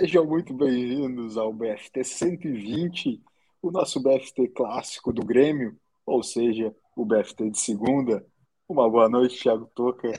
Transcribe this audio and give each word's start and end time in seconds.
Sejam 0.00 0.26
muito 0.26 0.52
bem-vindos 0.52 1.36
ao 1.36 1.52
BFT 1.52 2.02
120, 2.02 3.22
o 3.62 3.70
nosso 3.70 4.02
BFT 4.02 4.48
clássico 4.48 5.12
do 5.12 5.24
Grêmio, 5.24 5.78
ou 6.04 6.20
seja, 6.20 6.74
o 6.96 7.04
BFT 7.04 7.48
de 7.50 7.60
segunda. 7.60 8.26
Uma 8.68 8.90
boa 8.90 9.08
noite, 9.08 9.40
Thiago 9.40 9.70
Toca. 9.72 10.10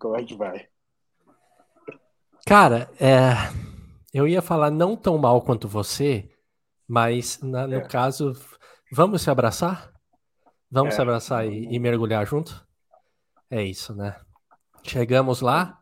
Como 0.00 0.16
é 0.16 0.24
que 0.24 0.34
vai? 0.34 0.66
Cara, 2.46 2.90
é... 2.98 3.32
eu 4.14 4.26
ia 4.26 4.40
falar 4.40 4.70
não 4.70 4.96
tão 4.96 5.18
mal 5.18 5.42
quanto 5.42 5.68
você, 5.68 6.30
mas 6.88 7.38
na, 7.42 7.66
no 7.66 7.74
é. 7.74 7.86
caso, 7.86 8.32
vamos 8.90 9.20
se 9.20 9.30
abraçar? 9.30 9.92
Vamos 10.70 10.94
é. 10.94 10.96
se 10.96 11.02
abraçar 11.02 11.46
e, 11.46 11.66
e 11.70 11.78
mergulhar 11.78 12.26
junto? 12.26 12.66
É 13.50 13.62
isso, 13.62 13.94
né? 13.94 14.18
Chegamos 14.82 15.42
lá. 15.42 15.81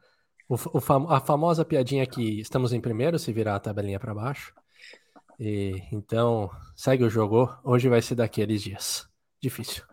O, 0.50 0.54
o 0.54 0.80
fam 0.80 1.06
a 1.08 1.20
famosa 1.20 1.64
piadinha 1.64 2.04
que 2.04 2.40
estamos 2.40 2.72
em 2.72 2.80
primeiro, 2.80 3.20
se 3.20 3.32
virar 3.32 3.54
a 3.54 3.60
tabelinha 3.60 4.00
para 4.00 4.12
baixo. 4.12 4.52
E, 5.38 5.80
então, 5.92 6.50
segue 6.74 7.04
o 7.04 7.08
jogo. 7.08 7.48
Hoje 7.62 7.88
vai 7.88 8.02
ser 8.02 8.16
daqueles 8.16 8.60
dias. 8.60 9.08
Difícil. 9.40 9.84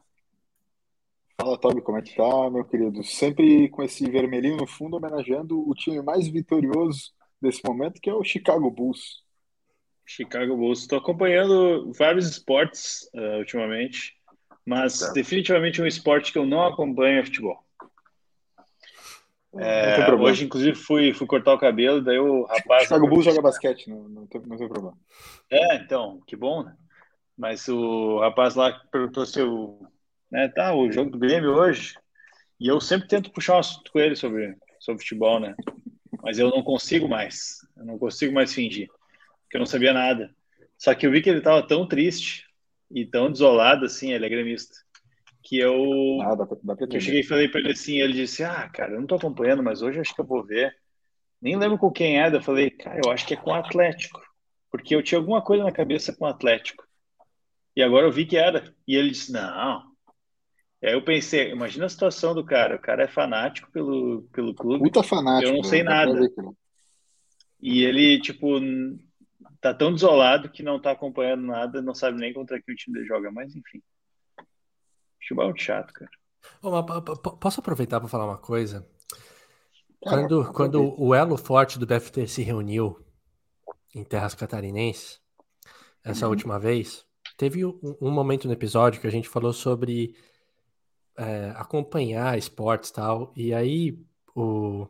Fala, 1.39 1.59
Toby, 1.59 1.81
como 1.81 1.99
é 1.99 2.01
que 2.01 2.15
tá, 2.15 2.49
meu 2.49 2.65
querido? 2.65 3.03
Sempre 3.03 3.69
com 3.69 3.83
esse 3.83 4.09
vermelhinho 4.09 4.57
no 4.57 4.65
fundo, 4.65 4.97
homenageando 4.97 5.59
o 5.69 5.75
time 5.75 6.01
mais 6.01 6.27
vitorioso 6.27 7.11
desse 7.39 7.61
momento, 7.63 8.01
que 8.01 8.09
é 8.09 8.13
o 8.15 8.23
Chicago 8.23 8.71
Bulls. 8.71 9.23
Chicago 10.07 10.57
Bulls. 10.57 10.79
Estou 10.79 10.97
acompanhando 10.97 11.93
vários 11.93 12.27
esportes 12.27 13.07
uh, 13.13 13.37
ultimamente, 13.37 14.15
mas 14.65 15.01
tá. 15.01 15.13
definitivamente 15.13 15.79
um 15.83 15.85
esporte 15.85 16.31
que 16.31 16.39
eu 16.39 16.47
não 16.47 16.65
acompanho 16.65 17.19
é 17.19 17.23
futebol. 17.25 17.66
É, 19.59 20.11
hoje, 20.13 20.45
inclusive, 20.45 20.75
fui, 20.75 21.13
fui 21.13 21.25
cortar 21.27 21.53
o 21.53 21.59
cabelo, 21.59 22.01
daí 22.01 22.19
o 22.19 22.43
rapaz. 22.45 22.83
Chicago 22.83 23.07
Bulls 23.07 23.25
joga 23.25 23.41
basquete, 23.41 23.89
não, 23.89 24.07
não, 24.07 24.27
tem, 24.27 24.41
não 24.41 24.57
tem 24.57 24.67
problema. 24.67 24.97
É, 25.49 25.75
então, 25.75 26.21
que 26.25 26.35
bom, 26.35 26.63
né? 26.63 26.75
Mas 27.37 27.67
o 27.67 28.19
rapaz 28.19 28.55
lá 28.55 28.71
perguntou 28.91 29.25
se 29.25 29.39
eu. 29.39 29.79
Né, 30.31 30.47
tá, 30.49 30.75
o 30.75 30.91
jogo 30.91 31.11
do 31.11 31.19
Grêmio 31.19 31.53
hoje. 31.53 31.95
E 32.59 32.67
eu 32.67 32.81
sempre 32.81 33.07
tento 33.07 33.31
puxar 33.31 33.55
um 33.55 33.59
assunto 33.59 33.91
com 33.91 33.99
ele 33.99 34.15
sobre, 34.15 34.57
sobre 34.79 35.01
futebol, 35.01 35.39
né? 35.39 35.55
Mas 36.23 36.39
eu 36.39 36.49
não 36.49 36.63
consigo 36.63 37.07
mais. 37.07 37.59
Eu 37.77 37.85
não 37.85 37.97
consigo 37.97 38.33
mais 38.33 38.53
fingir. 38.53 38.87
Porque 39.43 39.57
eu 39.57 39.59
não 39.59 39.65
sabia 39.65 39.93
nada. 39.93 40.33
Só 40.77 40.93
que 40.93 41.05
eu 41.05 41.11
vi 41.11 41.21
que 41.21 41.29
ele 41.29 41.41
tava 41.41 41.65
tão 41.65 41.87
triste 41.87 42.45
e 42.91 43.05
tão 43.05 43.31
desolado 43.31 43.85
assim, 43.85 44.11
ele 44.11 44.25
é 44.25 44.29
gremista 44.29 44.75
que 45.47 45.57
eu, 45.57 46.21
ah, 46.21 46.35
dá 46.35 46.45
dá 46.61 46.75
pra 46.75 46.87
eu 46.91 46.99
cheguei 46.99 47.21
e 47.21 47.25
falei 47.25 47.47
para 47.47 47.61
ele 47.61 47.71
assim, 47.71 47.99
ele 47.99 48.11
disse, 48.11 48.43
ah, 48.43 48.67
cara, 48.67 48.91
eu 48.93 48.99
não 48.99 49.07
tô 49.07 49.15
acompanhando, 49.15 49.63
mas 49.63 49.81
hoje 49.81 49.97
acho 49.97 50.13
que 50.13 50.19
eu 50.19 50.25
vou 50.25 50.43
ver. 50.43 50.75
Nem 51.41 51.55
lembro 51.55 51.77
com 51.77 51.89
quem 51.89 52.21
é, 52.21 52.27
eu 52.27 52.41
falei, 52.41 52.69
cara, 52.69 52.99
eu 53.01 53.09
acho 53.09 53.25
que 53.25 53.33
é 53.33 53.37
com 53.37 53.51
o 53.51 53.53
Atlético, 53.53 54.19
porque 54.69 54.93
eu 54.93 55.01
tinha 55.01 55.17
alguma 55.17 55.41
coisa 55.41 55.63
na 55.63 55.71
cabeça 55.71 56.13
com 56.13 56.25
o 56.25 56.27
Atlético. 56.27 56.83
E 57.77 57.81
agora 57.81 58.05
eu 58.05 58.11
vi 58.11 58.25
que 58.25 58.35
era. 58.35 58.75
E 58.85 58.93
ele 58.95 59.11
disse, 59.11 59.31
não. 59.31 59.83
E 60.81 60.87
aí 60.87 60.93
eu 60.93 61.01
pensei, 61.01 61.49
imagina 61.51 61.85
a 61.85 61.89
situação 61.89 62.35
do 62.35 62.43
cara, 62.43 62.75
o 62.75 62.81
cara 62.81 63.03
é 63.03 63.07
fanático 63.07 63.71
pelo, 63.71 64.23
pelo 64.33 64.53
clube. 64.53 64.83
Puta 64.83 65.01
fanático. 65.01 65.49
Eu 65.49 65.55
não 65.55 65.63
sei 65.63 65.81
né? 65.81 65.89
nada. 65.89 66.19
E 67.61 67.85
ele, 67.85 68.19
tipo, 68.19 68.59
tá 69.61 69.73
tão 69.73 69.93
desolado 69.93 70.49
que 70.49 70.61
não 70.61 70.81
tá 70.81 70.91
acompanhando 70.91 71.45
nada, 71.45 71.81
não 71.81 71.95
sabe 71.95 72.19
nem 72.19 72.33
contra 72.33 72.61
que 72.61 72.71
o 72.71 72.75
time 72.75 72.95
dele 72.95 73.07
joga, 73.07 73.31
mas 73.31 73.55
enfim. 73.55 73.81
Futebol 75.27 75.43
é 75.43 75.47
muito 75.47 75.61
chato, 75.61 75.93
cara. 75.93 76.09
posso 77.37 77.59
aproveitar 77.59 77.99
para 77.99 78.07
falar 78.07 78.25
uma 78.25 78.37
coisa? 78.37 78.87
Quando, 79.99 80.53
quando 80.53 80.95
o 80.97 81.13
elo 81.13 81.35
forte 81.37 81.77
do 81.77 81.85
BFT 81.85 82.27
se 82.27 82.43
reuniu 82.43 82.97
em 83.93 84.05
terras 84.05 84.33
catarinenses, 84.33 85.19
essa 86.01 86.25
uhum. 86.25 86.31
última 86.31 86.57
vez, 86.57 87.05
teve 87.35 87.65
um, 87.65 87.77
um, 87.99 88.09
momento 88.09 88.47
no 88.47 88.53
episódio 88.53 89.01
que 89.01 89.07
a 89.07 89.11
gente 89.11 89.27
falou 89.27 89.51
sobre 89.51 90.15
é, 91.17 91.51
acompanhar 91.57 92.37
esportes 92.37 92.89
e 92.89 92.93
tal, 92.93 93.33
e 93.35 93.53
aí 93.53 93.99
o, 94.33 94.87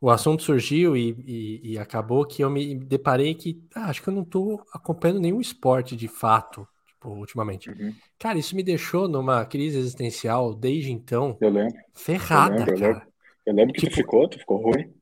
o 0.00 0.10
assunto 0.10 0.44
surgiu 0.44 0.96
e, 0.96 1.10
e, 1.26 1.72
e, 1.72 1.78
acabou 1.78 2.24
que 2.24 2.44
eu 2.44 2.50
me 2.50 2.76
deparei 2.76 3.34
que 3.34 3.66
ah, 3.74 3.86
acho 3.86 4.00
que 4.00 4.08
eu 4.08 4.14
não 4.14 4.22
estou 4.22 4.64
acompanhando 4.72 5.18
nenhum 5.18 5.40
esporte 5.40 5.96
de 5.96 6.06
fato 6.06 6.68
ultimamente. 7.04 7.70
Uhum. 7.70 7.94
Cara, 8.18 8.38
isso 8.38 8.54
me 8.54 8.62
deixou 8.62 9.08
numa 9.08 9.44
crise 9.44 9.78
existencial 9.78 10.54
desde 10.54 10.90
então. 10.90 11.36
Eu 11.40 11.50
lembro. 11.50 11.74
Ferrada, 11.94 12.54
eu 12.54 12.58
lembro, 12.58 12.80
cara. 12.80 12.86
Eu 12.86 12.92
lembro, 12.92 13.12
eu 13.46 13.54
lembro 13.54 13.74
que 13.74 13.80
tipo, 13.80 13.92
tu 13.92 13.96
ficou, 13.96 14.28
tu 14.28 14.38
ficou 14.38 14.62
ruim. 14.62 14.94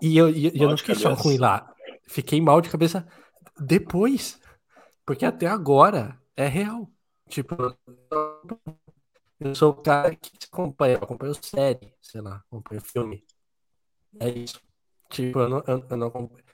E 0.00 0.16
eu, 0.16 0.28
e, 0.30 0.46
eu 0.54 0.68
não 0.68 0.76
fiquei 0.76 0.94
só 0.94 1.12
ruim 1.14 1.38
lá. 1.38 1.72
Fiquei 2.08 2.40
mal 2.40 2.60
de 2.60 2.70
cabeça 2.70 3.06
depois. 3.58 4.40
Porque 5.04 5.24
até 5.24 5.46
agora 5.46 6.20
é 6.36 6.46
real. 6.46 6.90
Tipo, 7.28 7.56
eu 9.40 9.54
sou 9.54 9.70
o 9.70 9.82
cara 9.82 10.14
que 10.14 10.30
acompanha, 10.50 10.94
eu 10.94 11.02
acompanho 11.02 11.34
série, 11.42 11.92
sei 12.00 12.20
lá, 12.20 12.42
acompanho 12.46 12.80
filme. 12.80 13.24
É 14.18 14.28
isso. 14.28 14.60
Tipo, 15.10 15.40
eu 15.40 15.48
não, 15.48 15.64
eu, 15.66 15.86
eu 15.90 15.96
não 15.96 16.06
acompanho. 16.08 16.44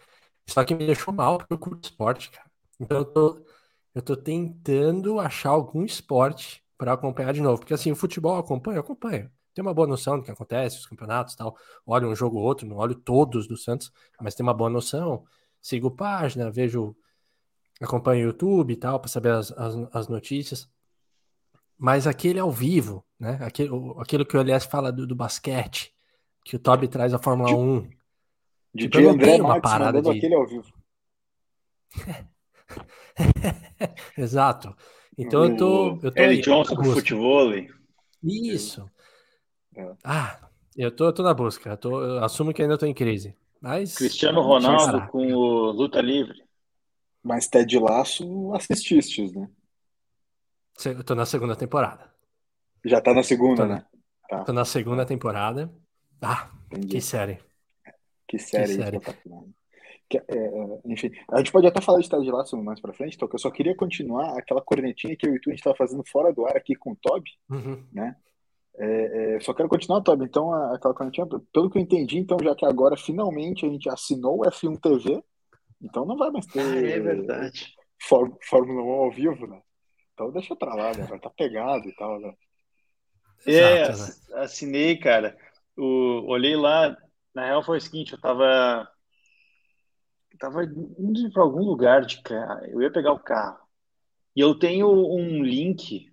Só 0.47 0.65
que 0.65 0.75
me 0.75 0.87
deixou 0.87 1.13
mal 1.13 1.39
porque 1.39 1.55
eu 1.55 1.59
curto 1.59 1.85
esporte, 1.85 2.31
cara. 2.31 2.51
Então 2.79 2.99
eu 2.99 3.05
tô 3.05 3.47
eu 3.95 4.03
tô 4.03 4.17
tentando 4.17 5.21
achar 5.21 5.51
algum 5.51 5.85
esporte 5.85 6.63
para 6.77 6.93
acompanhar 6.93 7.33
de 7.33 7.41
novo. 7.41 7.59
Porque 7.59 7.75
assim, 7.75 7.93
o 7.93 7.97
futebol 7.97 8.35
eu 8.35 8.41
acompanho, 8.41 8.77
eu 8.77 8.81
acompanho. 8.81 9.31
Tenho 9.55 9.67
uma 9.67 9.75
boa 9.75 9.87
noção 9.87 10.19
do 10.19 10.25
que 10.25 10.31
acontece, 10.31 10.79
os 10.79 10.87
campeonatos 10.87 11.35
e 11.35 11.37
tal. 11.37 11.57
Olho 11.87 12.09
um 12.09 12.17
jogo 12.17 12.39
ou 12.39 12.45
outro, 12.45 12.67
não 12.67 12.77
olho 12.77 12.97
todos 12.97 13.47
do 13.47 13.57
Santos, 13.57 13.93
mas 14.21 14.35
tenho 14.35 14.49
uma 14.49 14.55
boa 14.55 14.69
noção. 14.69 15.25
Sigo 15.63 15.93
página, 15.93 16.51
vejo, 16.51 16.97
acompanho 17.81 18.25
o 18.25 18.31
YouTube 18.31 18.73
e 18.73 18.77
tal, 18.77 18.99
para 18.99 19.09
saber 19.09 19.31
as, 19.31 19.53
as, 19.53 19.75
as, 19.93 20.09
notícias. 20.09 20.69
Mas 21.79 22.07
aquele 22.07 22.41
ao 22.41 22.51
vivo, 22.51 23.05
né? 23.19 23.39
Aquele, 23.41 23.71
aquilo 23.99 24.27
que 24.27 24.37
o 24.37 24.41
Elias 24.41 24.65
fala 24.65 24.91
do, 24.91 25.07
do 25.07 25.15
basquete, 25.15 25.95
que 26.45 26.57
o 26.57 26.59
Toby 26.59 26.89
traz 26.89 27.15
a 27.15 27.19
Fórmula 27.19 27.51
de, 27.51 27.55
1. 27.55 27.91
De 28.75 28.89
tipo, 28.89 29.09
André 29.09 29.41
uma 29.41 29.61
parada 29.61 30.03
de... 30.03 30.11
aquele 30.11 30.35
ao 30.35 30.47
vivo. 30.47 30.73
Exato. 34.17 34.75
Então 35.17 35.43
o... 35.43 35.45
eu 35.45 35.57
tô. 35.57 35.99
Eu 36.03 36.13
tô 36.13 36.23
Eric 36.23 36.43
Johnson 36.43 36.77
com 36.77 36.85
futebol. 36.85 37.53
Isso. 38.23 38.91
É. 39.77 39.95
Ah, 40.03 40.49
eu 40.77 40.91
tô, 40.91 41.07
eu 41.07 41.13
tô 41.13 41.23
na 41.23 41.35
busca. 41.35 41.71
Eu, 41.71 41.77
tô, 41.77 42.03
eu 42.03 42.25
assumo 42.25 42.53
que 42.53 42.63
ainda 42.63 42.79
tô 42.79 42.87
em 42.87 42.95
crise. 42.95 43.37
Mas. 43.61 43.95
Cristiano 43.95 44.41
Ronaldo 44.41 45.09
com 45.09 45.33
o 45.33 45.71
Luta 45.71 46.01
Livre. 46.01 46.43
Mas 47.23 47.49
Ted 47.49 47.79
Laço 47.79 48.53
assististe, 48.55 49.33
né? 49.35 49.49
Eu 50.85 51.05
tô 51.05 51.15
na 51.15 51.25
segunda 51.25 51.57
temporada. 51.57 52.13
Já 52.85 53.01
tá 53.01 53.15
na 53.15 53.23
segunda, 53.23 53.63
tô 53.63 53.69
né? 53.69 53.87
Tá. 54.29 54.45
Tô 54.45 54.53
na 54.53 54.65
segunda 54.65 55.07
temporada. 55.07 55.73
Ah, 56.21 56.51
Entendi. 56.71 56.89
que 56.89 57.01
série. 57.01 57.39
Que 58.29 58.39
série, 58.39 58.77
que 58.77 58.83
série. 58.83 59.01
Que, 60.09 60.19
é, 60.19 60.23
é, 60.29 60.81
enfim, 60.87 61.11
a 61.31 61.39
gente 61.39 61.51
pode 61.51 61.67
até 61.67 61.81
falar 61.81 62.01
de 62.01 62.09
Ted 62.09 62.31
Lasso 62.31 62.57
mais 62.63 62.81
pra 62.81 62.93
frente, 62.93 63.17
então, 63.17 63.27
que 63.27 63.35
eu 63.35 63.39
só 63.39 63.51
queria 63.51 63.75
continuar 63.75 64.39
aquela 64.39 64.61
cornetinha 64.61 65.17
que 65.17 65.27
eu 65.27 65.35
e 65.35 65.41
tu 65.41 65.49
a 65.49 65.53
gente 65.53 65.61
estava 65.61 65.77
fazendo 65.77 66.05
fora 66.07 66.33
do 66.33 66.47
ar 66.47 66.57
aqui 66.57 66.75
com 66.75 66.93
o 66.93 66.97
Toby, 66.97 67.31
uhum. 67.51 67.83
né? 67.93 68.17
É, 68.77 69.37
é, 69.37 69.41
só 69.41 69.55
quero 69.55 69.69
continuar, 69.69 70.03
Toby. 70.03 70.25
Então, 70.25 70.53
aquela 70.73 70.95
cornetinha, 70.95 71.27
pelo 71.53 71.71
que 71.71 71.79
eu 71.79 71.83
entendi, 71.83 72.19
então, 72.19 72.37
já 72.43 72.55
que 72.55 72.67
agora 72.67 72.97
finalmente 72.97 73.65
a 73.65 73.69
gente 73.69 73.89
assinou 73.89 74.41
o 74.41 74.45
F1 74.45 74.81
TV, 74.81 75.23
então 75.81 76.05
não 76.05 76.17
vai 76.17 76.31
mais 76.31 76.47
ter. 76.47 76.61
Ah, 76.61 76.77
é 76.77 77.01
verdade. 77.01 77.75
Fórmula 78.01 78.83
1 78.83 78.91
ao 78.91 79.11
vivo, 79.11 79.47
né? 79.47 79.61
Então 80.13 80.31
deixa 80.31 80.55
pra 80.57 80.75
lá, 80.75 80.89
né? 80.89 81.05
Vai 81.05 81.17
estar 81.17 81.31
tá 81.31 81.35
pegado 81.37 81.89
e 81.89 81.95
tal, 81.95 82.21
né? 82.21 82.33
É, 83.47 83.83
Exato, 83.83 84.31
né? 84.31 84.43
assinei, 84.43 84.97
cara. 84.97 85.37
O, 85.77 86.31
olhei 86.31 86.57
lá, 86.57 86.97
na 87.35 87.47
real 87.47 87.65
foi 87.65 87.79
o 87.79 87.81
seguinte, 87.81 88.13
eu 88.13 88.21
tava 88.21 88.89
tava 90.45 90.65
indo 90.65 91.31
para 91.33 91.43
algum 91.43 91.63
lugar 91.63 92.05
de 92.05 92.21
carro, 92.23 92.65
eu 92.67 92.83
ia 92.83 92.93
pegar 92.93 93.13
o 93.13 93.19
carro. 93.19 93.59
E 94.37 94.41
eu 94.41 94.55
tenho 94.55 94.89
um 94.89 95.43
link, 95.43 96.13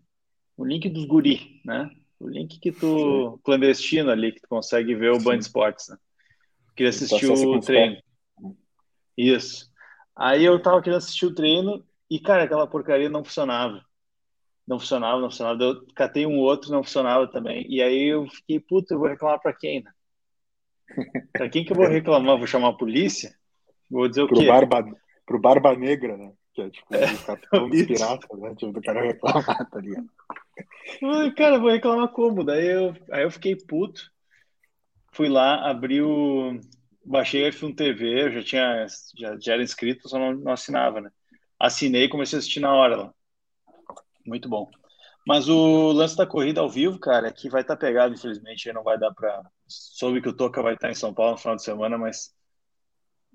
o 0.55 0.63
um 0.63 0.65
link 0.65 0.87
dos 0.89 1.05
guri, 1.05 1.61
né? 1.65 1.89
O 2.19 2.29
link 2.29 2.59
que 2.59 2.71
tu, 2.71 3.33
Sim. 3.33 3.41
clandestino 3.43 4.11
ali, 4.11 4.31
que 4.31 4.41
tu 4.41 4.47
consegue 4.47 4.95
ver 4.95 5.11
o 5.11 5.19
Sim. 5.19 5.25
Band 5.25 5.37
Esportes, 5.37 5.89
né? 5.89 5.97
Queria 6.75 6.91
assistir 6.91 7.27
o 7.27 7.59
treino. 7.59 7.97
Isso. 9.17 9.69
Aí 10.15 10.45
eu 10.45 10.61
tava 10.61 10.81
querendo 10.81 10.99
assistir 10.99 11.25
o 11.25 11.35
treino 11.35 11.83
e, 12.09 12.19
cara, 12.19 12.43
aquela 12.43 12.67
porcaria 12.67 13.09
não 13.09 13.23
funcionava. 13.23 13.83
Não 14.65 14.79
funcionava, 14.79 15.19
não 15.19 15.29
funcionava. 15.29 15.61
Eu 15.61 15.85
catei 15.95 16.25
um 16.25 16.37
outro, 16.37 16.71
não 16.71 16.83
funcionava 16.83 17.27
também. 17.27 17.65
E 17.67 17.81
aí 17.81 18.13
eu 18.13 18.29
fiquei, 18.29 18.59
puta, 18.59 18.93
eu 18.93 18.99
vou 18.99 19.09
reclamar 19.09 19.41
pra 19.41 19.53
quem, 19.53 19.83
né? 19.83 19.91
Pra 21.33 21.49
quem 21.49 21.65
que 21.65 21.71
eu 21.71 21.77
vou 21.77 21.87
reclamar? 21.87 22.37
Vou 22.37 22.45
chamar 22.45 22.69
a 22.69 22.77
polícia? 22.77 23.35
Vou 23.91 24.07
dizer 24.07 24.21
o 24.21 24.27
pro 24.27 24.39
quê? 24.39 24.47
Barba, 24.47 24.85
pro 25.25 25.39
Barba 25.39 25.75
Negra, 25.75 26.15
né? 26.15 26.31
Que 26.53 26.61
é 26.61 26.69
tipo 26.69 26.95
é, 26.95 27.13
o 27.13 27.25
capitão 27.25 27.69
dos 27.69 27.81
piratas, 27.85 28.39
né? 28.39 28.55
Tipo, 28.55 28.71
do 28.71 28.81
cara 28.81 29.01
reclamar, 29.01 29.69
tá 29.69 29.79
ligado? 29.79 30.09
Cara, 31.35 31.59
vou 31.59 31.69
reclamar 31.69 32.07
como? 32.09 32.43
Daí 32.43 32.67
eu, 32.67 32.95
aí 33.11 33.23
eu 33.23 33.31
fiquei 33.31 33.55
puto. 33.55 34.09
Fui 35.13 35.27
lá, 35.27 35.69
abri 35.69 36.01
o, 36.01 36.57
baixei 37.05 37.49
F1 37.49 37.75
TV, 37.75 38.23
eu 38.23 38.31
já 38.31 38.43
tinha, 38.43 38.85
já, 39.17 39.38
já 39.39 39.53
era 39.53 39.63
inscrito, 39.63 40.07
só 40.07 40.17
não, 40.17 40.33
não 40.33 40.53
assinava, 40.53 41.01
né? 41.01 41.11
Assinei 41.59 42.05
e 42.05 42.09
comecei 42.09 42.38
a 42.38 42.39
assistir 42.39 42.59
na 42.59 42.73
hora 42.73 42.95
lá. 42.95 43.13
Muito 44.25 44.47
bom. 44.47 44.69
Mas 45.27 45.49
o 45.49 45.91
lance 45.91 46.15
da 46.15 46.25
corrida 46.25 46.61
ao 46.61 46.69
vivo, 46.69 46.97
cara, 46.97 47.27
é 47.27 47.31
que 47.31 47.49
vai 47.49 47.61
estar 47.61 47.75
tá 47.75 47.79
pegado, 47.79 48.13
infelizmente, 48.13 48.67
aí 48.67 48.73
não 48.73 48.83
vai 48.83 48.97
dar 48.97 49.13
para. 49.13 49.43
Soube 49.67 50.21
que 50.21 50.29
o 50.29 50.33
Toca 50.33 50.61
vai 50.61 50.73
estar 50.73 50.88
tá 50.88 50.91
em 50.91 50.95
São 50.95 51.13
Paulo 51.13 51.33
no 51.33 51.38
final 51.38 51.55
de 51.55 51.63
semana, 51.63 51.97
mas 51.97 52.33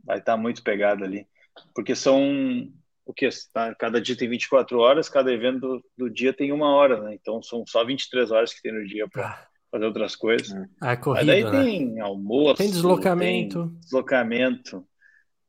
vai 0.07 0.19
estar 0.19 0.33
tá 0.33 0.39
muito 0.39 0.63
pegado 0.63 1.05
ali. 1.05 1.27
Porque 1.75 1.95
são 1.95 2.71
o 3.05 3.15
que? 3.15 3.29
Tá? 3.53 3.75
Cada 3.75 4.01
dia 4.01 4.17
tem 4.17 4.29
24 4.29 4.79
horas, 4.79 5.09
cada 5.09 5.33
evento 5.33 5.61
do, 5.61 5.85
do, 5.97 6.11
dia 6.11 6.33
tem 6.33 6.53
uma 6.53 6.75
hora, 6.75 7.03
né? 7.03 7.15
Então 7.15 7.43
são 7.43 7.65
só 7.67 7.85
23 7.85 8.31
horas 8.31 8.53
que 8.53 8.61
tem 8.61 8.73
no 8.73 8.85
dia 8.85 9.09
para 9.09 9.29
ah. 9.29 9.47
fazer 9.71 9.85
outras 9.85 10.17
coisas. 10.17 10.53
Ah, 10.81 10.93
é 10.93 10.97
corrida, 10.97 11.33
Mas 11.33 11.45
daí 11.45 11.45
né? 11.45 11.65
tem 11.65 12.01
almoço, 12.01 12.57
tem 12.57 12.71
deslocamento, 12.71 13.69
tem 13.69 13.79
deslocamento, 13.79 14.87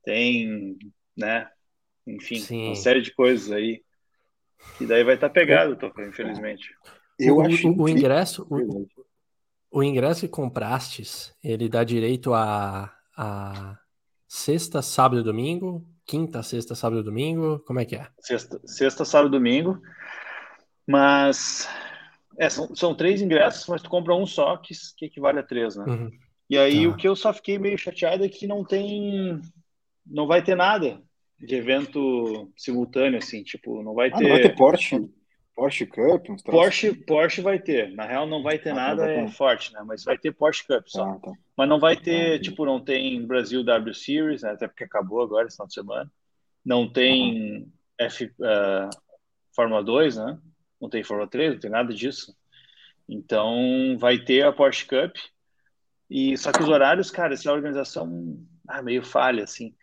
tem, 0.04 0.78
né? 1.18 1.50
Enfim, 2.06 2.40
Sim. 2.40 2.68
uma 2.68 2.76
série 2.76 3.02
de 3.02 3.14
coisas 3.14 3.52
aí 3.52 3.82
que 4.78 4.86
daí 4.86 5.04
vai 5.04 5.16
estar 5.16 5.30
tá 5.30 5.34
pegado, 5.34 5.76
Toca, 5.76 6.06
infelizmente. 6.06 6.74
Eu 7.20 7.38
o, 7.38 7.42
acho 7.42 7.70
o, 7.70 7.82
o 7.84 7.90
ingresso, 7.90 8.48
o, 8.50 8.88
o, 9.72 9.84
ingresso 9.84 10.22
que 10.22 10.28
comprastes, 10.28 11.36
ele 11.44 11.68
dá 11.68 11.84
direito 11.84 12.34
a, 12.34 12.94
a 13.16 13.80
sexta, 14.28 14.82
sábado 14.82 15.22
e 15.22 15.24
domingo, 15.24 15.86
quinta, 16.06 16.44
sexta, 16.44 16.76
sábado 16.76 17.02
e 17.02 17.04
domingo, 17.04 17.60
como 17.66 17.80
é 17.80 17.86
que 17.86 17.96
é? 17.96 18.08
Sexta, 18.20 18.60
sexta 18.66 19.06
sábado 19.06 19.30
e 19.30 19.38
domingo, 19.38 19.82
mas 20.86 21.68
é, 22.38 22.50
são, 22.50 22.76
são 22.76 22.96
três 22.96 23.22
ingressos, 23.22 23.68
mas 23.68 23.82
tu 23.82 23.90
compra 23.90 24.16
um 24.16 24.26
só, 24.26 24.58
que, 24.58 24.74
que 24.98 25.06
equivale 25.06 25.40
a 25.40 25.44
três, 25.44 25.76
né? 25.76 25.86
Uhum. 25.86 26.12
E 26.50 26.58
aí 26.58 26.84
tá. 26.84 26.90
o 26.90 26.96
que 26.96 27.08
eu 27.08 27.16
só 27.16 27.34
fiquei 27.34 27.58
meio 27.58 27.78
chateado 27.78 28.24
é 28.24 28.30
que 28.30 28.48
não 28.48 28.64
tem, 28.64 29.42
não 30.06 30.28
vai 30.28 30.44
ter 30.44 30.56
nada 30.56 31.02
de 31.40 31.56
evento 31.56 32.52
simultâneo, 32.56 33.20
assim, 33.20 33.44
tipo, 33.44 33.84
não 33.84 33.94
vai 33.94 34.10
ah, 34.10 34.18
ter. 34.18 34.24
Não 34.24 34.32
vai 34.32 34.42
ter 34.42 34.56
Porsche, 34.56 35.10
Porsche 35.58 35.88
Cup? 35.88 36.30
Uns 36.30 36.44
Porsche, 36.44 36.94
Porsche 36.94 37.42
vai 37.42 37.58
ter. 37.58 37.92
Na 37.96 38.06
real, 38.06 38.28
não 38.28 38.44
vai 38.44 38.60
ter 38.60 38.70
ah, 38.70 38.76
tá, 38.76 38.82
nada 38.96 39.16
tá. 39.16 39.28
forte, 39.30 39.74
né? 39.74 39.82
Mas 39.84 40.04
vai 40.04 40.16
ter 40.16 40.32
Porsche 40.32 40.64
Cup 40.68 40.84
só. 40.86 41.04
Ah, 41.04 41.20
tá. 41.20 41.32
Mas 41.58 41.68
não 41.68 41.80
vai 41.80 41.96
ter, 41.98 42.40
tipo, 42.40 42.64
não 42.64 42.80
tem 42.80 43.26
Brasil 43.26 43.64
W 43.64 43.94
Series, 43.96 44.44
né? 44.44 44.52
até 44.52 44.68
porque 44.68 44.84
acabou 44.84 45.20
agora 45.20 45.48
esse 45.48 45.56
final 45.56 45.68
de 45.68 45.74
semana. 45.74 46.12
Não 46.64 46.88
tem 46.88 47.74
F, 48.00 48.26
uh, 48.26 48.90
Fórmula 49.56 49.84
2, 49.84 50.18
né? 50.18 50.38
Não 50.80 50.90
tem 50.90 51.04
Fórmula 51.04 51.28
3, 51.28 51.54
não 51.54 51.60
tem 51.60 51.72
nada 51.72 51.92
disso. 51.92 52.38
Então 53.10 53.98
vai 53.98 54.20
ter 54.20 54.46
a 54.46 54.54
Porsche 54.54 54.86
Cup. 54.86 55.16
E 56.08 56.38
só 56.38 56.52
que 56.52 56.62
os 56.62 56.70
horários, 56.70 57.10
cara, 57.10 57.34
essa 57.34 57.52
organização 57.52 58.38
ah, 58.68 58.84
meio 58.84 59.04
falha, 59.04 59.44
assim 59.44 59.74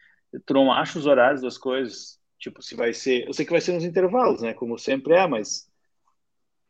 tu 0.45 0.55
não 0.55 0.73
acha 0.73 0.99
os 0.99 1.07
horários 1.07 1.43
das 1.43 1.59
coisas. 1.59 2.19
Tipo, 2.39 2.63
se 2.63 2.75
vai 2.75 2.93
ser. 2.93 3.27
Eu 3.27 3.33
sei 3.33 3.45
que 3.45 3.53
vai 3.53 3.61
ser 3.61 3.73
nos 3.73 3.85
intervalos, 3.85 4.43
né? 4.43 4.55
Como 4.55 4.79
sempre 4.79 5.15
é, 5.15 5.27
mas. 5.27 5.69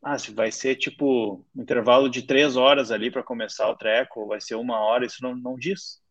Ah, 0.03 0.19
se 0.19 0.33
vai 0.33 0.53
ser 0.53 0.77
tipo 0.77 1.45
um 1.57 1.63
intervalo 1.63 2.11
de 2.11 2.23
três 2.23 2.57
horas 2.57 2.91
ali 2.91 3.11
para 3.11 3.23
começar 3.23 3.69
o 3.71 3.77
treco, 3.77 4.21
ou 4.21 4.29
vai 4.29 4.41
ser 4.41 4.55
uma 4.55 4.79
hora, 4.79 5.07
isso 5.07 5.23
não, 5.23 5.35
não 5.35 5.57
diz. 5.57 6.03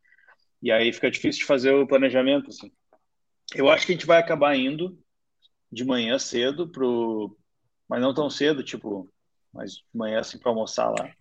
E 0.62 0.72
aí 0.72 0.92
fica 0.92 1.12
difícil 1.12 1.42
de 1.42 1.46
fazer 1.46 1.74
o 1.74 1.86
planejamento, 1.86 2.50
assim. 2.50 2.72
Eu 3.54 3.70
acho 3.70 3.86
que 3.86 3.92
a 3.92 3.96
gente 3.96 4.08
vai 4.08 4.20
acabar 4.20 4.56
indo 4.56 4.98
de 5.72 5.86
manhã 5.86 6.18
cedo 6.18 6.68
pro. 6.68 7.38
Mas 7.88 8.02
não 8.02 8.14
tão 8.14 8.30
cedo, 8.30 8.64
tipo, 8.64 9.12
mas 9.54 9.74
de 9.74 9.84
manhã 9.94 10.20
assim 10.20 10.40
para 10.40 10.52
almoçar 10.52 10.90
lá. 10.90 11.12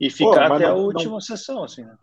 E 0.00 0.10
ficar 0.10 0.48
Pô, 0.48 0.54
até 0.54 0.66
não, 0.66 0.72
a 0.72 0.74
última 0.74 1.12
não... 1.12 1.20
sessão, 1.20 1.62
assim, 1.62 1.84
né? 1.84 1.96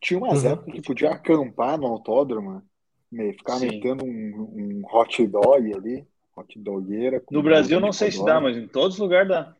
Tinha 0.00 0.18
umas 0.18 0.44
uhum. 0.44 0.52
épocas 0.52 0.74
que 0.74 0.82
podia 0.82 1.10
acampar 1.10 1.78
no 1.78 1.86
autódromo. 1.86 2.62
Ficar 3.12 3.58
Sim. 3.58 3.66
metendo 3.66 4.04
um, 4.04 4.08
um, 4.08 4.82
hot 4.90 5.26
dog 5.26 5.74
ali, 5.74 6.06
hot 6.34 6.58
dogueira. 6.58 7.22
No 7.30 7.42
Brasil 7.42 7.78
não 7.78 7.92
sei 7.92 8.10
se 8.10 8.24
dá, 8.24 8.40
mas 8.40 8.56
em 8.56 8.66
todos 8.66 8.94
os 8.94 9.00
lugares 9.00 9.28
dá. 9.28 9.54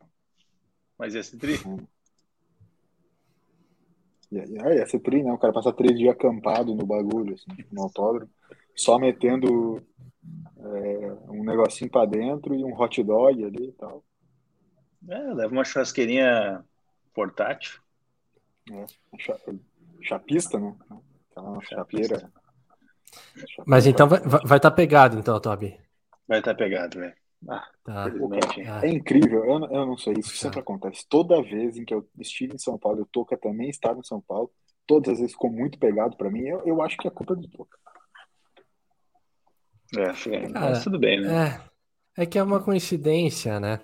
Mas 0.97 1.13
ia 1.13 1.23
ser 1.23 1.37
tri. 1.37 1.59
Ia, 4.31 4.73
ia 4.73 4.85
ser 4.87 4.99
tri, 4.99 5.21
né? 5.21 5.31
O 5.31 5.37
cara 5.37 5.53
passa 5.53 5.71
três 5.71 5.95
dias 5.97 6.15
acampado 6.15 6.73
no 6.73 6.83
bagulho, 6.83 7.35
assim, 7.35 7.63
no 7.71 7.83
autódromo, 7.83 8.31
só 8.75 8.97
metendo 8.97 9.83
é, 10.57 11.13
um 11.29 11.43
negocinho 11.43 11.91
pra 11.91 12.05
dentro 12.05 12.55
e 12.55 12.63
um 12.63 12.73
hot 12.73 13.03
dog 13.03 13.43
ali 13.43 13.67
e 13.67 13.71
tal. 13.73 14.03
É, 15.07 15.33
leva 15.33 15.53
uma 15.53 15.63
churrasqueirinha 15.63 16.65
portátil. 17.13 17.79
É, 18.71 18.85
chapista, 20.01 20.59
né? 20.59 20.75
Aquela 21.29 21.61
chapeira. 21.61 22.31
Mas 23.65 23.85
então 23.85 24.07
vai 24.07 24.19
estar 24.19 24.39
vai 24.45 24.59
tá 24.59 24.71
pegado, 24.71 25.17
então, 25.17 25.39
Toby. 25.39 25.79
Vai 26.27 26.39
estar 26.39 26.53
tá 26.53 26.57
pegado, 26.57 26.99
velho. 26.99 27.13
Ah, 27.47 27.67
tá. 27.83 28.05
É 28.81 28.89
incrível, 28.89 29.43
eu, 29.43 29.59
eu 29.65 29.85
não 29.85 29.97
sei, 29.97 30.13
isso 30.17 30.29
tá. 30.29 30.35
sempre 30.35 30.59
acontece. 30.59 31.05
Toda 31.09 31.41
vez 31.41 31.77
em 31.77 31.83
que 31.83 31.93
eu 31.93 32.07
estive 32.17 32.55
em 32.55 32.57
São 32.57 32.77
Paulo, 32.77 33.01
o 33.01 33.05
Toca 33.05 33.37
também 33.37 33.69
estava 33.69 33.99
em 33.99 34.03
São 34.03 34.21
Paulo, 34.21 34.49
todas 34.87 35.13
as 35.13 35.19
vezes 35.19 35.33
ficou 35.33 35.51
muito 35.51 35.77
pegado 35.77 36.15
para 36.15 36.29
mim. 36.29 36.41
Eu, 36.41 36.61
eu 36.65 36.81
acho 36.81 36.97
que 36.97 37.07
é 37.07 37.11
culpa 37.11 37.35
do 37.35 37.47
Toca. 37.49 37.77
É, 39.97 40.35
é 40.35 40.51
Cara, 40.51 40.69
mas 40.69 40.83
tudo 40.83 40.97
bem, 40.97 41.21
né? 41.21 41.61
É, 42.17 42.23
é 42.23 42.25
que 42.25 42.39
é 42.39 42.43
uma 42.43 42.63
coincidência, 42.63 43.59
né? 43.59 43.79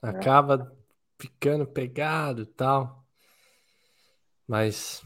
Acaba 0.00 0.72
é. 0.72 1.22
ficando 1.22 1.66
pegado 1.66 2.42
e 2.42 2.46
tal. 2.46 3.04
Mas 4.46 5.04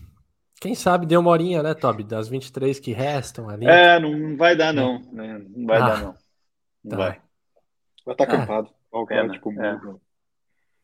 quem 0.63 0.77
sabe 0.77 1.07
deu 1.07 1.19
uma 1.19 1.31
horinha, 1.31 1.61
né, 1.61 1.75
Toby? 1.75 2.05
Das 2.05 2.29
23 2.29 2.79
que 2.79 2.93
restam 2.93 3.49
ali. 3.49 3.67
É, 3.67 3.99
não 3.99 4.37
vai 4.37 4.55
dar, 4.55 4.73
não. 4.73 5.01
Né? 5.13 5.45
Não 5.49 5.67
vai 5.67 5.79
ah, 5.79 5.87
dar, 5.89 6.01
não. 6.01 6.15
Não 6.85 6.91
tá. 6.91 6.97
vai. 6.97 7.21
Vai 8.07 8.15
estar 8.15 8.27
tá 8.27 8.33
acampado. 8.33 8.73
Ah, 8.93 9.01
o 9.01 9.05
cara, 9.05 9.29
tipo, 9.29 9.51
é. 9.61 9.81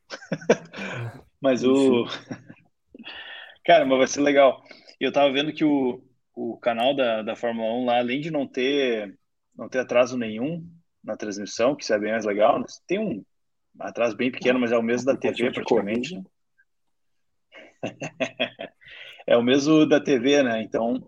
mas 1.41 1.63
o. 1.63 2.07
Cara, 3.65 3.85
mas 3.85 3.99
vai 3.99 4.07
ser 4.09 4.23
legal. 4.23 4.65
Eu 4.99 5.13
tava 5.13 5.31
vendo 5.31 5.53
que 5.53 5.65
o, 5.65 6.03
o 6.35 6.57
canal 6.57 6.97
da, 6.97 7.23
da 7.23 7.37
Fórmula 7.37 7.73
1 7.75 7.85
lá, 7.85 7.99
além 7.99 8.21
de 8.21 8.33
não 8.33 8.49
ter, 8.49 9.17
não 9.55 9.69
ter 9.69 9.79
atraso 9.79 10.17
nenhum 10.17 10.67
na 11.05 11.17
transmissão, 11.17 11.77
que 11.77 11.85
isso 11.85 11.93
é 11.93 11.99
bem 11.99 12.11
mais 12.13 12.25
legal, 12.25 12.59
né? 12.59 12.65
tem 12.87 12.99
um 12.99 13.23
atraso 13.79 14.17
bem 14.17 14.33
pequeno, 14.33 14.59
mas 14.59 14.73
é 14.73 14.79
o 14.79 14.83
mesmo 14.83 15.07
da 15.07 15.17
TV 15.17 15.53
praticamente. 15.53 16.21
é 19.29 19.37
o 19.37 19.43
mesmo 19.43 19.85
da 19.85 20.01
TV, 20.01 20.43
né? 20.43 20.63
Então 20.63 21.07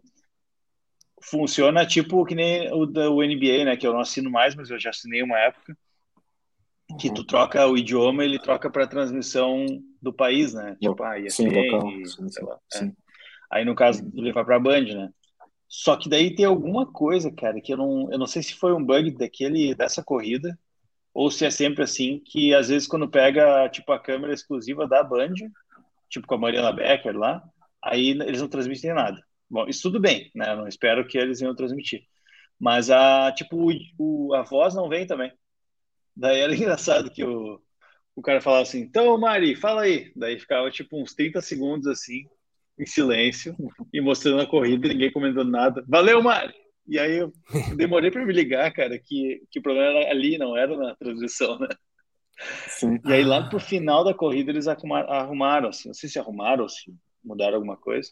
funciona 1.22 1.86
tipo 1.86 2.24
que 2.26 2.34
nem 2.34 2.70
o 2.70 2.84
da 2.84 3.10
o 3.10 3.22
NBA, 3.22 3.64
né? 3.64 3.76
Que 3.78 3.86
eu 3.86 3.94
não 3.94 4.00
assino 4.00 4.30
mais, 4.30 4.54
mas 4.54 4.68
eu 4.68 4.78
já 4.78 4.90
assinei 4.90 5.22
uma 5.22 5.38
época. 5.38 5.76
Que 6.98 7.08
tu 7.12 7.20
uhum. 7.20 7.26
troca 7.26 7.66
o 7.66 7.78
idioma, 7.78 8.22
ele 8.22 8.38
troca 8.38 8.68
para 8.68 8.86
transmissão 8.86 9.64
do 10.02 10.12
país, 10.12 10.52
né? 10.52 10.76
Tipo, 10.80 11.02
ah, 11.02 11.18
ESPN, 11.18 11.30
sim, 11.30 11.48
local. 11.48 11.90
Sim, 12.04 12.28
sei 12.28 12.44
lá. 12.44 12.58
É. 12.74 12.78
Sim. 12.78 12.86
É. 12.88 12.92
Aí 13.50 13.64
no 13.64 13.74
caso 13.74 14.06
ele 14.14 14.32
vai 14.32 14.44
para 14.44 14.58
Band, 14.58 14.82
né? 14.82 15.10
Só 15.66 15.96
que 15.96 16.08
daí 16.08 16.34
tem 16.34 16.44
alguma 16.44 16.84
coisa, 16.84 17.30
cara, 17.32 17.58
que 17.60 17.72
eu 17.72 17.76
não, 17.76 18.12
eu 18.12 18.18
não 18.18 18.26
sei 18.26 18.42
se 18.42 18.54
foi 18.54 18.74
um 18.74 18.84
bug 18.84 19.12
daquele 19.12 19.74
dessa 19.74 20.02
corrida 20.02 20.58
ou 21.14 21.30
se 21.30 21.46
é 21.46 21.50
sempre 21.50 21.84
assim 21.84 22.20
que 22.24 22.54
às 22.54 22.68
vezes 22.68 22.86
quando 22.86 23.08
pega 23.08 23.68
tipo 23.70 23.90
a 23.92 23.98
câmera 23.98 24.34
exclusiva 24.34 24.86
da 24.86 25.02
Band, 25.02 25.34
tipo 26.08 26.26
com 26.26 26.34
a 26.34 26.38
Mariana 26.38 26.72
Becker 26.72 27.16
lá, 27.16 27.42
aí 27.82 28.10
eles 28.10 28.40
não 28.40 28.48
transmitem 28.48 28.94
nada. 28.94 29.22
Bom, 29.48 29.66
isso 29.66 29.82
tudo 29.82 30.00
bem, 30.00 30.30
né? 30.34 30.52
Eu 30.52 30.56
não 30.56 30.68
espero 30.68 31.06
que 31.06 31.18
eles 31.18 31.40
venham 31.40 31.54
transmitir. 31.54 32.02
Mas 32.58 32.90
a, 32.90 33.32
tipo, 33.32 33.72
o, 33.98 34.34
a 34.34 34.42
voz 34.42 34.74
não 34.74 34.88
vem 34.88 35.06
também. 35.06 35.32
Daí 36.16 36.40
era 36.40 36.54
engraçado 36.54 37.10
que 37.10 37.24
o, 37.24 37.60
o 38.14 38.22
cara 38.22 38.40
falava 38.40 38.62
assim, 38.62 38.80
então, 38.80 39.18
Mari, 39.18 39.56
fala 39.56 39.82
aí. 39.82 40.12
Daí 40.14 40.38
ficava, 40.38 40.70
tipo, 40.70 41.00
uns 41.00 41.14
30 41.14 41.40
segundos, 41.40 41.86
assim, 41.86 42.24
em 42.78 42.86
silêncio, 42.86 43.56
e 43.92 44.00
mostrando 44.00 44.40
a 44.40 44.46
corrida, 44.46 44.88
ninguém 44.88 45.12
comentando 45.12 45.50
nada. 45.50 45.84
Valeu, 45.88 46.22
Mari! 46.22 46.54
E 46.86 46.98
aí 46.98 47.18
eu 47.18 47.32
demorei 47.76 48.10
para 48.10 48.24
me 48.24 48.32
ligar, 48.32 48.72
cara, 48.72 48.98
que, 48.98 49.42
que 49.50 49.58
o 49.58 49.62
problema 49.62 50.00
era 50.00 50.10
ali, 50.10 50.38
não 50.38 50.56
era 50.56 50.76
na 50.76 50.94
transmissão, 50.96 51.58
né? 51.58 51.68
Sim. 52.68 52.98
E 53.04 53.12
aí 53.12 53.22
lá 53.22 53.48
pro 53.48 53.60
final 53.60 54.02
da 54.02 54.14
corrida 54.14 54.50
eles 54.50 54.66
arrumaram, 54.66 55.10
arrumaram 55.10 55.68
assim, 55.68 55.88
não 55.88 55.94
sei 55.94 56.08
se 56.08 56.18
arrumaram 56.18 56.62
ou 56.62 56.68
se 56.68 56.92
mudaram 57.22 57.56
alguma 57.56 57.76
coisa, 57.76 58.10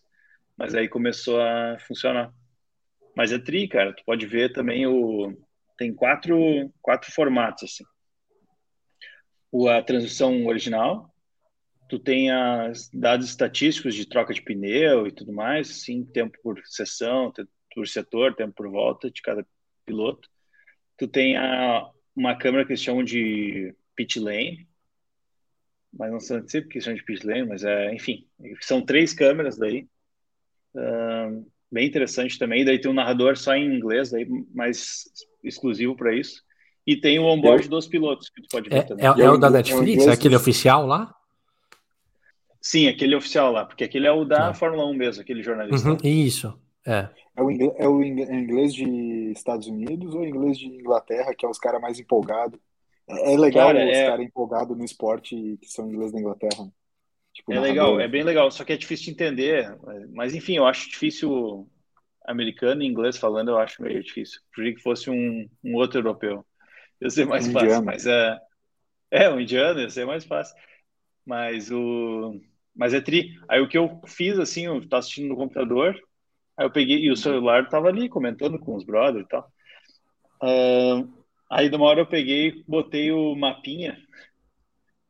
mas 0.57 0.75
aí 0.75 0.89
começou 0.89 1.41
a 1.41 1.79
funcionar. 1.81 2.33
Mas 3.17 3.33
é 3.33 3.39
tri, 3.39 3.69
cara, 3.69 3.93
tu 3.93 4.05
pode 4.05 4.27
ver 4.27 4.53
também 4.53 4.87
o 4.87 5.37
tem 5.77 5.95
quatro 5.95 6.73
quatro 6.83 7.11
formatos 7.13 7.65
assim. 7.65 7.85
O 9.51 9.69
a 9.69 9.83
transmissão 9.83 10.47
original, 10.47 11.13
tu 11.89 11.99
tem 11.99 12.31
as 12.31 12.91
dados 12.93 13.29
estatísticos 13.29 13.95
de 13.95 14.07
troca 14.07 14.35
de 14.35 14.43
pneu 14.43 15.07
e 15.07 15.13
tudo 15.13 15.33
mais, 15.33 15.71
assim, 15.71 16.05
tempo 16.05 16.39
por 16.43 16.61
sessão, 16.67 17.33
por 17.75 17.89
setor, 17.89 18.35
tempo 18.35 18.55
por 18.55 18.69
volta 18.71 19.11
de 19.11 19.23
cada 19.23 19.47
piloto. 19.87 20.29
Tu 20.99 21.09
tem 21.09 21.37
a, 21.37 21.89
uma 22.15 22.37
câmera 22.37 22.65
que 22.65 22.73
eles 22.73 22.83
chamam 22.83 23.03
de 23.03 23.75
pit 23.97 24.21
lane, 24.21 24.69
mas 25.93 26.11
não 26.11 26.21
sei 26.21 26.61
porque 26.61 26.81
são 26.81 26.95
de 26.95 27.03
pit 27.03 27.27
lane, 27.27 27.49
mas 27.49 27.65
é, 27.65 27.95
enfim, 27.95 28.27
são 28.61 28.81
três 28.81 29.13
câmeras 29.13 29.57
daí. 29.57 29.87
Uh, 30.75 31.47
bem 31.71 31.87
interessante 31.87 32.39
também. 32.39 32.65
Daí 32.65 32.81
tem 32.81 32.91
um 32.91 32.95
narrador 32.95 33.37
só 33.37 33.55
em 33.55 33.77
inglês, 33.77 34.11
daí 34.11 34.27
mais 34.55 35.05
exclusivo 35.43 35.97
para 35.97 36.15
isso. 36.15 36.43
E 36.87 36.97
tem 36.97 37.19
o 37.19 37.25
onboard 37.25 37.65
eu... 37.65 37.71
dos 37.71 37.87
pilotos 37.87 38.31
que 38.31 38.43
tu 38.43 38.49
pode 38.51 38.69
ver 38.69 38.77
é, 38.77 38.83
também. 38.83 39.05
É, 39.05 39.09
é, 39.09 39.31
o 39.31 39.37
da 39.37 39.51
Netflix? 39.51 40.07
É 40.07 40.13
aquele 40.13 40.37
oficial 40.37 40.87
lá? 40.87 41.15
Sim, 42.61 42.89
aquele 42.89 43.15
oficial 43.15 43.53
lá, 43.53 43.65
porque 43.65 43.85
aquele 43.85 44.07
é 44.07 44.13
o 44.13 44.25
da 44.25 44.51
é. 44.51 44.55
Fórmula 44.55 44.85
1 44.87 44.95
mesmo, 44.95 45.23
aquele 45.23 45.43
jornalista. 45.43 45.89
Uhum, 45.89 45.99
isso, 46.03 46.59
é. 46.87 47.09
É 47.37 47.43
o, 47.43 47.51
inglês, 47.51 47.73
é 47.79 47.89
o 47.89 48.03
inglês 48.03 48.75
de 48.75 49.31
Estados 49.31 49.69
Unidos 49.69 50.13
ou 50.15 50.25
inglês 50.25 50.59
de 50.59 50.67
Inglaterra, 50.67 51.35
que 51.37 51.47
é 51.47 51.49
os 51.49 51.59
caras 51.59 51.81
mais 51.81 52.01
empolgados? 52.01 52.59
É, 53.09 53.35
é 53.35 53.37
legal 53.39 53.69
cara, 53.69 53.85
os 53.85 53.97
é... 53.97 54.07
caras 54.07 54.27
empolgados 54.27 54.77
no 54.77 54.85
esporte 54.85 55.59
que 55.61 55.69
são 55.69 55.89
inglês 55.89 56.13
da 56.13 56.21
Inglaterra. 56.21 56.71
Tipo, 57.33 57.53
é 57.53 57.61
legal, 57.61 58.01
é 58.01 58.09
bem 58.09 58.25
legal, 58.25 58.51
só 58.51 58.65
que 58.65 58.73
é 58.73 58.77
difícil 58.77 59.07
de 59.07 59.11
entender. 59.13 59.79
Mas 60.13 60.35
enfim, 60.35 60.57
eu 60.57 60.67
acho 60.67 60.91
difícil 60.91 61.69
americano 62.27 62.83
e 62.83 62.87
inglês 62.87 63.17
falando, 63.17 63.51
eu 63.51 63.59
acho 63.59 63.83
meio 63.83 64.03
difícil. 64.03 64.41
Preferia 64.51 64.75
que 64.75 64.83
fosse 64.83 65.09
um, 65.09 65.49
um 65.65 65.75
outro 65.75 65.99
europeu. 66.01 66.45
Ia 67.01 67.11
ser 67.11 67.27
mais 67.27 67.47
um 67.47 67.53
fácil, 67.53 67.67
indiano. 67.67 67.87
mas 67.87 68.07
é. 68.07 68.39
É, 69.11 69.31
um 69.31 69.41
indiano 69.41 69.81
ia 69.81 69.89
ser 69.89 70.05
mais 70.05 70.25
fácil. 70.25 70.55
Mas 71.25 71.71
o. 71.71 72.41
Mas 72.75 72.93
é 72.93 73.01
tri. 73.01 73.39
Aí 73.49 73.61
o 73.61 73.69
que 73.69 73.79
eu 73.79 74.01
fiz, 74.07 74.39
assim, 74.39 74.67
eu 74.67 74.81
tava 74.89 75.01
assistindo 75.01 75.29
no 75.29 75.37
computador, 75.37 75.99
aí 76.57 76.67
eu 76.67 76.71
peguei, 76.71 76.99
e 76.99 77.11
o 77.11 77.17
celular 77.17 77.69
tava 77.69 77.89
ali 77.89 78.09
comentando 78.09 78.59
com 78.59 78.75
os 78.75 78.85
brothers 78.85 79.25
e 79.25 79.29
tal. 79.29 79.53
Uh, 80.43 81.18
aí 81.51 81.69
de 81.69 81.77
uma 81.77 81.87
hora 81.87 82.01
eu 82.01 82.07
peguei, 82.07 82.65
botei 82.67 83.13
o 83.13 83.35
mapinha, 83.35 83.99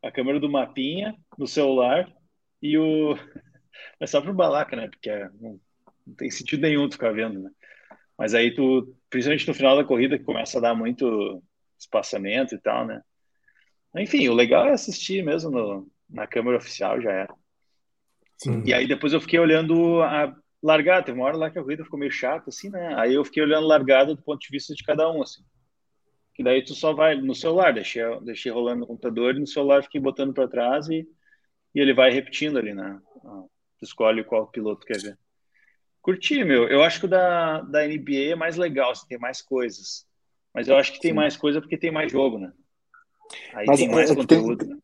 a 0.03 0.11
câmera 0.11 0.39
do 0.39 0.49
mapinha 0.49 1.15
no 1.37 1.47
celular 1.47 2.11
e 2.61 2.77
o. 2.77 3.15
É 3.97 4.05
só 4.05 4.21
pro 4.21 4.33
balaca, 4.33 4.75
né? 4.75 4.89
Porque 4.89 5.09
é, 5.09 5.29
não, 5.39 5.59
não, 6.05 6.15
tem 6.15 6.29
sentido 6.29 6.61
nenhum 6.61 6.87
tu 6.87 6.93
ficar 6.93 7.13
vendo, 7.13 7.39
né? 7.39 7.49
Mas 8.17 8.33
aí 8.33 8.53
tu, 8.53 8.93
principalmente 9.09 9.47
no 9.47 9.53
final 9.53 9.75
da 9.77 9.85
corrida, 9.85 10.17
que 10.17 10.23
começa 10.25 10.57
a 10.57 10.61
dar 10.61 10.75
muito 10.75 11.41
espaçamento 11.77 12.53
e 12.55 12.57
tal, 12.59 12.85
né? 12.85 13.01
Enfim, 13.95 14.27
o 14.27 14.33
legal 14.33 14.67
é 14.67 14.71
assistir 14.71 15.23
mesmo 15.23 15.49
no, 15.49 15.87
na 16.09 16.27
câmera 16.27 16.57
oficial, 16.57 17.01
já 17.01 17.11
era. 17.11 17.33
Sim. 18.37 18.63
E 18.65 18.73
aí 18.73 18.87
depois 18.87 19.13
eu 19.13 19.21
fiquei 19.21 19.39
olhando 19.39 20.01
a 20.01 20.35
largada, 20.61 21.05
teve 21.05 21.17
uma 21.17 21.27
hora 21.27 21.37
lá 21.37 21.49
que 21.49 21.59
a 21.59 21.63
corrida 21.63 21.83
ficou 21.83 21.99
meio 21.99 22.11
chata, 22.11 22.49
assim, 22.49 22.69
né? 22.69 22.95
Aí 22.97 23.13
eu 23.13 23.23
fiquei 23.23 23.43
olhando 23.43 23.65
a 23.65 23.67
largada 23.67 24.15
do 24.15 24.21
ponto 24.21 24.39
de 24.39 24.49
vista 24.49 24.73
de 24.73 24.83
cada 24.83 25.09
um, 25.11 25.21
assim. 25.21 25.41
Que 26.39 26.43
daí 26.43 26.63
tu 26.63 26.73
só 26.73 26.93
vai 26.93 27.17
no 27.17 27.35
celular, 27.35 27.73
deixei, 27.73 28.01
deixei 28.21 28.49
rolando 28.49 28.79
no 28.79 28.87
computador 28.87 29.35
e 29.35 29.41
no 29.41 29.45
celular 29.45 29.83
fiquei 29.83 29.99
botando 29.99 30.33
para 30.33 30.47
trás 30.47 30.87
e, 30.87 31.05
e 31.75 31.81
ele 31.81 31.93
vai 31.93 32.11
repetindo 32.11 32.57
ali, 32.57 32.73
né? 32.73 32.97
Tu 33.77 33.83
escolhe 33.83 34.23
qual 34.23 34.47
piloto 34.47 34.85
quer 34.85 35.01
ver. 35.01 35.17
Curti, 36.01 36.41
meu. 36.45 36.65
Eu 36.69 36.81
acho 36.81 37.01
que 37.01 37.07
o 37.07 37.09
da, 37.09 37.59
da 37.59 37.85
NBA 37.85 38.31
é 38.31 38.35
mais 38.35 38.55
legal, 38.55 38.91
assim, 38.91 39.05
tem 39.05 39.19
mais 39.19 39.41
coisas. 39.41 40.07
Mas 40.53 40.69
eu 40.69 40.77
acho 40.77 40.93
que 40.93 41.01
tem 41.01 41.11
Sim. 41.11 41.17
mais 41.17 41.35
coisa 41.35 41.59
porque 41.59 41.77
tem 41.77 41.91
mais 41.91 42.09
jogo, 42.09 42.39
né? 42.39 42.53
Aí 43.53 43.65
Mas 43.67 43.81
tem 43.81 43.89
mais 43.89 44.09
é, 44.09 44.15
conteúdo. 44.15 44.65
Tem, 44.65 44.81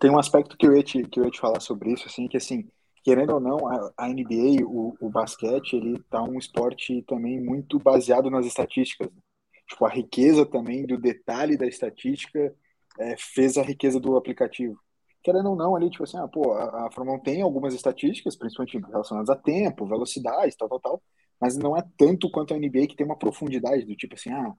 tem 0.00 0.10
um 0.10 0.18
aspecto 0.18 0.56
que 0.56 0.66
eu, 0.66 0.74
ia 0.74 0.82
te, 0.82 1.02
que 1.06 1.20
eu 1.20 1.26
ia 1.26 1.30
te 1.30 1.38
falar 1.38 1.60
sobre 1.60 1.92
isso, 1.92 2.06
assim, 2.06 2.26
que 2.26 2.38
assim, 2.38 2.66
querendo 3.02 3.34
ou 3.34 3.40
não, 3.40 3.68
a, 3.68 3.92
a 3.98 4.08
NBA, 4.08 4.64
o, 4.64 4.96
o, 4.98 5.10
basquete, 5.10 5.76
ele 5.76 6.02
tá 6.04 6.22
um 6.22 6.38
esporte 6.38 7.02
também 7.02 7.38
muito 7.38 7.78
baseado 7.78 8.30
nas 8.30 8.46
estatísticas. 8.46 9.10
Né? 9.10 9.20
Tipo, 9.68 9.86
a 9.86 9.90
riqueza 9.90 10.44
também 10.44 10.86
do 10.86 10.98
detalhe 10.98 11.56
da 11.56 11.66
estatística 11.66 12.54
é, 12.98 13.14
fez 13.18 13.56
a 13.56 13.62
riqueza 13.62 13.98
do 13.98 14.16
aplicativo. 14.16 14.78
Querendo 15.22 15.50
ou 15.50 15.56
não, 15.56 15.74
ali, 15.74 15.88
tipo 15.88 16.04
assim, 16.04 16.18
ah, 16.18 16.28
pô, 16.28 16.52
a, 16.52 16.86
a 16.86 16.90
Fórmula 16.92 17.18
1 17.18 17.22
tem 17.22 17.42
algumas 17.42 17.74
estatísticas, 17.74 18.36
principalmente 18.36 18.78
relacionadas 18.78 19.30
a 19.30 19.36
tempo, 19.36 19.86
velocidade, 19.86 20.56
tal, 20.56 20.68
tal, 20.68 20.80
tal, 20.80 21.02
mas 21.40 21.56
não 21.56 21.76
é 21.76 21.82
tanto 21.96 22.30
quanto 22.30 22.52
a 22.52 22.58
NBA 22.58 22.86
que 22.88 22.96
tem 22.96 23.06
uma 23.06 23.18
profundidade 23.18 23.86
do 23.86 23.96
tipo 23.96 24.14
assim, 24.14 24.30
ah, 24.30 24.54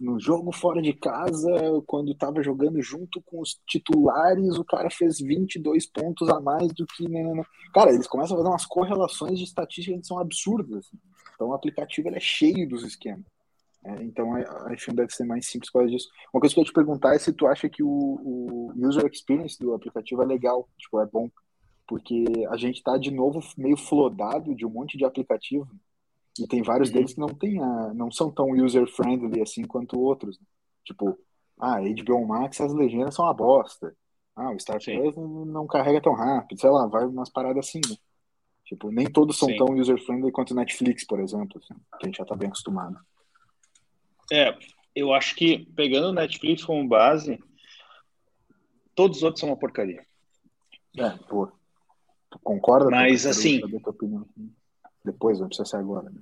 no 0.00 0.20
jogo 0.20 0.52
fora 0.52 0.82
de 0.82 0.92
casa, 0.92 1.50
quando 1.86 2.12
estava 2.12 2.42
jogando 2.42 2.80
junto 2.82 3.22
com 3.22 3.40
os 3.40 3.58
titulares, 3.66 4.56
o 4.58 4.64
cara 4.64 4.90
fez 4.90 5.18
22 5.18 5.86
pontos 5.86 6.28
a 6.28 6.40
mais 6.40 6.68
do 6.74 6.86
que. 6.86 7.08
Né, 7.08 7.22
né, 7.22 7.34
né. 7.34 7.42
Cara, 7.72 7.92
eles 7.92 8.06
começam 8.06 8.36
a 8.36 8.38
fazer 8.38 8.50
umas 8.50 8.66
correlações 8.66 9.38
de 9.38 9.44
estatística 9.44 9.98
que 9.98 10.06
são 10.06 10.18
absurdas. 10.18 10.86
Assim. 10.86 10.98
Então 11.34 11.48
o 11.48 11.54
aplicativo 11.54 12.08
é 12.08 12.20
cheio 12.20 12.68
dos 12.68 12.84
esquemas. 12.84 13.24
É, 13.84 14.02
então 14.02 14.34
a 14.34 14.72
F1 14.72 14.94
deve 14.94 15.12
ser 15.12 15.24
mais 15.24 15.46
simples 15.46 15.70
por 15.70 15.80
causa 15.80 15.94
disso. 15.94 16.08
Uma 16.32 16.40
coisa 16.40 16.54
que 16.54 16.60
eu 16.60 16.62
ia 16.62 16.66
te 16.66 16.72
perguntar 16.72 17.14
é 17.14 17.18
se 17.18 17.32
tu 17.32 17.46
acha 17.46 17.68
que 17.68 17.82
o, 17.82 17.88
o 17.88 18.72
user 18.76 19.06
experience 19.06 19.58
do 19.58 19.72
aplicativo 19.72 20.22
é 20.22 20.26
legal, 20.26 20.68
tipo, 20.76 21.00
é 21.00 21.06
bom. 21.06 21.30
Porque 21.86 22.24
a 22.50 22.56
gente 22.56 22.82
tá 22.82 22.98
de 22.98 23.10
novo 23.10 23.40
meio 23.56 23.76
flodado 23.76 24.54
de 24.54 24.66
um 24.66 24.70
monte 24.70 24.98
de 24.98 25.04
aplicativo 25.04 25.68
e 26.38 26.46
tem 26.46 26.62
vários 26.62 26.88
uhum. 26.88 26.94
deles 26.94 27.14
que 27.14 27.20
não 27.20 27.28
tem 27.28 27.62
a, 27.62 27.94
não 27.94 28.10
são 28.10 28.30
tão 28.30 28.50
user-friendly 28.50 29.40
assim 29.40 29.64
quanto 29.64 29.98
outros. 29.98 30.38
Né? 30.38 30.46
Tipo, 30.84 31.18
ah, 31.58 31.78
HBO 31.80 32.26
Max, 32.26 32.60
as 32.60 32.72
legendas 32.72 33.14
são 33.14 33.24
uma 33.24 33.34
bosta. 33.34 33.94
Ah, 34.36 34.52
o 34.52 34.60
Star 34.60 34.78
Plus 34.82 35.16
não, 35.16 35.44
não, 35.44 35.66
carrega 35.66 36.00
tão 36.00 36.12
rápido. 36.12 36.60
Sei 36.60 36.70
lá, 36.70 36.86
vai 36.86 37.04
umas 37.04 37.30
paradas 37.30 37.66
assim, 37.66 37.80
né? 37.88 37.96
Tipo, 38.64 38.90
nem 38.90 39.10
todos 39.10 39.38
são 39.38 39.48
Sim. 39.48 39.56
tão 39.56 39.74
user-friendly 39.74 40.30
quanto 40.30 40.52
o 40.52 40.54
Netflix, 40.54 41.04
por 41.04 41.18
exemplo, 41.20 41.58
assim, 41.58 41.74
que 41.98 42.04
a 42.04 42.06
gente 42.06 42.18
já 42.18 42.24
tá 42.24 42.36
bem 42.36 42.48
acostumado. 42.48 42.98
É, 44.30 44.56
eu 44.94 45.12
acho 45.12 45.34
que 45.34 45.66
pegando 45.74 46.08
o 46.08 46.12
Netflix 46.12 46.64
como 46.64 46.86
base, 46.86 47.38
todos 48.94 49.18
os 49.18 49.22
outros 49.22 49.40
são 49.40 49.48
uma 49.48 49.58
porcaria. 49.58 50.04
É, 50.96 51.10
pô. 51.28 51.50
Tu 52.30 52.38
concorda? 52.40 52.90
Mas, 52.90 53.24
assim... 53.26 53.60
Depois, 55.04 55.40
não 55.40 55.46
precisa 55.46 55.64
ser 55.64 55.76
agora. 55.76 56.10
Né? 56.10 56.20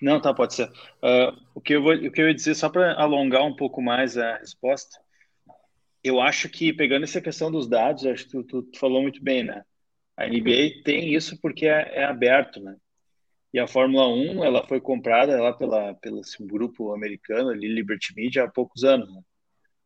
Não, 0.00 0.20
tá, 0.20 0.32
pode 0.32 0.54
ser. 0.54 0.68
Uh, 1.02 1.36
o, 1.54 1.60
que 1.60 1.74
eu 1.74 1.82
vou, 1.82 1.94
o 1.94 2.10
que 2.10 2.20
eu 2.20 2.28
ia 2.28 2.34
dizer, 2.34 2.54
só 2.54 2.68
para 2.68 2.94
alongar 2.94 3.42
um 3.42 3.54
pouco 3.54 3.82
mais 3.82 4.16
a 4.16 4.36
resposta, 4.36 4.98
eu 6.02 6.20
acho 6.20 6.48
que, 6.48 6.72
pegando 6.72 7.04
essa 7.04 7.20
questão 7.20 7.50
dos 7.50 7.66
dados, 7.66 8.04
acho 8.06 8.24
que 8.24 8.30
tu, 8.30 8.42
tu, 8.44 8.62
tu 8.62 8.78
falou 8.78 9.02
muito 9.02 9.22
bem, 9.22 9.42
né? 9.42 9.64
A 10.16 10.26
NBA 10.26 10.82
tem 10.84 11.12
isso 11.12 11.40
porque 11.40 11.66
é, 11.66 12.00
é, 12.00 12.04
aberto, 12.04 12.60
né? 12.60 12.76
E 13.54 13.58
a 13.60 13.68
Fórmula 13.68 14.08
1, 14.08 14.44
ela 14.44 14.66
foi 14.66 14.80
comprada 14.80 15.40
lá 15.40 15.52
pela, 15.52 15.94
pelo 15.94 16.20
grupo 16.40 16.92
americano, 16.92 17.50
ali, 17.50 17.68
Liberty 17.68 18.12
Media, 18.16 18.42
há 18.42 18.50
poucos 18.50 18.82
anos, 18.82 19.08
né? 19.14 19.20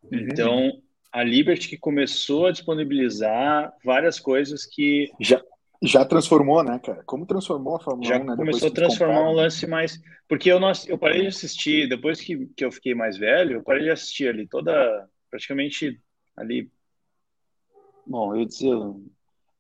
Uhum. 0.04 0.18
Então, 0.20 0.72
a 1.12 1.22
Liberty 1.22 1.68
que 1.68 1.76
começou 1.76 2.46
a 2.46 2.50
disponibilizar 2.50 3.70
várias 3.84 4.18
coisas 4.18 4.64
que... 4.64 5.10
Já, 5.20 5.42
já 5.82 6.02
transformou, 6.02 6.64
né, 6.64 6.80
cara? 6.82 7.02
Como 7.04 7.26
transformou 7.26 7.76
a 7.76 7.80
Fórmula 7.80 8.08
Já 8.08 8.18
1, 8.18 8.24
né? 8.24 8.36
começou 8.36 8.68
a 8.68 8.72
transformar 8.72 9.28
um 9.28 9.34
lance 9.34 9.66
mais... 9.66 10.00
Porque 10.26 10.50
eu, 10.50 10.58
não, 10.58 10.72
eu 10.86 10.96
parei 10.96 11.20
de 11.20 11.26
assistir, 11.26 11.90
depois 11.90 12.22
que, 12.22 12.46
que 12.56 12.64
eu 12.64 12.72
fiquei 12.72 12.94
mais 12.94 13.18
velho, 13.18 13.56
eu 13.56 13.62
parei 13.62 13.82
de 13.82 13.90
assistir 13.90 14.30
ali 14.30 14.48
toda... 14.48 15.06
Praticamente 15.28 16.00
ali... 16.34 16.70
Bom, 18.06 18.34
eu 18.34 18.40
ia 18.40 18.46
dizer 18.46 18.74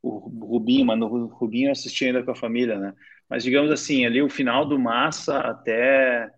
o 0.02 0.16
Rubinho, 0.46 0.86
mas 0.86 0.98
no 0.98 1.26
Rubinho 1.26 1.68
eu 1.68 1.72
assisti 1.72 2.06
ainda 2.06 2.22
com 2.22 2.30
a 2.30 2.34
família, 2.34 2.78
né? 2.78 2.94
Mas 3.28 3.42
digamos 3.42 3.70
assim, 3.70 4.06
ali 4.06 4.22
o 4.22 4.30
final 4.30 4.64
do 4.64 4.78
Massa 4.78 5.38
até 5.38 6.30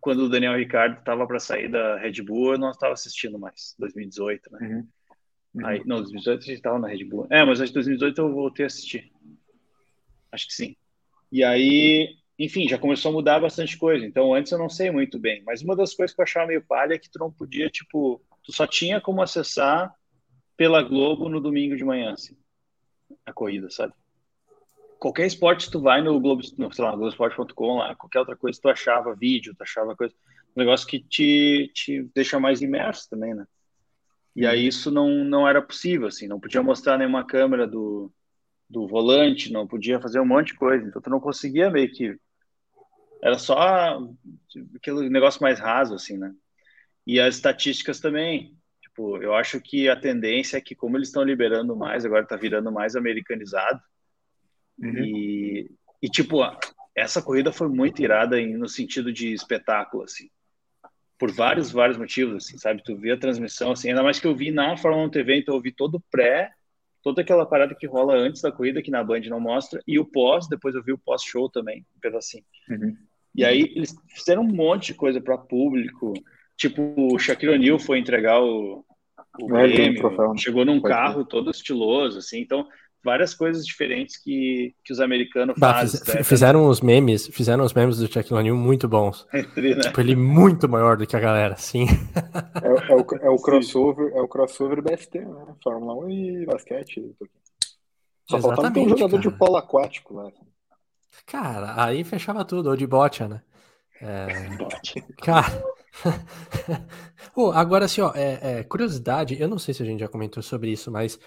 quando 0.00 0.24
o 0.24 0.28
Daniel 0.28 0.56
Ricardo 0.56 0.98
estava 0.98 1.26
para 1.26 1.38
sair 1.38 1.68
da 1.68 1.98
Red 1.98 2.22
Bull, 2.22 2.52
eu 2.52 2.58
não 2.58 2.70
estava 2.70 2.94
assistindo 2.94 3.38
mais, 3.38 3.74
2018, 3.78 4.50
né? 4.52 4.58
Uhum. 4.62 4.88
Uhum. 5.54 5.66
Aí, 5.66 5.82
não, 5.84 5.96
2018 5.96 6.38
a 6.38 6.46
gente 6.46 6.56
estava 6.56 6.78
na 6.78 6.88
Red 6.88 7.04
Bull. 7.04 7.26
É, 7.30 7.44
mas 7.44 7.60
acho 7.60 7.70
que 7.70 7.74
2018 7.74 8.18
eu 8.18 8.32
voltei 8.32 8.64
a 8.64 8.66
assistir. 8.66 9.12
Acho 10.32 10.46
que 10.46 10.54
sim. 10.54 10.76
E 11.30 11.44
aí, 11.44 12.16
enfim, 12.38 12.68
já 12.68 12.78
começou 12.78 13.10
a 13.10 13.12
mudar 13.12 13.40
bastante 13.40 13.76
coisa. 13.76 14.06
Então, 14.06 14.32
antes 14.32 14.50
eu 14.52 14.58
não 14.58 14.68
sei 14.68 14.90
muito 14.90 15.18
bem. 15.18 15.42
Mas 15.44 15.60
uma 15.62 15.76
das 15.76 15.92
coisas 15.94 16.14
que 16.14 16.20
eu 16.20 16.24
achava 16.24 16.46
meio 16.46 16.62
palha 16.62 16.94
é 16.94 16.98
que 16.98 17.10
tu 17.10 17.18
não 17.18 17.30
podia, 17.30 17.68
tipo, 17.68 18.22
tu 18.42 18.52
só 18.52 18.66
tinha 18.66 19.00
como 19.00 19.22
acessar 19.22 19.94
pela 20.56 20.82
Globo 20.82 21.28
no 21.28 21.40
domingo 21.40 21.76
de 21.76 21.84
manhã, 21.84 22.12
assim, 22.12 22.36
a 23.26 23.32
corrida, 23.32 23.68
sabe? 23.70 23.92
Qualquer 25.00 25.26
esporte, 25.26 25.70
tu 25.70 25.80
vai 25.80 26.02
no 26.02 26.20
Globo, 26.20 26.42
no, 26.58 26.72
sei 26.72 26.84
lá, 26.84 26.90
Globoesporte.com 26.90 27.78
lá, 27.78 27.94
qualquer 27.96 28.20
outra 28.20 28.36
coisa, 28.36 28.60
tu 28.60 28.68
achava 28.68 29.16
vídeo, 29.16 29.54
tu 29.56 29.62
achava 29.62 29.96
coisa, 29.96 30.14
um 30.54 30.60
negócio 30.60 30.86
que 30.86 31.00
te, 31.00 31.70
te 31.74 32.02
deixa 32.14 32.38
mais 32.38 32.60
imerso 32.60 33.08
também, 33.08 33.34
né? 33.34 33.46
E 34.36 34.46
aí 34.46 34.66
isso 34.66 34.90
não, 34.90 35.08
não 35.24 35.48
era 35.48 35.60
possível, 35.60 36.06
assim, 36.06 36.28
não 36.28 36.38
podia 36.38 36.62
mostrar 36.62 36.98
nenhuma 36.98 37.26
câmera 37.26 37.66
do, 37.66 38.12
do 38.70 38.86
volante, 38.86 39.52
não 39.52 39.66
podia 39.66 40.00
fazer 40.00 40.20
um 40.20 40.26
monte 40.26 40.48
de 40.48 40.54
coisa. 40.54 40.86
Então 40.86 41.02
tu 41.02 41.10
não 41.10 41.18
conseguia 41.18 41.68
meio 41.68 41.90
que. 41.90 42.16
Era 43.22 43.38
só 43.38 43.98
aquele 44.76 45.10
negócio 45.10 45.42
mais 45.42 45.58
raso, 45.58 45.94
assim, 45.94 46.16
né? 46.16 46.32
E 47.06 47.18
as 47.18 47.34
estatísticas 47.34 47.98
também. 47.98 48.56
Tipo, 48.80 49.16
eu 49.18 49.34
acho 49.34 49.60
que 49.60 49.88
a 49.88 49.96
tendência 49.96 50.56
é 50.56 50.60
que, 50.60 50.74
como 50.74 50.96
eles 50.96 51.08
estão 51.08 51.22
liberando 51.22 51.76
mais, 51.76 52.04
agora 52.04 52.26
tá 52.26 52.36
virando 52.36 52.70
mais 52.70 52.94
americanizado. 52.94 53.80
Uhum. 54.80 55.04
E, 55.04 55.70
e, 56.02 56.08
tipo, 56.08 56.38
essa 56.94 57.22
corrida 57.22 57.52
foi 57.52 57.68
muito 57.68 58.02
irada 58.02 58.40
em, 58.40 58.56
no 58.56 58.68
sentido 58.68 59.12
de 59.12 59.32
espetáculo, 59.32 60.04
assim 60.04 60.28
por 61.18 61.30
vários, 61.30 61.70
vários 61.70 61.98
motivos, 61.98 62.46
assim, 62.46 62.56
sabe? 62.56 62.82
Tu 62.82 62.96
vê 62.96 63.10
a 63.10 63.16
transmissão, 63.18 63.72
assim, 63.72 63.90
ainda 63.90 64.02
mais 64.02 64.18
que 64.18 64.26
eu 64.26 64.34
vi 64.34 64.50
na 64.50 64.74
Fórmula 64.78 65.04
1 65.04 65.10
TV, 65.10 65.36
então 65.36 65.54
eu 65.54 65.60
vi 65.60 65.70
todo 65.70 65.96
o 65.96 66.02
pré 66.10 66.50
toda 67.02 67.22
aquela 67.22 67.46
parada 67.46 67.74
que 67.74 67.86
rola 67.86 68.14
antes 68.14 68.42
da 68.42 68.52
corrida, 68.52 68.82
que 68.82 68.90
na 68.90 69.02
Band 69.02 69.20
não 69.22 69.40
mostra, 69.40 69.82
e 69.86 69.98
o 69.98 70.04
pós, 70.04 70.48
depois 70.48 70.74
eu 70.74 70.82
vi 70.82 70.92
o 70.92 70.98
pós-show 70.98 71.48
também, 71.48 71.84
um 71.96 72.00
pedacinho. 72.00 72.44
Uhum. 72.68 72.96
E 73.34 73.44
aí 73.44 73.72
eles 73.74 73.94
fizeram 74.08 74.42
um 74.42 74.52
monte 74.52 74.88
de 74.88 74.94
coisa 74.94 75.20
para 75.20 75.38
público, 75.38 76.12
tipo, 76.56 76.94
o 76.96 77.18
Shaquille 77.18 77.54
O'Neal 77.54 77.78
foi 77.78 77.98
entregar 77.98 78.40
o, 78.42 78.84
o 79.40 79.56
é, 79.56 79.72
prêmio, 79.72 80.10
né? 80.10 80.38
chegou 80.38 80.64
num 80.64 80.80
carro 80.80 81.24
todo 81.24 81.50
estiloso, 81.50 82.18
assim, 82.18 82.40
então 82.40 82.66
várias 83.02 83.34
coisas 83.34 83.64
diferentes 83.64 84.16
que, 84.16 84.74
que 84.84 84.92
os 84.92 85.00
americanos 85.00 85.56
bah, 85.58 85.74
fazem. 85.74 86.00
Fiz, 86.00 86.14
né? 86.14 86.22
Fizeram 86.22 86.68
os 86.68 86.80
memes, 86.80 87.26
fizeram 87.28 87.64
os 87.64 87.72
memes 87.72 87.98
do 87.98 88.12
Shaquille 88.12 88.38
O'Neal 88.38 88.56
muito 88.56 88.88
bons. 88.88 89.26
Entre, 89.32 89.74
né? 89.74 89.82
Tipo, 89.82 90.00
ele 90.00 90.16
muito 90.16 90.68
maior 90.68 90.96
do 90.96 91.06
que 91.06 91.16
a 91.16 91.20
galera, 91.20 91.56
sim. 91.56 91.86
É, 92.62 92.92
é, 92.92 92.94
o, 92.94 93.26
é 93.26 93.30
o 93.30 93.36
crossover, 93.36 94.12
é 94.14 94.20
o 94.20 94.28
crossover 94.28 94.82
BFT, 94.82 95.20
né? 95.20 95.54
Fórmula 95.62 95.94
1 96.06 96.10
e 96.10 96.46
basquete. 96.46 97.14
Só 98.28 98.38
faltava 98.40 98.78
um 98.78 98.88
jogador 98.88 99.18
cara. 99.18 99.22
de 99.22 99.38
polo 99.38 99.56
aquático 99.56 100.14
lá. 100.14 100.30
Cara, 101.26 101.82
aí 101.82 102.04
fechava 102.04 102.44
tudo, 102.44 102.70
ou 102.70 102.76
de 102.76 102.86
bote, 102.86 103.24
né? 103.24 103.42
É... 104.00 104.26
Cara. 105.22 105.64
oh, 107.36 107.50
agora, 107.50 107.84
assim, 107.84 108.00
ó, 108.00 108.12
é, 108.14 108.60
é, 108.60 108.64
curiosidade, 108.64 109.40
eu 109.40 109.48
não 109.48 109.58
sei 109.58 109.74
se 109.74 109.82
a 109.82 109.86
gente 109.86 110.00
já 110.00 110.08
comentou 110.08 110.42
sobre 110.42 110.70
isso, 110.70 110.90
mas 110.90 111.18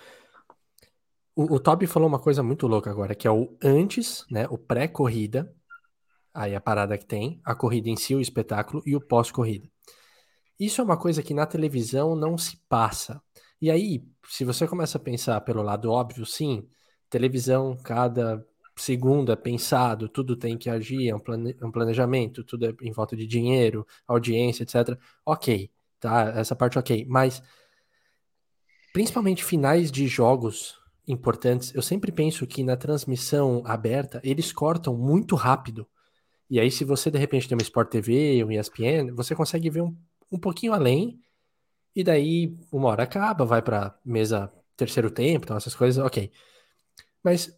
o, 1.35 1.55
o 1.55 1.59
Toby 1.59 1.87
falou 1.87 2.07
uma 2.07 2.19
coisa 2.19 2.43
muito 2.43 2.67
louca 2.67 2.89
agora, 2.89 3.15
que 3.15 3.27
é 3.27 3.31
o 3.31 3.57
antes, 3.63 4.25
né? 4.29 4.47
O 4.49 4.57
pré-corrida. 4.57 5.53
Aí 6.33 6.55
a 6.55 6.61
parada 6.61 6.97
que 6.97 7.05
tem, 7.05 7.39
a 7.45 7.53
corrida 7.53 7.89
em 7.89 7.95
si, 7.95 8.15
o 8.15 8.21
espetáculo, 8.21 8.81
e 8.85 8.95
o 8.95 9.01
pós-corrida. 9.01 9.69
Isso 10.59 10.81
é 10.81 10.83
uma 10.83 10.97
coisa 10.97 11.21
que 11.21 11.33
na 11.33 11.45
televisão 11.45 12.15
não 12.15 12.37
se 12.37 12.57
passa. 12.69 13.21
E 13.61 13.69
aí, 13.69 14.03
se 14.27 14.43
você 14.43 14.67
começa 14.67 14.97
a 14.97 15.01
pensar 15.01 15.39
pelo 15.41 15.61
lado 15.61 15.91
óbvio, 15.91 16.25
sim, 16.25 16.67
televisão, 17.09 17.77
cada 17.83 18.45
segundo 18.75 19.31
é 19.31 19.35
pensado, 19.35 20.09
tudo 20.09 20.35
tem 20.35 20.57
que 20.57 20.69
agir, 20.69 21.09
é 21.09 21.15
um, 21.15 21.19
plane, 21.19 21.55
um 21.61 21.71
planejamento, 21.71 22.43
tudo 22.43 22.65
é 22.65 22.75
em 22.81 22.91
volta 22.91 23.15
de 23.15 23.27
dinheiro, 23.27 23.85
audiência, 24.07 24.63
etc. 24.63 24.97
Ok, 25.25 25.71
tá? 25.99 26.33
Essa 26.35 26.55
parte 26.55 26.79
ok. 26.79 27.05
Mas, 27.07 27.41
principalmente 28.91 29.43
finais 29.43 29.91
de 29.91 30.07
jogos 30.07 30.82
importantes, 31.07 31.73
eu 31.75 31.81
sempre 31.81 32.11
penso 32.11 32.47
que 32.47 32.63
na 32.63 32.77
transmissão 32.77 33.61
aberta 33.65 34.21
eles 34.23 34.51
cortam 34.51 34.95
muito 34.95 35.35
rápido. 35.35 35.87
E 36.49 36.59
aí, 36.59 36.69
se 36.69 36.83
você 36.83 37.09
de 37.09 37.17
repente 37.17 37.47
tem 37.47 37.55
uma 37.55 37.63
Sport 37.63 37.89
TV, 37.89 38.43
um 38.43 38.51
ESPN, 38.51 39.11
você 39.13 39.35
consegue 39.35 39.69
ver 39.69 39.81
um, 39.81 39.95
um 40.31 40.39
pouquinho 40.39 40.73
além, 40.73 41.19
e 41.95 42.03
daí 42.03 42.57
uma 42.71 42.89
hora 42.89 43.03
acaba, 43.03 43.45
vai 43.45 43.61
para 43.61 43.97
mesa 44.03 44.51
terceiro 44.75 45.11
tempo, 45.11 45.45
então 45.45 45.57
essas 45.57 45.75
coisas, 45.75 46.03
ok. 46.03 46.31
Mas 47.23 47.55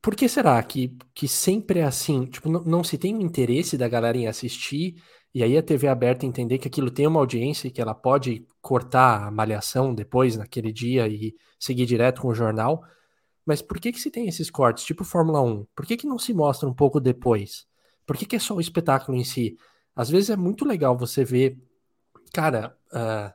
por 0.00 0.14
que 0.14 0.28
será 0.28 0.62
que, 0.62 0.96
que 1.14 1.28
sempre 1.28 1.80
é 1.80 1.84
assim? 1.84 2.26
Tipo, 2.26 2.48
não, 2.48 2.64
não 2.64 2.84
se 2.84 2.96
tem 2.96 3.16
o 3.16 3.20
interesse 3.20 3.76
da 3.76 3.88
galera 3.88 4.16
em 4.16 4.26
assistir 4.26 5.02
e 5.34 5.42
aí 5.42 5.56
a 5.56 5.62
TV 5.62 5.88
aberta 5.88 6.26
entender 6.26 6.58
que 6.58 6.68
aquilo 6.68 6.90
tem 6.90 7.06
uma 7.06 7.20
audiência 7.20 7.68
e 7.68 7.70
que 7.70 7.80
ela 7.80 7.94
pode 7.94 8.46
cortar 8.60 9.26
a 9.26 9.30
malhação 9.30 9.94
depois, 9.94 10.36
naquele 10.36 10.72
dia, 10.72 11.06
e 11.06 11.34
seguir 11.58 11.86
direto 11.86 12.22
com 12.22 12.28
o 12.28 12.34
jornal. 12.34 12.82
Mas 13.44 13.62
por 13.62 13.78
que 13.78 13.92
que 13.92 14.00
se 14.00 14.10
tem 14.10 14.28
esses 14.28 14.50
cortes, 14.50 14.84
tipo 14.84 15.04
Fórmula 15.04 15.40
1? 15.40 15.66
Por 15.74 15.86
que 15.86 15.96
que 15.96 16.06
não 16.06 16.18
se 16.18 16.34
mostra 16.34 16.68
um 16.68 16.74
pouco 16.74 17.00
depois? 17.00 17.66
Por 18.06 18.16
que 18.16 18.26
que 18.26 18.36
é 18.36 18.38
só 18.38 18.54
o 18.54 18.60
espetáculo 18.60 19.16
em 19.16 19.24
si? 19.24 19.56
Às 19.94 20.10
vezes 20.10 20.30
é 20.30 20.36
muito 20.36 20.64
legal 20.64 20.96
você 20.96 21.24
ver, 21.24 21.58
cara, 22.32 22.76
uh, 22.92 23.32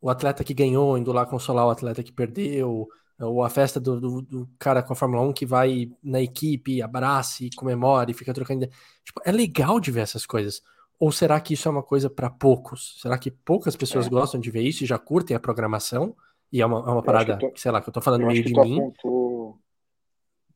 o 0.00 0.10
atleta 0.10 0.44
que 0.44 0.54
ganhou 0.54 0.96
indo 0.98 1.12
lá 1.12 1.26
consolar 1.26 1.66
o 1.66 1.70
atleta 1.70 2.02
que 2.02 2.12
perdeu, 2.12 2.88
ou 3.20 3.42
a 3.42 3.50
festa 3.50 3.80
do, 3.80 4.00
do, 4.00 4.22
do, 4.22 4.50
cara 4.58 4.82
com 4.82 4.92
a 4.92 4.96
Fórmula 4.96 5.22
1 5.22 5.32
que 5.32 5.44
vai 5.44 5.90
na 6.02 6.20
equipe, 6.20 6.80
abraça 6.80 7.44
e 7.44 7.50
comemora 7.50 8.10
e 8.10 8.14
fica 8.14 8.32
trocando. 8.32 8.68
Tipo, 9.04 9.20
é 9.24 9.32
legal 9.32 9.80
de 9.80 9.90
ver 9.90 10.00
essas 10.00 10.24
coisas. 10.24 10.62
Ou 10.98 11.12
será 11.12 11.40
que 11.40 11.54
isso 11.54 11.68
é 11.68 11.70
uma 11.70 11.82
coisa 11.82 12.10
para 12.10 12.28
poucos? 12.28 12.98
Será 13.00 13.16
que 13.16 13.30
poucas 13.30 13.76
pessoas 13.76 14.06
é. 14.06 14.10
gostam 14.10 14.40
de 14.40 14.50
ver 14.50 14.62
isso 14.62 14.82
e 14.82 14.86
já 14.86 14.98
curtem 14.98 15.36
a 15.36 15.40
programação? 15.40 16.16
E 16.52 16.60
é 16.60 16.66
uma, 16.66 16.78
é 16.78 16.92
uma 16.92 17.02
parada, 17.02 17.36
que, 17.36 17.48
tô, 17.48 17.56
sei 17.56 17.70
lá, 17.70 17.80
que 17.80 17.88
eu 17.88 17.92
tô 17.92 18.00
falando 18.00 18.26
meio 18.26 18.42
de 18.42 18.52
mim. 18.52 18.80
Apontou... 18.80 19.58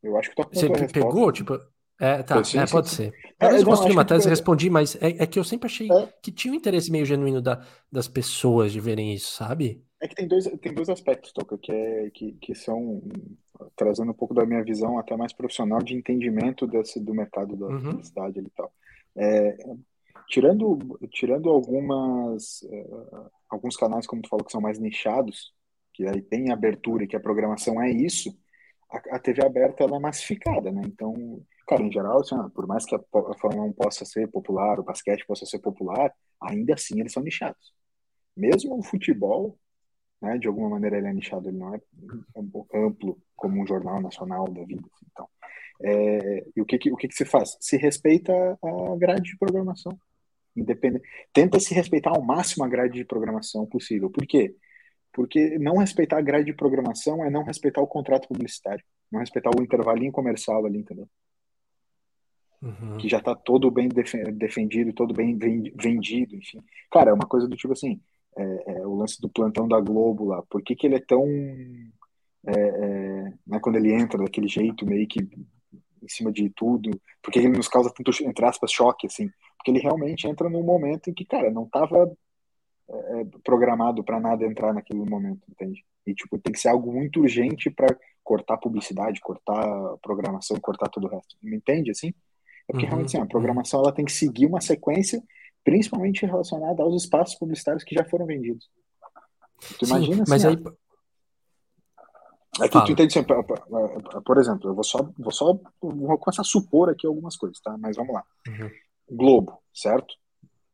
Eu 0.03 0.17
acho 0.17 0.31
que 0.31 0.37
tu 0.37 0.49
Você 0.53 0.69
pegou, 0.89 1.31
tipo. 1.31 1.59
É, 2.01 2.21
tá, 2.25 2.43
sim, 2.43 2.59
é, 2.59 2.67
pode 2.67 2.89
sim. 2.89 2.97
ser. 2.97 3.15
É, 3.39 3.61
eu 3.61 3.65
construí 3.65 3.93
uma 3.93 4.05
tese 4.05 4.27
e 4.27 4.31
respondi, 4.31 4.69
mas 4.69 4.97
é, 4.97 5.23
é, 5.23 5.27
que 5.27 5.39
eu 5.39 5.45
sempre 5.45 5.67
achei 5.67 5.89
é. 5.89 6.13
que 6.21 6.33
tinha 6.33 6.53
um 6.53 6.57
interesse 6.57 6.91
meio 6.91 7.07
genuíno 7.07 7.41
da, 7.41 7.65
das 7.93 8.09
pessoas 8.09 8.73
de 8.73 8.81
verem 8.81 9.15
isso, 9.15 9.33
sabe? 9.37 9.85
É 10.01 10.09
que 10.09 10.17
tem 10.17 10.27
dois, 10.27 10.47
tem 10.61 10.75
dois 10.75 10.89
aspectos, 10.89 11.33
Toca, 11.33 11.57
que, 11.57 11.71
é, 11.71 12.11
que, 12.11 12.33
que 12.41 12.55
são 12.57 13.01
trazendo 13.77 14.11
um 14.11 14.15
pouco 14.15 14.35
da 14.35 14.45
minha 14.45 14.65
visão 14.65 14.99
até 14.99 15.17
mais 15.17 15.33
profissional 15.33 15.81
de 15.81 15.95
entendimento 15.95 16.67
desse, 16.67 16.99
do 16.99 17.15
mercado 17.15 17.55
da 17.55 17.67
uhum. 17.67 17.81
publicidade 17.81 18.41
e 18.41 18.51
tal. 18.51 18.73
É, 19.15 19.57
Tirando, 20.33 20.99
tirando 21.11 21.51
algumas, 21.51 22.63
uh, 22.63 23.31
alguns 23.51 23.77
canais, 23.77 24.07
como 24.07 24.23
tu 24.23 24.31
falou, 24.31 24.43
que 24.43 24.51
são 24.51 24.63
mais 24.63 24.79
nichados, 24.79 25.53
que 25.93 26.09
aí 26.09 26.23
tem 26.23 26.51
abertura 26.51 27.05
e 27.05 27.07
que 27.07 27.15
a 27.15 27.21
programação 27.21 27.83
é 27.83 27.91
isso, 27.91 28.35
a, 28.91 29.17
a 29.17 29.19
TV 29.19 29.45
aberta 29.45 29.85
ela 29.85 29.97
é 29.97 30.01
massificada, 30.01 30.73
né? 30.73 30.81
Então, 30.87 31.45
cara, 31.69 31.83
em 31.83 31.93
geral, 31.93 32.21
assim, 32.21 32.35
por 32.55 32.67
mais 32.67 32.87
que 32.87 32.95
a, 32.95 32.99
a 32.99 33.39
Fórmula 33.39 33.67
1 33.67 33.73
possa 33.75 34.07
ser 34.07 34.27
popular, 34.27 34.81
o 34.81 34.83
basquete 34.83 35.27
possa 35.27 35.45
ser 35.45 35.59
popular, 35.59 36.11
ainda 36.41 36.73
assim 36.73 36.99
eles 36.99 37.13
são 37.13 37.23
nichados. 37.23 37.75
Mesmo 38.35 38.79
o 38.79 38.83
futebol, 38.83 39.59
né, 40.19 40.39
de 40.39 40.49
alguma 40.49 40.71
maneira 40.71 40.97
ele 40.97 41.09
é 41.09 41.13
nichado, 41.13 41.51
ele 41.51 41.59
não 41.59 41.75
é 41.75 41.81
amplo 42.75 43.21
como 43.37 43.63
um 43.63 43.67
jornal 43.67 44.01
nacional 44.01 44.47
da 44.47 44.65
vida. 44.65 44.89
Assim, 44.95 45.07
então, 45.13 45.29
é, 45.83 46.47
e 46.57 46.63
o 46.63 46.65
que, 46.65 46.79
que, 46.79 46.91
o 46.91 46.97
que, 46.97 47.09
que 47.09 47.15
se 47.15 47.27
faz? 47.27 47.59
Se 47.61 47.77
respeita 47.77 48.33
a 48.33 48.97
grade 48.97 49.31
de 49.31 49.37
programação 49.37 49.95
independente. 50.57 51.05
Tenta 51.33 51.59
se 51.59 51.75
respeitar 51.75 52.11
ao 52.11 52.23
máximo 52.23 52.65
a 52.65 52.69
grade 52.69 52.95
de 52.95 53.05
programação 53.05 53.67
possível. 53.67 54.11
Por 54.11 54.27
quê? 54.27 54.55
Porque 55.13 55.59
não 55.59 55.77
respeitar 55.77 56.19
a 56.19 56.23
grade 56.23 56.47
de 56.47 56.55
programação 56.55 57.25
é 57.25 57.31
não 57.31 57.45
respeitar 57.45 57.83
o 57.83 57.87
contrato 57.87 58.29
publicitário, 58.29 58.85
não 59.11 59.21
respeitar 59.21 59.51
o 59.51 59.63
intervalinho 59.63 60.13
comercial 60.13 60.65
ali, 60.65 60.79
entendeu? 60.79 61.09
Uhum. 62.63 62.97
Que 62.99 63.09
já 63.09 63.19
está 63.19 63.35
todo 63.35 63.71
bem 63.71 63.89
defendido, 63.89 64.93
todo 64.93 65.13
bem 65.13 65.37
vendido, 65.37 66.37
enfim. 66.37 66.63
Cara, 66.91 67.11
é 67.11 67.13
uma 67.13 67.27
coisa 67.27 67.49
do 67.49 67.57
tipo 67.57 67.73
assim, 67.73 68.01
é, 68.37 68.75
é, 68.75 68.87
o 68.87 68.95
lance 68.95 69.21
do 69.21 69.29
plantão 69.29 69.67
da 69.67 69.81
Globo 69.81 70.27
lá, 70.27 70.43
por 70.49 70.63
que, 70.63 70.77
que 70.77 70.87
ele 70.87 70.95
é 70.95 71.01
tão. 71.01 71.27
É, 72.47 72.53
é 72.53 73.33
né, 73.47 73.61
quando 73.61 73.77
ele 73.77 73.93
entra 73.93 74.19
daquele 74.19 74.49
jeito 74.49 74.87
meio 74.87 75.07
que 75.07 75.29
em 76.03 76.09
cima 76.09 76.33
de 76.33 76.51
tudo, 76.51 76.91
porque 77.23 77.39
ele 77.39 77.49
nos 77.49 77.69
causa 77.69 77.93
tanto, 77.95 78.11
entre 78.25 78.45
aspas, 78.45 78.73
choque, 78.73 79.07
assim, 79.07 79.31
porque 79.57 79.71
ele 79.71 79.81
realmente 79.81 80.27
entra 80.27 80.51
num 80.51 80.63
momento 80.63 81.09
em 81.09 81.15
que, 81.15 81.25
cara, 81.25 81.51
não 81.51 81.65
estava 81.65 82.13
é, 82.91 83.21
é, 83.21 83.25
programado 83.45 84.03
para 84.03 84.21
nada 84.21 84.45
entrar 84.45 84.75
naquele 84.75 85.05
momento, 85.05 85.43
entende? 85.49 85.85
E, 86.07 86.15
tipo, 86.15 86.39
tem 86.39 86.53
que 86.53 86.59
ser 86.59 86.69
algo 86.69 86.93
muito 86.93 87.21
urgente 87.21 87.71
para 87.71 87.97
cortar 88.25 88.57
publicidade, 88.59 89.21
cortar 89.21 89.97
programação, 90.03 90.59
cortar 90.61 90.89
todo 90.89 91.07
o 91.07 91.09
resto. 91.09 91.37
Me 91.41 91.57
entende, 91.57 91.91
assim? 91.91 92.09
É 92.09 92.73
porque, 92.73 92.85
uhum. 92.85 92.91
realmente, 92.91 93.17
assim, 93.17 93.25
a 93.25 93.27
programação 93.27 93.81
ela 93.81 93.93
tem 93.93 94.05
que 94.05 94.13
seguir 94.13 94.47
uma 94.47 94.61
sequência, 94.61 95.23
principalmente 95.65 96.27
relacionada 96.27 96.83
aos 96.83 97.03
espaços 97.03 97.37
publicitários 97.37 97.85
que 97.85 97.95
já 97.95 98.05
foram 98.05 98.27
vendidos. 98.27 98.69
Tu 99.79 99.87
Sim, 99.87 99.93
imagina, 99.93 100.23
assim, 100.23 100.31
mas 100.31 100.45
aí... 100.45 100.57
É 102.61 102.69
que 102.69 102.85
tu 102.85 102.93
entende 102.93 103.19
assim, 103.19 103.27
por 104.25 104.39
exemplo, 104.39 104.69
eu 104.69 104.75
vou 104.75 104.85
só, 104.85 104.99
vou 105.19 105.33
só 105.33 105.59
vou 105.81 106.19
começar 106.19 106.43
a 106.43 106.45
supor 106.45 106.91
aqui 106.91 107.07
algumas 107.07 107.35
coisas, 107.35 107.59
tá? 107.61 107.77
Mas 107.79 107.97
vamos 107.97 108.13
lá. 108.13 108.23
Uhum. 108.47 108.71
Globo, 109.11 109.59
certo? 109.73 110.15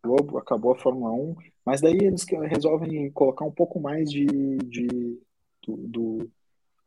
Globo 0.02 0.38
acabou 0.38 0.72
a 0.72 0.78
Fórmula 0.78 1.12
1, 1.12 1.36
mas 1.64 1.80
daí 1.80 1.98
eles 2.00 2.24
resolvem 2.50 3.10
colocar 3.12 3.44
um 3.44 3.52
pouco 3.52 3.78
mais 3.80 4.10
de, 4.10 4.26
de 4.26 4.86
do, 5.66 5.76
do, 5.76 6.30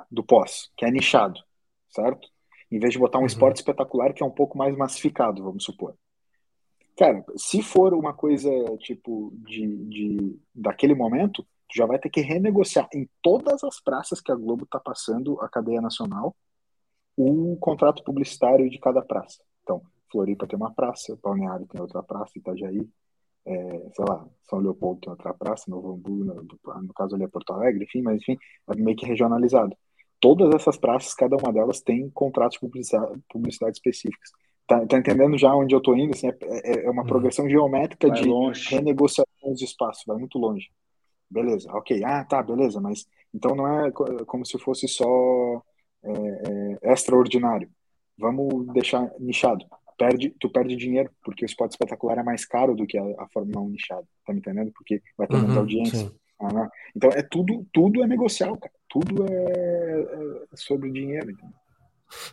do, 0.10 0.24
pós, 0.24 0.70
que 0.76 0.86
é 0.86 0.92
nichado, 0.92 1.40
certo? 1.90 2.28
Em 2.70 2.80
vez 2.80 2.92
de 2.92 3.00
botar 3.00 3.20
um 3.20 3.22
uhum. 3.22 3.28
esporte 3.28 3.58
espetacular 3.58 4.14
que 4.14 4.24
é 4.24 4.26
um 4.26 4.32
pouco 4.32 4.58
mais 4.58 4.76
massificado, 4.76 5.44
vamos 5.44 5.64
supor. 5.64 5.96
Cara, 6.98 7.24
se 7.38 7.62
for 7.64 7.94
uma 7.94 8.14
coisa 8.14 8.50
tipo 8.80 9.34
de, 9.38 9.68
de 9.86 10.40
daquele 10.54 10.94
momento, 10.94 11.46
tu 11.72 11.78
já 11.78 11.86
vai 11.86 11.98
ter 11.98 12.10
que 12.10 12.22
renegociar 12.22 12.88
em 12.94 13.10
todas 13.22 13.64
as 13.64 13.82
praças 13.82 14.20
que 14.20 14.32
a 14.32 14.36
Globo 14.36 14.64
está 14.64 14.80
passando 14.80 15.40
a 15.42 15.48
cadeia 15.48 15.82
nacional 15.82 16.36
o 17.18 17.56
contrato 17.58 18.04
publicitário 18.04 18.70
de 18.70 18.80
cada 18.80 19.02
praça. 19.02 19.42
Então, 19.64 19.82
Floripa 20.12 20.48
tem 20.48 20.58
uma 20.58 20.74
praça, 20.74 21.18
Balneário 21.22 21.68
tem 21.68 21.80
outra 21.80 22.02
praça, 22.02 22.32
Itajaí, 22.38 22.88
é, 23.46 23.90
sei 23.94 24.06
lá, 24.08 24.26
São 24.50 24.60
Leopoldo 24.60 25.02
tem 25.02 25.12
outra 25.12 25.34
praça, 25.34 25.70
Novo 25.70 25.94
Hamburgo, 25.94 26.26
no, 26.26 26.82
no, 26.82 26.94
caso 26.94 27.16
ali 27.16 27.24
é 27.24 27.28
Porto 27.28 27.54
Alegre, 27.54 27.84
enfim, 27.84 28.02
mas 28.02 28.22
enfim, 28.22 28.38
é 28.70 28.76
meio 28.76 28.98
que 28.98 29.06
regionalizado. 29.06 29.76
Todas 30.20 30.54
essas 30.54 30.78
praças, 30.78 31.14
cada 31.14 31.36
uma 31.36 31.52
delas 31.52 31.82
tem 31.82 32.10
contratos 32.12 32.56
de 32.56 32.60
publicidade, 32.60 33.20
publicidade 33.28 33.78
específicos. 33.78 34.30
Tá, 34.68 34.86
tá, 34.86 34.98
entendendo 34.98 35.38
já 35.38 35.54
onde 35.54 35.74
eu 35.74 35.82
tô 35.82 35.96
indo? 35.96 36.14
Assim, 36.14 36.28
é, 36.28 36.38
é, 36.42 36.86
é 36.86 36.90
uma 36.90 37.02
uhum. 37.02 37.08
progressão 37.08 37.50
geométrica 37.50 38.08
vai 38.08 38.22
de 38.22 38.28
longe. 38.28 38.70
renegociação 38.70 39.54
de 39.54 39.66
espaço, 39.66 40.04
vai 40.06 40.18
muito 40.18 40.38
longe. 40.38 40.70
Beleza, 41.32 41.72
ok. 41.72 42.04
Ah, 42.04 42.26
tá, 42.26 42.44
beleza, 42.44 42.82
mas 42.82 43.08
Então 43.34 43.56
não 43.56 43.86
é 43.86 43.92
como 44.26 44.46
se 44.46 44.60
fosse 44.60 44.86
só 44.88 45.64
é, 46.04 46.12
é, 46.84 46.92
extraordinário. 46.92 47.70
Vamos 48.18 48.68
deixar 48.74 49.10
nichado. 49.18 49.66
Perde, 49.98 50.36
tu 50.40 50.50
perde 50.50 50.76
dinheiro, 50.76 51.10
porque 51.24 51.46
o 51.46 51.48
esporte 51.48 51.72
espetacular 51.72 52.18
é 52.18 52.24
mais 52.24 52.46
caro 52.46 52.76
do 52.76 52.86
que 52.86 52.98
a, 52.98 53.04
a 53.20 53.28
Fórmula 53.32 53.62
1 53.62 53.70
nichada, 53.70 54.08
tá 54.26 54.34
me 54.34 54.40
entendendo? 54.40 54.72
Porque 54.74 55.02
vai 55.18 55.28
ter 55.28 55.36
uhum, 55.36 55.42
menos 55.42 55.58
audiência. 55.58 56.12
Ah, 56.40 56.52
né? 56.52 56.70
então 56.96 57.10
é 57.12 57.22
tudo, 57.22 57.66
tudo 57.72 58.04
é 58.04 58.08
negocial, 58.08 58.58
cara. 58.58 58.74
Tudo 58.90 59.26
é, 59.32 60.02
é 60.52 60.56
sobre 60.56 60.92
dinheiro? 60.92 61.34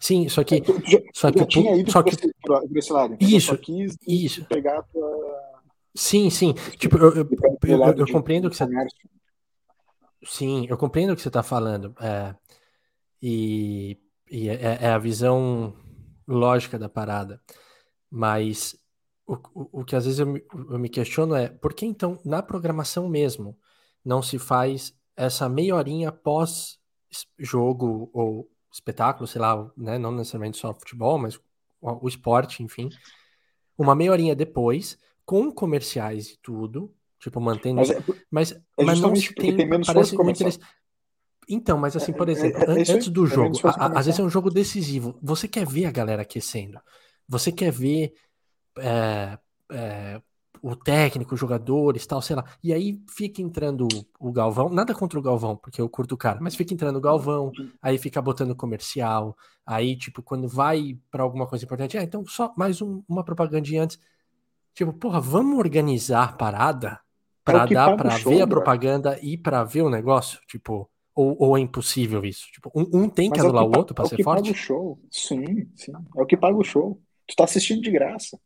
Sim, 0.00 0.28
só 0.28 0.42
que. 0.42 0.62
Já, 0.86 0.98
só 1.14 1.30
que, 1.30 1.46
tinha 1.46 1.76
ido 1.76 1.90
só 1.90 2.02
que, 2.02 2.10
esse 2.74 2.92
lado. 2.92 3.16
Isso. 3.20 3.56
quis 3.58 3.96
isso. 4.06 4.44
pegar 4.46 4.78
a 4.78 4.82
tua. 4.82 5.37
Sim, 5.98 6.30
sim. 6.30 6.54
Tipo, 6.78 6.96
eu, 6.96 7.12
eu, 7.12 7.28
eu, 7.64 7.94
eu 7.98 8.06
compreendo 8.12 8.48
que 8.48 8.54
você. 8.56 8.64
Sim, 10.24 10.64
eu 10.68 10.78
compreendo 10.78 11.12
o 11.12 11.16
que 11.16 11.22
você 11.22 11.28
está 11.28 11.42
falando. 11.42 11.92
É, 12.00 12.36
e, 13.20 13.98
e 14.30 14.48
é, 14.48 14.78
é, 14.80 14.88
a 14.90 14.98
visão 14.98 15.74
lógica 16.26 16.78
da 16.78 16.88
parada. 16.88 17.42
Mas 18.08 18.76
o, 19.26 19.34
o, 19.54 19.80
o 19.80 19.84
que 19.84 19.96
às 19.96 20.04
vezes 20.04 20.20
eu 20.20 20.26
me, 20.26 20.44
eu 20.70 20.78
me 20.78 20.88
questiono 20.88 21.34
é 21.34 21.48
por 21.48 21.74
que 21.74 21.84
então 21.84 22.20
na 22.24 22.44
programação 22.44 23.08
mesmo 23.08 23.58
não 24.04 24.22
se 24.22 24.38
faz 24.38 24.96
essa 25.16 25.48
meia 25.48 25.74
horinha 25.74 26.12
pós 26.12 26.78
jogo 27.40 28.08
ou 28.12 28.48
espetáculo, 28.72 29.26
sei 29.26 29.40
lá, 29.40 29.68
né? 29.76 29.98
não 29.98 30.12
necessariamente 30.12 30.58
só 30.58 30.72
futebol, 30.72 31.18
mas 31.18 31.34
o, 31.80 32.04
o 32.04 32.08
esporte, 32.08 32.62
enfim, 32.62 32.88
uma 33.76 33.96
meia 33.96 34.12
horinha 34.12 34.36
depois, 34.36 34.96
com 35.28 35.52
comerciais 35.52 36.30
e 36.30 36.38
tudo, 36.40 36.90
tipo, 37.20 37.38
mantendo. 37.38 37.76
Mas, 37.76 37.90
é, 37.90 38.02
mas, 38.30 38.52
é 38.78 38.82
mas 38.82 38.98
não 38.98 39.12
tem, 39.12 39.54
tem 39.54 39.68
menos 39.68 39.86
parece 39.86 40.14
interesse... 40.14 40.58
Então, 41.46 41.76
mas 41.76 41.94
assim, 41.94 42.14
por 42.14 42.30
é, 42.30 42.32
é, 42.32 42.34
exemplo, 42.34 42.62
é, 42.62 42.78
é, 42.78 42.92
antes 42.94 43.08
do 43.08 43.26
jogo, 43.26 43.58
a, 43.64 43.98
às 43.98 44.06
vezes 44.06 44.18
é 44.18 44.22
um 44.22 44.30
jogo 44.30 44.48
decisivo. 44.48 45.18
Você 45.22 45.46
quer 45.46 45.66
ver 45.66 45.84
a 45.84 45.90
galera 45.90 46.22
aquecendo. 46.22 46.80
Você 47.28 47.52
quer 47.52 47.70
ver 47.70 48.14
o 50.62 50.74
técnico, 50.74 51.34
os 51.34 51.40
jogadores, 51.40 52.06
tal, 52.06 52.22
sei 52.22 52.36
lá. 52.36 52.46
E 52.64 52.72
aí 52.72 52.98
fica 53.10 53.42
entrando 53.42 53.86
o 54.18 54.32
Galvão, 54.32 54.70
nada 54.70 54.94
contra 54.94 55.18
o 55.18 55.22
Galvão, 55.22 55.56
porque 55.56 55.78
eu 55.78 55.90
curto 55.90 56.14
o 56.14 56.18
cara, 56.18 56.38
mas 56.40 56.56
fica 56.56 56.72
entrando 56.72 56.96
o 56.96 57.02
Galvão, 57.02 57.52
aí 57.82 57.98
fica 57.98 58.22
botando 58.22 58.56
comercial, 58.56 59.36
aí, 59.66 59.94
tipo, 59.94 60.22
quando 60.22 60.48
vai 60.48 60.98
para 61.10 61.22
alguma 61.22 61.46
coisa 61.46 61.66
importante, 61.66 61.98
ah, 61.98 62.02
então 62.02 62.24
só 62.24 62.54
mais 62.56 62.80
um, 62.80 63.02
uma 63.06 63.22
propagandinha 63.22 63.82
antes. 63.82 63.98
Tipo, 64.78 64.92
porra, 64.92 65.20
vamos 65.20 65.58
organizar 65.58 66.22
a 66.22 66.32
parada 66.32 67.00
para 67.44 67.64
é 67.64 67.66
dar 67.66 67.96
para 67.96 68.16
ver 68.16 68.42
a 68.42 68.46
propaganda 68.46 69.18
e 69.20 69.36
para 69.36 69.64
ver 69.64 69.82
o 69.82 69.90
negócio? 69.90 70.38
Tipo, 70.46 70.88
ou, 71.16 71.36
ou, 71.36 71.58
é 71.58 71.60
impossível 71.60 72.24
isso? 72.24 72.46
Tipo, 72.52 72.70
um, 72.72 72.86
um 72.92 73.10
tem 73.10 73.28
que 73.28 73.38
mas 73.38 73.44
anular 73.44 73.64
é 73.64 73.66
o, 73.66 73.70
que 73.70 73.76
o 73.76 73.78
outro 73.80 73.94
para 73.96 74.04
é 74.04 74.08
ser 74.08 74.22
forte? 74.22 74.38
É 74.38 74.52
o 74.52 74.54
que 74.54 74.54
paga 74.54 74.56
o 74.56 74.64
show. 74.64 75.00
Sim, 75.10 75.68
sim. 75.74 75.92
É 76.16 76.22
o 76.22 76.26
que 76.26 76.36
paga 76.36 76.56
o 76.56 76.62
show. 76.62 77.02
Tu 77.26 77.34
tá 77.34 77.42
assistindo 77.42 77.82
de 77.82 77.90
graça. 77.90 78.38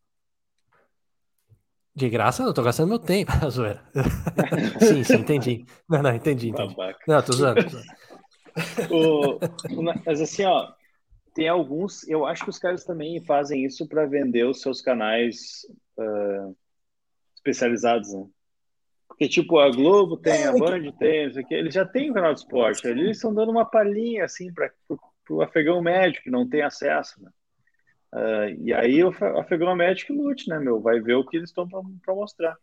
De 1.94 2.08
graça, 2.08 2.42
não, 2.42 2.54
tô 2.54 2.62
gastando 2.62 2.88
meu 2.88 2.98
tempo, 2.98 3.30
zoeira. 3.50 3.84
sim, 4.80 5.04
sim, 5.04 5.18
entendi. 5.18 5.66
Não, 5.86 6.02
não, 6.02 6.14
entendi, 6.14 6.48
entendi. 6.48 6.74
Não, 7.06 7.22
tô 7.22 7.34
zoando. 7.34 7.62
Tô 7.62 7.68
zoando. 7.68 7.86
o, 9.76 9.82
mas 9.82 10.18
assim, 10.22 10.44
ó, 10.44 10.72
tem 11.34 11.46
alguns, 11.46 12.08
eu 12.08 12.24
acho 12.24 12.42
que 12.42 12.48
os 12.48 12.58
caras 12.58 12.84
também 12.84 13.22
fazem 13.22 13.66
isso 13.66 13.86
para 13.86 14.06
vender 14.06 14.46
os 14.46 14.62
seus 14.62 14.80
canais 14.80 15.66
uh, 15.98 16.56
especializados, 17.34 18.12
né? 18.12 18.26
Porque, 19.08 19.28
tipo, 19.28 19.58
a 19.58 19.70
Globo 19.70 20.16
tem, 20.16 20.44
a 20.46 20.52
Band 20.52 20.90
tem, 20.98 21.28
isso 21.28 21.38
aqui, 21.38 21.54
eles 21.54 21.74
já 21.74 21.84
têm 21.84 22.10
um 22.10 22.14
canal 22.14 22.32
de 22.32 22.40
esporte, 22.40 22.86
eles 22.86 23.16
estão 23.16 23.34
dando 23.34 23.52
uma 23.52 23.64
palhinha, 23.64 24.24
assim, 24.24 24.52
para 24.52 24.72
o 25.28 25.42
afegão 25.42 25.82
médio 25.82 26.22
que 26.22 26.30
não 26.30 26.48
tem 26.48 26.62
acesso, 26.62 27.22
né? 27.22 27.30
Uh, 28.14 28.62
e 28.62 28.74
aí 28.74 29.02
o 29.02 29.08
afegão 29.38 29.74
médio 29.74 30.06
que 30.06 30.12
lute, 30.12 30.48
né, 30.48 30.58
meu? 30.58 30.80
Vai 30.80 31.00
ver 31.00 31.14
o 31.14 31.26
que 31.26 31.36
eles 31.36 31.50
estão 31.50 31.68
para 31.68 32.14
mostrar. 32.14 32.56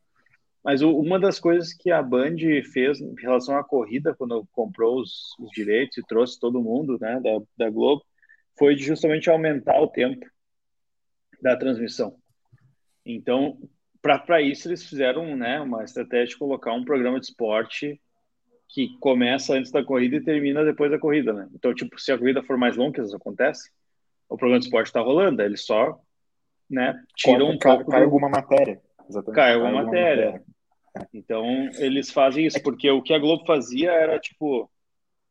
Mas 0.63 0.81
o, 0.81 0.91
uma 0.91 1.19
das 1.19 1.39
coisas 1.39 1.73
que 1.73 1.91
a 1.91 2.01
Band 2.01 2.37
fez 2.71 2.99
em 2.99 3.15
relação 3.19 3.55
à 3.57 3.63
corrida, 3.63 4.15
quando 4.15 4.45
comprou 4.51 4.99
os, 4.99 5.35
os 5.39 5.49
direitos 5.51 5.97
e 5.97 6.05
trouxe 6.05 6.39
todo 6.39 6.61
mundo, 6.61 6.97
né, 6.99 7.19
da, 7.19 7.65
da 7.65 7.69
Globo, 7.69 8.03
foi 8.57 8.75
justamente 8.75 9.29
aumentar 9.29 9.79
o 9.79 9.87
tempo 9.87 10.25
da 11.41 11.55
transmissão. 11.55 12.15
Então, 13.15 13.57
para 14.01 14.41
isso, 14.41 14.67
eles 14.67 14.83
fizeram 14.83 15.35
né, 15.35 15.59
uma 15.59 15.83
estratégia 15.83 16.27
de 16.27 16.37
colocar 16.37 16.73
um 16.73 16.85
programa 16.85 17.19
de 17.19 17.25
esporte 17.25 17.99
que 18.67 18.95
começa 18.99 19.53
antes 19.53 19.71
da 19.71 19.83
corrida 19.83 20.17
e 20.17 20.23
termina 20.23 20.63
depois 20.63 20.91
da 20.91 20.99
corrida. 20.99 21.33
Né? 21.33 21.49
Então, 21.53 21.73
tipo, 21.73 21.99
se 21.99 22.11
a 22.11 22.17
corrida 22.17 22.43
for 22.43 22.57
mais 22.57 22.77
longa, 22.77 22.93
que 22.93 23.01
isso 23.01 23.15
acontece, 23.15 23.71
o 24.29 24.37
programa 24.37 24.59
de 24.59 24.65
esporte 24.65 24.87
está 24.87 25.01
rolando, 25.01 25.41
eles 25.41 25.65
só 25.65 25.99
né, 26.69 27.01
tiram 27.15 27.49
um 27.49 27.57
cai, 27.57 27.77
pouco. 27.77 27.91
Cai 27.91 28.03
alguma 28.03 28.29
matéria. 28.29 28.79
Exatamente. 29.09 29.35
Cai 29.35 29.53
alguma, 29.53 29.73
cai 29.73 29.83
matéria. 29.85 30.25
matéria. 30.25 30.45
Então, 31.11 31.45
eles 31.79 32.11
fazem 32.11 32.45
isso, 32.45 32.61
porque 32.61 32.89
o 32.91 33.01
que 33.01 33.13
a 33.13 33.19
Globo 33.19 33.43
fazia 33.45 33.91
era, 33.91 34.19
tipo, 34.19 34.69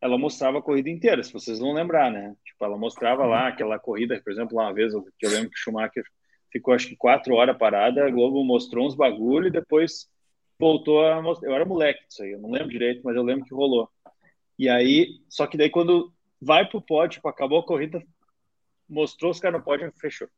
ela 0.01 0.19
mostrava 0.19 0.59
a 0.59 0.63
corrida 0.63 0.91
inteira, 0.91 1.23
se 1.23 1.33
vocês 1.33 1.61
vão 1.61 1.73
lembrar, 1.73 2.11
né? 2.11 2.35
Tipo, 2.45 2.65
ela 2.65 2.77
mostrava 2.77 3.25
lá 3.25 3.43
uhum. 3.43 3.49
aquela 3.49 3.79
corrida, 3.79 4.21
por 4.23 4.33
exemplo, 4.33 4.59
uma 4.59 4.73
vez 4.73 4.93
que 5.17 5.27
eu 5.27 5.31
lembro 5.31 5.51
que 5.51 5.57
o 5.57 5.61
Schumacher 5.61 6.05
ficou 6.51 6.75
acho 6.75 6.89
que 6.89 6.97
quatro 6.97 7.35
horas 7.35 7.57
parada, 7.57 8.05
a 8.05 8.11
Globo 8.11 8.45
mostrou 8.45 8.87
uns 8.87 8.95
bagulho 8.95 9.49
e 9.49 9.51
depois 9.51 10.09
voltou 10.59 11.05
a 11.05 11.23
mostrar. 11.23 11.49
Eu 11.49 11.55
era 11.55 11.65
moleque 11.65 12.07
disso 12.09 12.23
aí, 12.23 12.33
eu 12.33 12.41
não 12.41 12.51
lembro 12.51 12.71
direito, 12.71 13.03
mas 13.05 13.17
eu 13.17 13.23
lembro 13.23 13.45
que 13.45 13.55
rolou. 13.55 13.89
E 14.59 14.69
aí, 14.69 15.21
só 15.29 15.47
que 15.47 15.57
daí 15.57 15.71
quando 15.71 16.13
vai 16.41 16.69
pro 16.69 16.81
pódio, 16.81 17.17
tipo, 17.17 17.29
acabou 17.29 17.61
a 17.61 17.67
corrida, 17.67 18.03
mostrou 18.89 19.31
os 19.31 19.41
caras 19.41 19.59
no 19.59 19.65
pódio 19.65 19.93
e 19.95 20.01
fechou. 20.01 20.29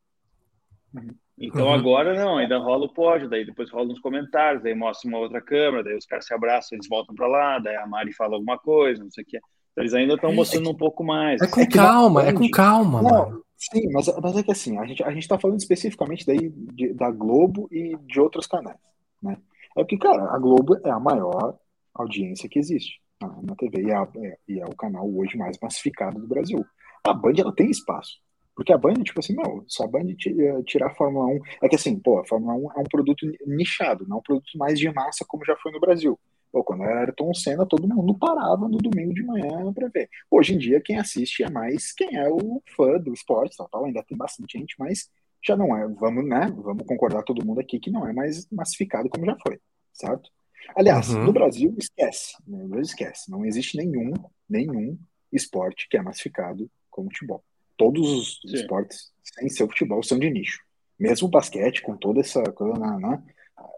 Uhum. 0.94 1.14
Então 1.38 1.66
uhum. 1.66 1.72
agora 1.72 2.14
não, 2.14 2.36
ainda 2.36 2.58
rola 2.58 2.84
o 2.84 2.92
pódio, 2.92 3.28
daí 3.28 3.46
depois 3.46 3.70
rola 3.70 3.90
uns 3.90 4.00
comentários, 4.00 4.62
daí 4.62 4.74
mostra 4.74 5.08
uma 5.08 5.18
outra 5.18 5.40
câmera, 5.40 5.82
daí 5.82 5.96
os 5.96 6.04
caras 6.04 6.26
se 6.26 6.34
abraçam, 6.34 6.76
eles 6.76 6.88
voltam 6.88 7.14
para 7.14 7.26
lá, 7.26 7.58
daí 7.58 7.76
a 7.76 7.86
Mari 7.86 8.12
fala 8.12 8.34
alguma 8.34 8.58
coisa, 8.58 9.02
não 9.02 9.10
sei 9.10 9.24
o 9.24 9.26
que. 9.26 9.38
Então, 9.38 9.82
eles 9.82 9.94
ainda 9.94 10.14
estão 10.14 10.34
mostrando 10.34 10.68
um 10.68 10.76
pouco 10.76 11.02
mais. 11.02 11.40
É 11.40 11.46
com 11.46 11.60
é 11.60 11.66
calma, 11.66 12.26
é 12.26 12.32
com 12.32 12.50
calma, 12.50 13.00
não, 13.00 13.10
mano. 13.10 13.44
Sim, 13.60 13.90
mas, 13.92 14.06
mas 14.22 14.36
é 14.36 14.42
que 14.42 14.50
assim, 14.50 14.78
a 14.78 14.86
gente, 14.86 15.02
a 15.02 15.10
gente 15.12 15.28
tá 15.28 15.38
falando 15.38 15.58
especificamente 15.58 16.24
daí 16.26 16.48
de, 16.48 16.94
da 16.94 17.10
Globo 17.10 17.68
e 17.70 17.94
de 18.06 18.18
outros 18.18 18.46
canais, 18.46 18.78
né? 19.22 19.36
É 19.76 19.82
porque, 19.82 19.98
cara, 19.98 20.34
a 20.34 20.38
Globo 20.38 20.78
é 20.82 20.90
a 20.90 20.98
maior 20.98 21.58
audiência 21.94 22.48
que 22.48 22.58
existe 22.58 23.00
na, 23.20 23.28
na 23.42 23.54
TV 23.56 23.82
e 23.82 23.90
é, 23.90 23.94
é, 23.96 24.38
e 24.48 24.60
é 24.60 24.64
o 24.64 24.74
canal 24.74 25.06
hoje 25.14 25.36
mais 25.36 25.58
massificado 25.62 26.18
do 26.18 26.26
Brasil. 26.26 26.64
A 27.04 27.12
Band, 27.12 27.34
ela 27.38 27.54
tem 27.54 27.70
espaço. 27.70 28.18
Porque 28.56 28.72
a 28.72 28.78
Band, 28.78 28.94
tipo 29.04 29.20
assim, 29.20 29.34
não, 29.34 29.64
se 29.68 29.82
a 29.82 29.86
Band 29.86 30.08
eh, 30.10 30.62
tirar 30.66 30.88
a 30.88 30.94
Fórmula 30.94 31.26
1, 31.26 31.40
é 31.62 31.68
que 31.68 31.76
assim, 31.76 31.98
pô, 31.98 32.18
a 32.18 32.26
Fórmula 32.26 32.54
1 32.54 32.72
é 32.78 32.80
um 32.80 32.84
produto 32.90 33.26
nichado, 33.46 34.06
não 34.08 34.16
é 34.16 34.20
um 34.20 34.22
produto 34.22 34.50
mais 34.56 34.78
de 34.78 34.92
massa 34.92 35.24
como 35.26 35.44
já 35.44 35.56
foi 35.56 35.72
no 35.72 35.80
Brasil. 35.80 36.18
Pô, 36.52 36.64
quando 36.64 36.82
era 36.82 37.00
Ayrton 37.00 37.32
Senna, 37.32 37.64
todo 37.64 37.88
mundo 37.88 38.18
parava 38.18 38.68
no 38.68 38.78
domingo 38.78 39.14
de 39.14 39.22
manhã 39.22 39.72
para 39.72 39.88
ver. 39.88 40.08
Hoje 40.30 40.54
em 40.54 40.58
dia, 40.58 40.80
quem 40.80 40.98
assiste 40.98 41.44
é 41.44 41.50
mais 41.50 41.92
quem 41.92 42.16
é 42.16 42.28
o 42.28 42.60
fã 42.76 42.98
do 42.98 43.12
esporte, 43.12 43.56
tal, 43.56 43.68
tal, 43.68 43.84
ainda 43.84 44.02
tem 44.02 44.18
bastante 44.18 44.58
gente, 44.58 44.74
mas 44.78 45.08
já 45.42 45.56
não 45.56 45.76
é, 45.76 45.86
vamos, 45.88 46.28
né, 46.28 46.52
vamos 46.56 46.84
concordar 46.86 47.22
todo 47.22 47.44
mundo 47.44 47.60
aqui 47.60 47.78
que 47.78 47.90
não 47.90 48.06
é 48.06 48.12
mais 48.12 48.48
massificado 48.50 49.08
como 49.08 49.24
já 49.24 49.36
foi, 49.42 49.58
certo? 49.92 50.28
Aliás, 50.76 51.08
uhum. 51.08 51.24
no 51.24 51.32
Brasil, 51.32 51.74
esquece, 51.78 52.36
no 52.46 52.68
Brasil 52.68 52.82
esquece, 52.82 53.30
não 53.30 53.44
existe 53.44 53.76
nenhum, 53.76 54.12
nenhum 54.48 54.98
esporte 55.32 55.88
que 55.88 55.96
é 55.96 56.02
massificado 56.02 56.70
como 56.90 57.10
futebol. 57.10 57.42
Todos 57.76 58.06
os 58.06 58.40
Sim. 58.42 58.56
esportes, 58.56 59.12
sem 59.22 59.48
ser 59.48 59.64
o 59.64 59.68
futebol, 59.68 60.02
são 60.02 60.18
de 60.18 60.28
nicho. 60.28 60.60
Mesmo 60.98 61.28
o 61.28 61.30
basquete, 61.30 61.80
com 61.80 61.96
toda 61.96 62.20
essa 62.20 62.42
coisa, 62.52 62.78
né, 62.78 62.98
né 62.98 63.22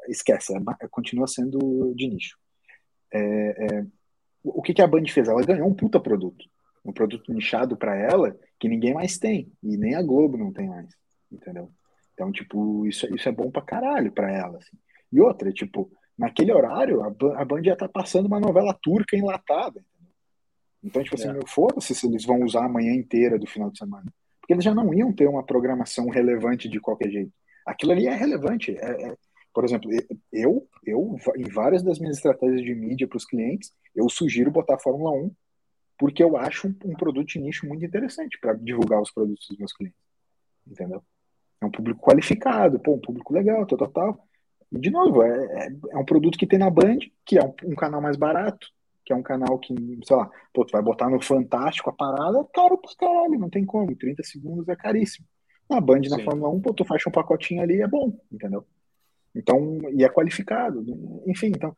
esquece, 0.08 0.52
é, 0.54 0.88
continua 0.88 1.26
sendo 1.26 1.94
de 1.94 2.08
nicho. 2.08 2.36
É, 3.12 3.18
é, 3.18 3.86
o 4.42 4.62
que, 4.62 4.74
que 4.74 4.82
a 4.82 4.86
Band 4.86 5.06
fez? 5.06 5.28
Ela 5.28 5.44
ganhou 5.44 5.68
um 5.68 5.74
puta 5.74 6.00
produto. 6.00 6.44
Um 6.84 6.92
produto 6.92 7.32
nichado 7.32 7.76
para 7.76 7.96
ela 7.96 8.36
que 8.58 8.68
ninguém 8.68 8.94
mais 8.94 9.18
tem. 9.18 9.52
E 9.62 9.76
nem 9.76 9.94
a 9.94 10.02
Globo 10.02 10.36
não 10.36 10.52
tem 10.52 10.68
mais. 10.68 10.88
Entendeu? 11.30 11.70
Então, 12.14 12.32
tipo, 12.32 12.86
isso, 12.86 13.06
isso 13.14 13.28
é 13.28 13.32
bom 13.32 13.50
pra 13.50 13.62
caralho 13.62 14.12
pra 14.12 14.30
ela. 14.30 14.58
Assim. 14.58 14.76
E 15.12 15.20
outra, 15.20 15.52
tipo, 15.52 15.90
naquele 16.18 16.52
horário, 16.52 17.02
a, 17.02 17.08
a 17.40 17.44
Band 17.44 17.62
ia 17.62 17.72
estar 17.72 17.88
tá 17.88 17.92
passando 17.92 18.26
uma 18.26 18.40
novela 18.40 18.76
turca 18.82 19.16
enlatada. 19.16 19.84
Então, 20.82 21.02
tipo 21.02 21.14
assim, 21.14 21.28
é. 21.28 21.40
foda-se 21.46 21.94
se 21.94 22.06
eles 22.06 22.24
vão 22.24 22.42
usar 22.42 22.64
a 22.64 22.68
manhã 22.68 22.92
inteira 22.92 23.38
do 23.38 23.46
final 23.46 23.70
de 23.70 23.78
semana. 23.78 24.12
Porque 24.40 24.52
eles 24.52 24.64
já 24.64 24.74
não 24.74 24.92
iam 24.92 25.12
ter 25.12 25.28
uma 25.28 25.44
programação 25.44 26.08
relevante 26.08 26.68
de 26.68 26.80
qualquer 26.80 27.10
jeito. 27.10 27.32
Aquilo 27.64 27.92
ali 27.92 28.08
é 28.08 28.14
relevante. 28.14 28.76
É, 28.76 29.10
é, 29.10 29.16
por 29.54 29.64
exemplo, 29.64 29.88
eu, 30.32 30.66
eu, 30.84 31.16
em 31.36 31.48
várias 31.48 31.82
das 31.82 31.98
minhas 31.98 32.16
estratégias 32.16 32.62
de 32.62 32.74
mídia 32.74 33.06
para 33.06 33.16
os 33.16 33.24
clientes, 33.24 33.72
eu 33.94 34.08
sugiro 34.08 34.50
botar 34.50 34.74
a 34.74 34.78
Fórmula 34.78 35.12
1, 35.12 35.30
porque 35.98 36.22
eu 36.22 36.36
acho 36.36 36.68
um, 36.68 36.74
um 36.86 36.94
produto 36.94 37.28
de 37.28 37.38
nicho 37.38 37.66
muito 37.66 37.84
interessante 37.84 38.38
para 38.40 38.54
divulgar 38.54 39.00
os 39.00 39.10
produtos 39.10 39.46
dos 39.48 39.58
meus 39.58 39.72
clientes. 39.72 39.98
Entendeu? 40.66 41.02
É 41.60 41.66
um 41.66 41.70
público 41.70 42.00
qualificado, 42.00 42.80
pô, 42.80 42.94
um 42.94 43.00
público 43.00 43.32
legal, 43.32 43.64
tal, 43.66 43.78
tal, 43.78 43.88
tal. 43.88 44.28
E, 44.72 44.78
de 44.78 44.90
novo, 44.90 45.22
é, 45.22 45.66
é, 45.66 45.68
é 45.90 45.98
um 45.98 46.04
produto 46.04 46.36
que 46.36 46.46
tem 46.46 46.58
na 46.58 46.70
Band, 46.70 46.98
que 47.24 47.38
é 47.38 47.44
um, 47.44 47.54
um 47.64 47.74
canal 47.74 48.00
mais 48.00 48.16
barato, 48.16 48.66
que 49.04 49.12
é 49.12 49.16
um 49.16 49.22
canal 49.22 49.58
que, 49.58 49.74
sei 50.04 50.16
lá, 50.16 50.30
pô, 50.52 50.64
tu 50.64 50.72
vai 50.72 50.82
botar 50.82 51.08
no 51.08 51.22
Fantástico 51.22 51.90
a 51.90 51.92
parada, 51.92 52.38
é 52.38 52.44
caro 52.52 52.78
pra 52.78 52.90
caralho, 52.98 53.38
não 53.38 53.50
tem 53.50 53.64
como. 53.64 53.94
30 53.94 54.22
segundos 54.22 54.68
é 54.68 54.74
caríssimo. 54.74 55.26
Na 55.68 55.80
Band, 55.80 56.02
Sim. 56.04 56.10
na 56.10 56.18
Fórmula 56.20 56.48
1, 56.50 56.60
pô, 56.60 56.74
tu 56.74 56.84
fecha 56.84 57.08
um 57.08 57.12
pacotinho 57.12 57.62
ali 57.62 57.80
é 57.80 57.86
bom, 57.86 58.18
entendeu? 58.30 58.66
Então, 59.34 59.78
e 59.92 60.04
é 60.04 60.08
qualificado. 60.08 60.84
Enfim, 61.26 61.48
então, 61.48 61.76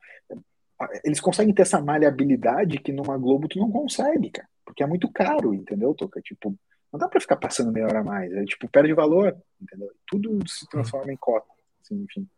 eles 1.05 1.21
conseguem 1.21 1.55
ter 1.55 1.63
essa 1.63 1.81
maleabilidade 1.81 2.79
que 2.79 2.93
numa 2.93 3.17
Globo 3.17 3.49
tu 3.49 3.59
não 3.59 3.71
consegue, 3.71 4.31
cara. 4.31 4.49
Porque 4.65 4.83
é 4.83 4.87
muito 4.87 5.11
caro, 5.11 5.55
entendeu, 5.55 5.95
Toca? 5.95 6.21
Tipo, 6.21 6.57
não 6.93 6.99
dá 6.99 7.09
pra 7.09 7.21
ficar 7.21 7.37
passando 7.37 7.73
meia 7.73 7.87
hora 7.87 8.01
a 8.01 8.05
mais. 8.05 8.33
É 8.33 8.45
tipo, 8.45 8.69
perde 8.69 8.93
valor, 8.93 9.37
entendeu? 9.61 9.91
Tudo 10.07 10.39
se 10.49 10.69
transforma 10.69 11.13
em 11.13 11.17
cota, 11.17 11.47
assim, 11.83 12.03
enfim. 12.03 12.29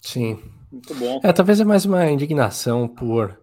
Sim. 0.00 0.42
Muito 0.70 0.94
bom. 0.94 1.20
É, 1.22 1.32
talvez 1.32 1.60
é 1.60 1.64
mais 1.64 1.84
uma 1.84 2.10
indignação 2.10 2.86
por. 2.88 3.40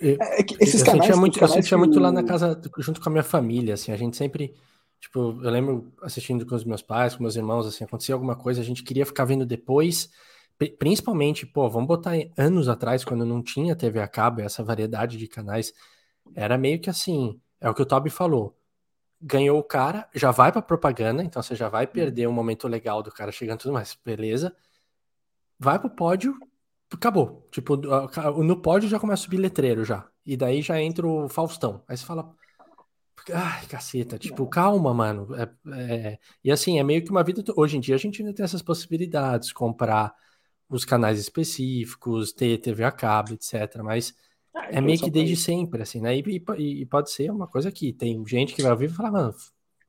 É, 0.00 0.40
é 0.40 0.42
que 0.42 0.54
esses 0.62 0.80
eu 0.80 0.86
canais, 0.86 1.06
sentia 1.06 1.20
muito, 1.20 1.40
eu 1.40 1.48
sentia 1.48 1.78
muito 1.78 1.98
lá 1.98 2.12
na 2.12 2.22
casa, 2.22 2.60
junto 2.78 3.00
com 3.00 3.08
a 3.08 3.12
minha 3.12 3.24
família, 3.24 3.74
assim, 3.74 3.92
a 3.92 3.96
gente 3.96 4.16
sempre, 4.16 4.54
tipo, 5.00 5.18
eu 5.42 5.50
lembro 5.50 5.92
assistindo 6.02 6.46
com 6.46 6.54
os 6.54 6.64
meus 6.64 6.82
pais, 6.82 7.14
com 7.14 7.22
meus 7.22 7.36
irmãos, 7.36 7.66
assim, 7.66 7.84
acontecia 7.84 8.14
alguma 8.14 8.36
coisa, 8.36 8.60
a 8.60 8.64
gente 8.64 8.82
queria 8.82 9.06
ficar 9.06 9.24
vendo 9.24 9.46
depois, 9.46 10.10
principalmente, 10.78 11.46
pô, 11.46 11.68
vamos 11.68 11.88
botar 11.88 12.12
anos 12.36 12.68
atrás, 12.68 13.04
quando 13.04 13.24
não 13.24 13.42
tinha 13.42 13.76
TV 13.76 14.00
a 14.00 14.08
cabo, 14.08 14.40
essa 14.40 14.64
variedade 14.64 15.16
de 15.16 15.28
canais, 15.28 15.72
era 16.34 16.58
meio 16.58 16.80
que 16.80 16.90
assim, 16.90 17.40
é 17.60 17.68
o 17.68 17.74
que 17.74 17.82
o 17.82 17.86
Toby 17.86 18.10
falou, 18.10 18.56
ganhou 19.20 19.58
o 19.58 19.64
cara, 19.64 20.08
já 20.14 20.30
vai 20.30 20.52
pra 20.52 20.62
propaganda, 20.62 21.22
então 21.22 21.42
você 21.42 21.54
já 21.54 21.68
vai 21.68 21.86
perder 21.86 22.28
um 22.28 22.32
momento 22.32 22.68
legal 22.68 23.02
do 23.02 23.10
cara 23.10 23.32
chegando 23.32 23.60
tudo 23.60 23.72
mais, 23.72 23.96
beleza, 24.04 24.54
vai 25.58 25.78
pro 25.78 25.90
pódio, 25.90 26.38
acabou. 26.92 27.46
Tipo, 27.50 27.76
no 27.76 28.60
pódio 28.60 28.88
já 28.88 28.98
começa 28.98 29.22
a 29.22 29.24
subir 29.24 29.38
letreiro 29.38 29.84
já. 29.84 30.08
E 30.24 30.36
daí 30.36 30.62
já 30.62 30.80
entra 30.80 31.06
o 31.06 31.28
Faustão. 31.28 31.82
Aí 31.88 31.96
você 31.96 32.04
fala. 32.04 32.34
Ai, 33.32 33.66
caceta, 33.66 34.18
tipo, 34.18 34.46
calma, 34.46 34.94
mano. 34.94 35.28
É, 35.34 35.48
é... 35.74 36.18
E 36.44 36.50
assim, 36.50 36.78
é 36.78 36.82
meio 36.82 37.04
que 37.04 37.10
uma 37.10 37.24
vida. 37.24 37.42
Hoje 37.56 37.76
em 37.76 37.80
dia 37.80 37.94
a 37.94 37.98
gente 37.98 38.22
ainda 38.22 38.34
tem 38.34 38.44
essas 38.44 38.62
possibilidades, 38.62 39.52
comprar 39.52 40.14
os 40.68 40.84
canais 40.84 41.18
específicos, 41.18 42.32
ter 42.32 42.58
TV 42.58 42.84
a 42.84 42.92
cabo, 42.92 43.34
etc. 43.34 43.82
Mas 43.82 44.14
ah, 44.54 44.66
é 44.66 44.70
então 44.70 44.82
meio 44.82 44.98
que 44.98 45.10
desde 45.10 45.36
sempre, 45.36 45.82
assim, 45.82 46.00
né? 46.00 46.16
E, 46.16 46.22
e, 46.58 46.82
e, 46.82 46.86
pode 46.86 47.10
ser 47.10 47.30
uma 47.30 47.46
coisa 47.46 47.70
que 47.70 47.92
tem 47.92 48.24
gente 48.26 48.54
que 48.54 48.62
vai 48.62 48.72
ouvir 48.72 48.86
e 48.86 48.92
falar, 48.92 49.10
mano, 49.10 49.34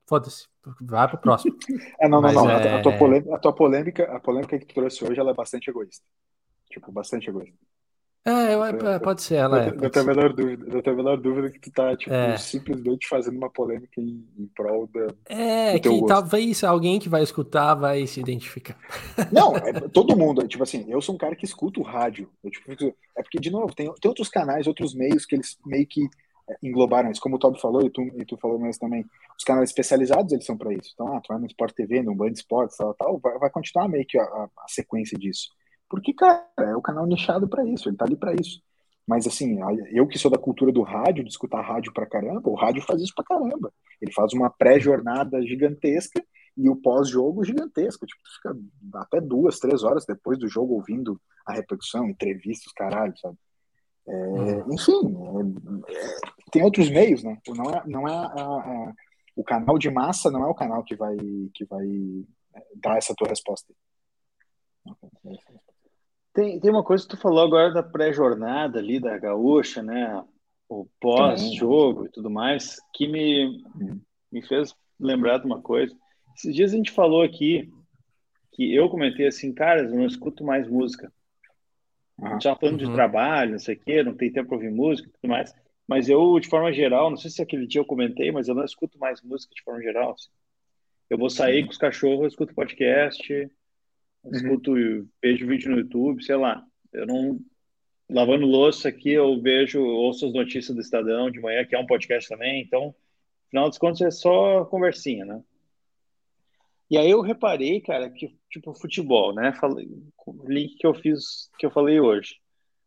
foda-se, 0.05 0.47
vai 0.81 1.07
pro 1.07 1.17
próximo. 1.17 1.55
é, 1.99 2.07
não, 2.07 2.21
não, 2.21 2.31
não. 2.31 2.49
É... 2.49 2.79
A, 2.79 2.81
tua 2.81 2.97
polêmica, 2.97 3.35
a 3.35 3.39
tua 3.39 3.53
polêmica, 3.53 4.03
a 4.15 4.19
polêmica 4.19 4.59
que 4.59 4.65
tu 4.65 4.75
trouxe 4.75 5.03
hoje, 5.05 5.19
ela 5.19 5.31
é 5.31 5.35
bastante 5.35 5.69
egoísta. 5.69 6.05
Tipo, 6.69 6.91
bastante 6.91 7.29
egoísta. 7.29 7.66
É, 8.29 8.53
eu, 8.53 8.65
é, 8.65 8.99
pode 8.99 9.21
ser, 9.21 9.35
ela 9.35 9.63
é. 9.63 9.71
Não 9.71 9.89
tenho 9.89 10.05
a 10.05 10.15
menor 10.15 10.33
dúvida, 10.33 10.65
não 10.65 10.81
tenho 10.81 10.93
a 10.93 10.97
menor 10.97 11.17
dúvida 11.17 11.49
que 11.49 11.59
tu 11.59 11.71
tá, 11.71 11.95
tipo, 11.95 12.13
é. 12.13 12.37
simplesmente 12.37 13.07
fazendo 13.07 13.37
uma 13.37 13.49
polêmica 13.49 14.01
em, 14.01 14.27
em 14.37 14.47
prol 14.53 14.87
da. 14.87 15.07
É, 15.25 15.79
que 15.79 15.87
gosto. 15.87 16.07
talvez 16.07 16.63
alguém 16.63 16.99
que 16.99 17.07
vai 17.07 17.23
escutar 17.23 17.73
vai 17.75 18.05
se 18.05 18.19
identificar. 18.19 18.77
Não, 19.31 19.55
é, 19.55 19.71
todo 19.89 20.17
mundo. 20.17 20.45
Tipo 20.45 20.63
assim, 20.63 20.85
eu 20.89 21.01
sou 21.01 21.15
um 21.15 21.17
cara 21.17 21.35
que 21.35 21.45
escuta 21.45 21.79
o 21.79 21.83
rádio. 21.83 22.29
Eu, 22.43 22.51
tipo, 22.51 22.69
é 23.15 23.23
porque, 23.23 23.39
de 23.39 23.49
novo, 23.49 23.73
tem, 23.73 23.89
tem 23.93 24.09
outros 24.09 24.27
canais, 24.27 24.67
outros 24.67 24.93
meios 24.93 25.25
que 25.25 25.35
eles 25.35 25.57
meio 25.65 25.87
que 25.87 26.09
englobaram 26.61 27.11
isso. 27.11 27.21
Como 27.21 27.35
o 27.35 27.39
Toby 27.39 27.59
falou, 27.59 27.85
e 27.85 27.89
tu, 27.89 28.01
e 28.01 28.25
tu 28.25 28.37
falou 28.37 28.59
mesmo 28.59 28.79
também, 28.79 29.05
os 29.37 29.43
canais 29.43 29.69
especializados 29.69 30.31
eles 30.31 30.45
são 30.45 30.57
para 30.57 30.73
isso. 30.73 30.91
Então, 30.93 31.15
ah, 31.15 31.21
tu 31.21 31.27
vai 31.29 31.39
no 31.39 31.47
Sport 31.47 31.73
TV, 31.73 32.01
no 32.01 32.15
Band 32.15 32.31
Esportes, 32.31 32.77
tal, 32.77 32.93
tal, 32.93 33.19
vai, 33.19 33.37
vai 33.37 33.49
continuar 33.49 33.87
meio 33.87 34.05
que 34.05 34.17
a, 34.17 34.23
a, 34.23 34.49
a, 34.57 34.67
sequência 34.67 35.17
disso. 35.17 35.49
Porque, 35.89 36.13
cara, 36.13 36.45
é 36.59 36.75
o 36.75 36.81
canal 36.81 37.05
nichado 37.05 37.47
para 37.47 37.65
isso, 37.65 37.89
ele 37.89 37.97
tá 37.97 38.05
ali 38.05 38.15
para 38.15 38.33
isso. 38.33 38.61
Mas, 39.07 39.25
assim, 39.25 39.57
eu 39.91 40.05
que 40.05 40.19
sou 40.19 40.29
da 40.29 40.37
cultura 40.37 40.71
do 40.71 40.81
rádio, 40.81 41.23
de 41.23 41.29
escutar 41.29 41.61
rádio 41.61 41.93
pra 41.93 42.05
caramba, 42.05 42.49
o 42.49 42.55
rádio 42.55 42.81
faz 42.81 43.01
isso 43.01 43.13
pra 43.15 43.23
caramba. 43.23 43.71
Ele 44.01 44.11
faz 44.11 44.33
uma 44.33 44.49
pré-jornada 44.49 45.41
gigantesca 45.43 46.21
e 46.57 46.69
o 46.69 46.75
pós-jogo 46.75 47.45
gigantesco. 47.45 48.05
Tipo, 48.05 48.21
tu 48.21 48.35
fica 48.35 48.99
até 48.99 49.21
duas, 49.21 49.59
três 49.59 49.83
horas 49.83 50.05
depois 50.05 50.37
do 50.37 50.49
jogo 50.49 50.73
ouvindo 50.73 51.21
a 51.45 51.53
repercussão, 51.53 52.09
entrevistas, 52.09 52.73
caralho, 52.73 53.17
sabe? 53.17 53.37
É, 54.07 54.13
hum. 54.13 54.73
enfim, 54.73 55.01
é, 55.87 55.93
é, 55.93 56.15
tem 56.51 56.63
outros 56.63 56.89
meios, 56.89 57.23
né? 57.23 57.37
Não 57.47 57.69
é, 57.69 57.83
não 57.85 58.07
é 58.07 58.13
a, 58.13 58.43
a, 58.43 58.93
o 59.35 59.43
canal 59.43 59.77
de 59.77 59.89
massa 59.89 60.31
não 60.31 60.43
é 60.43 60.47
o 60.47 60.55
canal 60.55 60.83
que 60.83 60.95
vai, 60.95 61.15
que 61.53 61.65
vai 61.65 61.85
é, 62.55 62.63
dar 62.75 62.97
essa 62.97 63.13
tua 63.15 63.27
resposta. 63.27 63.73
Tem, 66.37 66.59
tem 66.59 66.69
uma 66.69 66.83
coisa 66.83 67.03
que 67.03 67.09
tu 67.09 67.17
falou 67.17 67.43
agora 67.43 67.73
da 67.73 67.81
pré-jornada 67.81 68.77
ali 68.77 68.99
da 68.99 69.17
gaúcha, 69.17 69.81
né? 69.81 70.23
O 70.69 70.87
pós-jogo 71.01 72.05
e 72.05 72.09
tudo 72.09 72.29
mais, 72.29 72.77
que 72.93 73.07
me, 73.07 73.63
me 74.31 74.43
fez 74.43 74.71
lembrar 74.99 75.39
de 75.39 75.47
uma 75.47 75.59
coisa. 75.59 75.95
Esses 76.35 76.53
dias 76.53 76.73
a 76.73 76.77
gente 76.77 76.91
falou 76.91 77.23
aqui 77.23 77.67
que 78.53 78.71
eu 78.71 78.87
comentei 78.87 79.25
assim, 79.25 79.51
cara, 79.51 79.81
eu 79.81 79.95
não 79.95 80.05
escuto 80.05 80.43
mais 80.43 80.69
música. 80.69 81.11
A 82.21 82.29
gente 82.29 82.37
estava 82.37 82.59
falando 82.59 82.81
uhum. 82.81 82.87
de 82.89 82.93
trabalho, 82.93 83.51
não 83.53 83.59
sei 83.59 83.73
o 83.73 83.79
quê, 83.79 84.03
não 84.03 84.15
tem 84.15 84.31
tempo 84.31 84.49
para 84.49 84.57
ouvir 84.57 84.69
música 84.69 85.09
e 85.09 85.11
tudo 85.13 85.31
mais. 85.31 85.51
Mas 85.87 86.07
eu, 86.07 86.39
de 86.39 86.47
forma 86.47 86.71
geral, 86.71 87.09
não 87.09 87.17
sei 87.17 87.31
se 87.31 87.41
aquele 87.41 87.65
dia 87.65 87.81
eu 87.81 87.85
comentei, 87.85 88.31
mas 88.31 88.47
eu 88.47 88.53
não 88.53 88.63
escuto 88.63 88.99
mais 88.99 89.23
música 89.23 89.55
de 89.55 89.63
forma 89.63 89.81
geral. 89.81 90.11
Assim. 90.11 90.29
Eu 91.09 91.17
vou 91.17 91.31
sair 91.31 91.63
com 91.63 91.71
os 91.71 91.79
cachorros, 91.79 92.21
eu 92.21 92.27
escuto 92.27 92.53
podcast, 92.53 93.49
uhum. 94.27 94.35
escuto, 94.35 94.73
vejo 95.21 95.47
vídeo 95.47 95.71
no 95.71 95.77
YouTube, 95.79 96.23
sei 96.23 96.35
lá. 96.35 96.63
Eu 96.93 97.05
não. 97.05 97.39
Lavando 98.09 98.45
louça 98.45 98.87
aqui, 98.87 99.11
eu 99.11 99.41
vejo, 99.41 99.83
ouço 99.83 100.27
as 100.27 100.33
notícias 100.33 100.73
do 100.73 100.81
Estadão 100.81 101.29
de 101.29 101.41
manhã, 101.41 101.65
que 101.65 101.75
é 101.75 101.79
um 101.79 101.85
podcast 101.85 102.29
também. 102.29 102.61
Então, 102.61 102.95
afinal 103.47 103.67
dos 103.67 103.77
contos, 103.77 104.01
é 104.01 104.09
só 104.09 104.63
conversinha, 104.65 105.25
né? 105.25 105.43
E 106.89 106.97
aí 106.97 107.09
eu 107.09 107.19
reparei, 107.19 107.81
cara, 107.81 108.09
que 108.09 108.33
tipo 108.49 108.73
futebol, 108.73 109.33
né? 109.33 109.51
Falei, 109.53 109.89
o 110.25 110.49
link 110.49 110.75
que 110.77 110.87
eu 110.87 110.93
fiz, 110.93 111.49
que 111.59 111.65
eu 111.65 111.71
falei 111.71 111.99
hoje. 111.99 112.35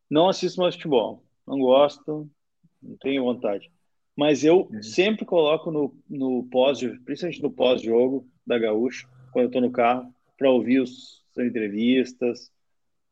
Não 0.09 0.29
assisto 0.29 0.61
mais 0.61 0.75
futebol, 0.75 1.23
não 1.47 1.59
gosto, 1.59 2.29
não 2.83 2.97
tenho 2.97 3.25
vontade. 3.25 3.71
Mas 4.17 4.43
eu 4.43 4.69
uhum. 4.71 4.83
sempre 4.83 5.25
coloco 5.25 5.71
no, 5.71 5.95
no 6.09 6.49
pós, 6.51 6.81
principalmente 7.05 7.43
no 7.43 7.51
pós-jogo 7.51 8.27
da 8.47 8.59
Gaúcha, 8.59 9.07
quando 9.33 9.47
eu 9.47 9.51
tô 9.51 9.61
no 9.61 9.71
carro, 9.71 10.13
para 10.37 10.51
ouvir 10.51 10.81
os, 10.81 11.23
as 11.41 11.49
entrevistas, 11.49 12.51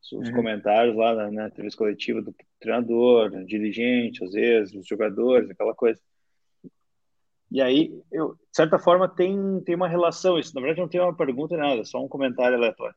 os 0.01 0.29
uhum. 0.29 0.35
comentários 0.35 0.95
lá 0.95 1.13
na, 1.13 1.31
na 1.31 1.47
entrevista 1.47 1.77
coletiva 1.77 2.21
do 2.21 2.33
treinador, 2.59 3.29
dirigente, 3.45 4.23
às 4.23 4.31
vezes, 4.31 4.73
os 4.73 4.87
jogadores, 4.87 5.49
aquela 5.49 5.73
coisa. 5.73 5.99
E 7.51 7.61
aí, 7.61 7.99
eu, 8.11 8.35
de 8.35 8.55
certa 8.55 8.77
forma, 8.77 9.07
tem, 9.07 9.59
tem 9.61 9.75
uma 9.75 9.87
relação 9.87 10.37
isso. 10.37 10.53
Na 10.53 10.61
verdade, 10.61 10.81
não 10.81 10.87
tem 10.87 11.01
uma 11.01 11.15
pergunta 11.15 11.57
nada, 11.57 11.83
só 11.83 12.03
um 12.03 12.07
comentário 12.07 12.55
aleatório. 12.55 12.95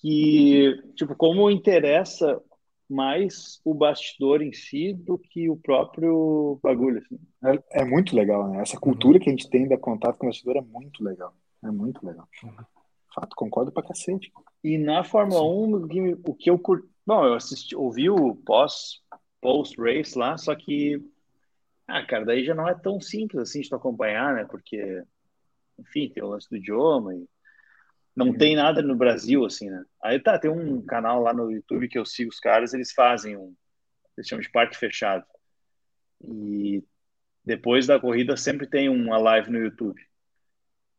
Que, 0.00 0.82
tipo, 0.96 1.14
como 1.14 1.48
interessa 1.48 2.42
mais 2.90 3.60
o 3.64 3.72
bastidor 3.72 4.42
em 4.42 4.52
si 4.52 4.92
do 4.92 5.18
que 5.18 5.48
o 5.48 5.56
próprio 5.56 6.58
bagulho. 6.62 6.98
Assim. 6.98 7.18
É, 7.44 7.80
é, 7.80 7.84
muito 7.84 8.14
legal, 8.14 8.48
né? 8.48 8.60
Essa 8.60 8.78
cultura 8.78 9.18
que 9.18 9.28
a 9.28 9.32
gente 9.32 9.48
tem 9.48 9.66
da 9.66 9.78
contato 9.78 10.18
com 10.18 10.26
o 10.26 10.28
bastidor 10.28 10.56
é 10.56 10.60
muito 10.60 11.02
legal. 11.02 11.32
É 11.64 11.70
muito 11.70 12.04
legal. 12.04 12.28
Fato, 13.14 13.36
concordo 13.36 13.72
pra 13.72 13.82
cacete. 13.82 14.32
E 14.62 14.78
na 14.78 15.04
Fórmula 15.04 15.40
Sim. 15.40 16.14
1, 16.14 16.20
o 16.24 16.34
que 16.34 16.50
eu 16.50 16.58
curti. 16.58 16.88
Bom, 17.04 17.24
eu 17.24 17.34
assisti, 17.34 17.74
ouvi 17.74 18.08
o 18.08 18.36
pós, 18.36 19.00
post-race 19.40 20.16
lá, 20.16 20.38
só 20.38 20.54
que 20.54 21.02
ah, 21.86 22.06
cara, 22.06 22.24
daí 22.24 22.44
já 22.44 22.54
não 22.54 22.68
é 22.68 22.74
tão 22.74 23.00
simples 23.00 23.42
assim 23.42 23.60
de 23.60 23.68
tu 23.68 23.76
acompanhar, 23.76 24.34
né? 24.34 24.44
Porque, 24.44 25.02
enfim, 25.78 26.08
tem 26.08 26.22
o 26.22 26.28
lance 26.28 26.48
do 26.48 26.56
idioma 26.56 27.14
e 27.14 27.28
não 28.14 28.28
uhum. 28.28 28.38
tem 28.38 28.56
nada 28.56 28.80
no 28.82 28.96
Brasil, 28.96 29.44
assim, 29.44 29.68
né? 29.68 29.84
Aí 30.02 30.20
tá, 30.20 30.38
tem 30.38 30.50
um 30.50 30.82
canal 30.82 31.20
lá 31.20 31.32
no 31.32 31.50
YouTube 31.50 31.88
que 31.88 31.98
eu 31.98 32.04
sigo 32.04 32.30
os 32.30 32.38
caras, 32.38 32.72
eles 32.72 32.92
fazem 32.92 33.36
um, 33.36 33.54
eles 34.16 34.28
chamam 34.28 34.42
de 34.42 34.50
parque 34.50 34.76
fechado. 34.76 35.24
E 36.24 36.84
depois 37.44 37.86
da 37.86 37.98
corrida 37.98 38.36
sempre 38.36 38.66
tem 38.66 38.88
uma 38.88 39.18
live 39.18 39.50
no 39.50 39.58
YouTube. 39.58 40.00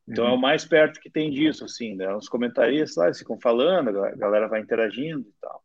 Então 0.08 0.26
uhum. 0.26 0.32
é 0.32 0.34
o 0.34 0.40
mais 0.40 0.66
perto 0.66 1.00
que 1.00 1.10
tem 1.10 1.32
disso, 1.32 1.64
assim, 1.64 1.96
né? 1.96 2.14
Os 2.16 2.28
comentaristas 2.28 2.96
lá 2.98 3.06
eles 3.06 3.20
ficam 3.20 3.40
falando, 3.40 4.04
a 4.04 4.12
galera 4.16 4.48
vai 4.48 4.62
interagindo 4.62 5.22
e 5.22 5.34
tal. 5.42 5.64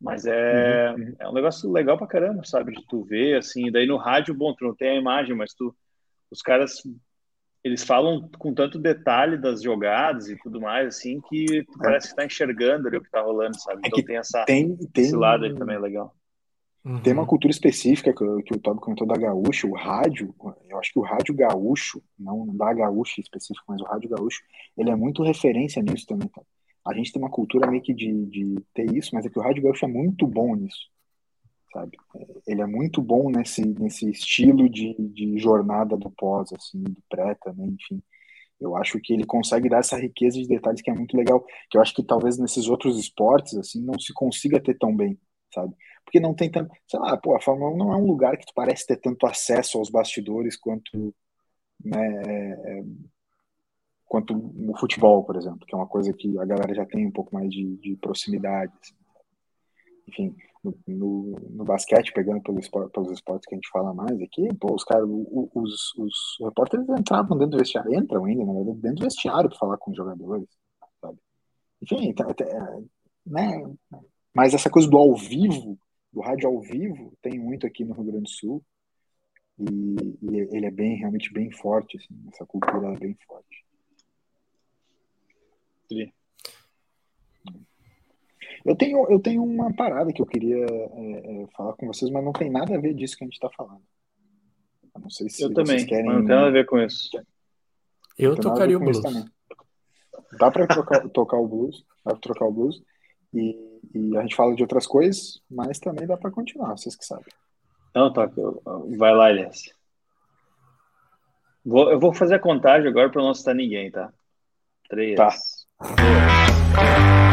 Mas 0.00 0.24
é, 0.24 0.94
uhum. 0.96 1.14
é 1.18 1.28
um 1.28 1.34
negócio 1.34 1.70
legal 1.70 1.98
pra 1.98 2.06
caramba, 2.06 2.42
sabe? 2.44 2.72
De 2.72 2.86
tu 2.86 3.04
ver, 3.04 3.36
assim. 3.36 3.70
Daí 3.70 3.86
no 3.86 3.98
rádio, 3.98 4.34
bom, 4.34 4.54
tu 4.54 4.64
não 4.64 4.74
tem 4.74 4.90
a 4.90 5.00
imagem, 5.00 5.36
mas 5.36 5.52
tu. 5.52 5.76
Os 6.30 6.40
caras. 6.40 6.82
Eles 7.62 7.84
falam 7.84 8.26
com 8.38 8.54
tanto 8.54 8.78
detalhe 8.78 9.36
das 9.36 9.60
jogadas 9.62 10.30
e 10.30 10.36
tudo 10.38 10.58
mais, 10.62 10.96
assim, 10.96 11.20
que 11.28 11.62
tu 11.64 11.78
é. 11.80 11.84
parece 11.84 12.08
que 12.08 12.16
tá 12.16 12.24
enxergando 12.24 12.88
ali 12.88 12.96
o 12.96 13.02
que 13.02 13.10
tá 13.10 13.20
rolando, 13.20 13.60
sabe? 13.60 13.82
É 13.84 13.88
então 13.88 14.02
tem, 14.02 14.16
essa, 14.16 14.44
tem, 14.46 14.76
tem, 14.94 15.04
esse 15.04 15.14
lado 15.14 15.44
aí 15.44 15.54
também 15.54 15.78
legal. 15.78 16.14
Uhum. 16.84 17.02
Tem 17.02 17.12
uma 17.12 17.26
cultura 17.26 17.50
específica 17.50 18.12
que, 18.12 18.42
que 18.42 18.54
o 18.54 18.58
Toby 18.58 18.80
comentou 18.80 19.06
da 19.06 19.16
gaúcho, 19.16 19.68
o 19.68 19.74
rádio, 19.74 20.34
eu 20.68 20.78
acho 20.78 20.92
que 20.92 20.98
o 20.98 21.02
rádio 21.02 21.34
gaúcho, 21.34 22.02
não 22.18 22.46
da 22.56 22.72
gaúcho 22.72 23.20
específico, 23.20 23.66
mas 23.68 23.80
o 23.82 23.84
rádio 23.84 24.08
gaúcho, 24.08 24.40
ele 24.76 24.90
é 24.90 24.96
muito 24.96 25.22
referência 25.22 25.82
nisso 25.82 26.06
também, 26.06 26.28
tá? 26.28 26.40
a 26.86 26.94
gente 26.94 27.12
tem 27.12 27.20
uma 27.20 27.30
cultura 27.30 27.70
meio 27.70 27.82
que 27.82 27.92
de, 27.92 28.26
de 28.26 28.56
ter 28.74 28.90
isso, 28.94 29.10
mas 29.12 29.26
é 29.26 29.30
que 29.30 29.38
o 29.38 29.42
Rádio 29.42 29.62
Gaúcho 29.62 29.84
é 29.84 29.88
muito 29.88 30.26
bom 30.26 30.54
nisso, 30.54 30.88
sabe? 31.72 31.96
Ele 32.46 32.62
é 32.62 32.66
muito 32.66 33.02
bom 33.02 33.30
nesse, 33.30 33.62
nesse 33.62 34.10
estilo 34.10 34.68
de, 34.68 34.94
de 34.98 35.38
jornada 35.38 35.96
do 35.96 36.10
pós, 36.10 36.52
assim, 36.52 36.82
do 36.82 37.02
pré 37.08 37.36
também, 37.42 37.76
enfim. 37.80 38.02
Eu 38.58 38.76
acho 38.76 38.98
que 39.00 39.12
ele 39.12 39.24
consegue 39.24 39.68
dar 39.68 39.78
essa 39.78 39.96
riqueza 39.96 40.38
de 40.38 40.46
detalhes 40.46 40.82
que 40.82 40.90
é 40.90 40.94
muito 40.94 41.16
legal, 41.16 41.44
que 41.70 41.76
eu 41.76 41.82
acho 41.82 41.94
que 41.94 42.02
talvez 42.02 42.38
nesses 42.38 42.68
outros 42.68 42.98
esportes, 42.98 43.56
assim, 43.56 43.82
não 43.82 43.98
se 43.98 44.12
consiga 44.12 44.60
ter 44.60 44.76
tão 44.76 44.94
bem, 44.94 45.18
sabe? 45.52 45.74
Porque 46.04 46.20
não 46.20 46.34
tem 46.34 46.50
tanto, 46.50 46.72
sei 46.88 47.00
lá, 47.00 47.16
pô, 47.16 47.36
a 47.36 47.40
Fórmula 47.40 47.72
1 47.72 47.76
não 47.76 47.92
é 47.92 47.96
um 47.96 48.06
lugar 48.06 48.36
que 48.36 48.46
tu 48.46 48.52
parece 48.54 48.86
ter 48.86 48.96
tanto 48.96 49.26
acesso 49.26 49.78
aos 49.78 49.90
bastidores 49.90 50.56
quanto, 50.56 51.14
né, 51.84 52.22
é, 52.26 52.78
é 52.78 52.84
quanto 54.06 54.34
o 54.34 54.76
futebol, 54.76 55.24
por 55.24 55.36
exemplo, 55.36 55.64
que 55.66 55.74
é 55.74 55.78
uma 55.78 55.86
coisa 55.86 56.12
que 56.12 56.36
a 56.38 56.44
galera 56.44 56.74
já 56.74 56.84
tem 56.84 57.06
um 57.06 57.12
pouco 57.12 57.32
mais 57.32 57.48
de, 57.48 57.76
de 57.76 57.96
proximidade. 57.96 58.72
Assim. 58.80 58.94
Enfim, 60.08 60.36
no, 60.64 60.76
no, 60.86 61.36
no, 61.50 61.64
basquete, 61.64 62.12
pegando 62.12 62.42
pelo 62.42 62.58
esporte, 62.58 62.92
pelos 62.92 63.12
esportes 63.12 63.46
que 63.46 63.54
a 63.54 63.56
gente 63.56 63.70
fala 63.70 63.94
mais 63.94 64.20
aqui, 64.20 64.48
pô, 64.56 64.74
os 64.74 64.82
caras, 64.84 65.08
os, 65.08 65.94
os 65.96 66.36
repórteres 66.40 66.88
entravam 66.88 67.38
dentro 67.38 67.52
do 67.52 67.58
vestiário, 67.58 67.94
entram 67.94 68.24
ainda, 68.24 68.44
dentro 68.74 68.96
do 68.96 69.04
vestiário 69.04 69.48
para 69.48 69.58
falar 69.58 69.78
com 69.78 69.92
os 69.92 69.96
jogadores, 69.96 70.48
sabe? 71.00 71.18
Enfim, 71.82 72.12
tá, 72.12 72.34
tá, 72.34 72.44
né? 73.24 73.62
Mas 74.34 74.54
essa 74.54 74.70
coisa 74.70 74.88
do 74.88 74.96
ao 74.96 75.14
vivo, 75.16 75.78
do 76.12 76.20
rádio 76.20 76.48
ao 76.48 76.60
vivo, 76.60 77.12
tem 77.22 77.38
muito 77.38 77.66
aqui 77.66 77.84
no 77.84 77.94
Rio 77.94 78.04
Grande 78.04 78.24
do 78.24 78.30
Sul. 78.30 78.64
E, 79.58 80.18
e 80.22 80.38
ele 80.56 80.66
é 80.66 80.70
bem, 80.70 80.96
realmente 80.96 81.32
bem 81.32 81.50
forte, 81.50 81.98
assim, 81.98 82.16
essa 82.32 82.46
cultura 82.46 82.94
é 82.94 82.98
bem 82.98 83.16
forte. 83.26 83.64
Eu 88.64 88.76
tenho, 88.76 89.10
eu 89.10 89.18
tenho 89.18 89.42
uma 89.42 89.72
parada 89.72 90.12
que 90.12 90.20
eu 90.20 90.26
queria 90.26 90.56
é, 90.56 91.42
é, 91.42 91.46
falar 91.56 91.72
com 91.74 91.86
vocês, 91.86 92.10
mas 92.10 92.24
não 92.24 92.32
tem 92.32 92.50
nada 92.50 92.74
a 92.74 92.80
ver 92.80 92.94
disso 92.94 93.16
que 93.16 93.24
a 93.24 93.26
gente 93.26 93.34
está 93.34 93.48
falando. 93.50 93.82
Eu 94.94 95.00
não 95.00 95.10
sei 95.10 95.28
se 95.28 95.42
eu 95.42 95.52
também, 95.52 95.86
querem. 95.86 96.06
Não 96.06 96.18
tem 96.18 96.26
nada 96.26 96.48
a 96.48 96.50
ver 96.50 96.66
com 96.66 96.78
isso. 96.78 97.10
Eu 98.18 98.36
tocaria 98.36 98.76
o 98.76 98.80
blues. 98.80 99.00
Dá 100.38 100.50
para 100.50 100.66
tocar, 100.66 101.08
tocar 101.08 101.38
o 101.38 101.48
blues, 101.48 101.84
dá 102.04 102.12
para 102.12 102.20
trocar 102.20 102.46
o 102.46 102.52
blues. 102.52 102.82
E, 103.32 103.69
e, 103.94 104.16
a 104.16 104.22
gente 104.22 104.36
fala 104.36 104.54
de 104.54 104.62
outras 104.62 104.86
coisas, 104.86 105.40
mas 105.50 105.78
também 105.78 106.06
dá 106.06 106.16
para 106.16 106.30
continuar, 106.30 106.76
vocês 106.76 106.96
que 106.96 107.04
sabem. 107.04 107.32
Não, 107.94 108.12
toca. 108.12 108.34
Vai 108.96 109.14
lá, 109.14 109.30
Elias. 109.30 109.62
Vou, 111.64 111.90
eu 111.90 111.98
vou 111.98 112.14
fazer 112.14 112.36
a 112.36 112.40
contagem 112.40 112.88
agora 112.88 113.10
para 113.10 113.22
não 113.22 113.34
citar 113.34 113.54
ninguém, 113.54 113.90
tá? 113.90 114.12
Três. 114.88 115.16
Tá. 115.16 115.34
Eu 115.80 117.29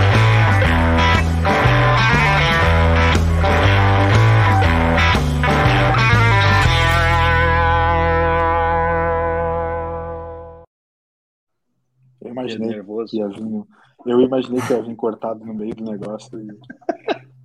imaginei 12.56 13.06
que 13.06 13.18
ia 13.18 13.28
vir, 13.28 13.64
eu 14.06 14.22
imaginei 14.22 14.62
que 14.62 14.74
ia 14.74 14.82
vir 14.82 14.96
cortado 14.96 15.46
no 15.46 15.54
meio 15.54 15.76
do 15.76 15.84
negócio 15.84 16.40
e, 16.40 16.48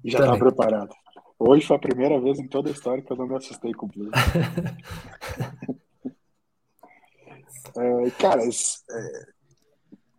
e 0.04 0.10
já 0.10 0.20
estava 0.20 0.38
preparado. 0.38 0.94
Hoje 1.38 1.66
foi 1.66 1.76
a 1.76 1.80
primeira 1.80 2.20
vez 2.20 2.38
em 2.38 2.46
toda 2.46 2.68
a 2.68 2.72
história 2.72 3.02
que 3.02 3.12
eu 3.12 3.16
não 3.16 3.26
me 3.26 3.36
assustei 3.36 3.72
com 3.74 3.86
o 3.86 3.88
Blue. 3.88 4.10
é, 7.76 8.10
cara, 8.10 8.42
é, 8.42 8.48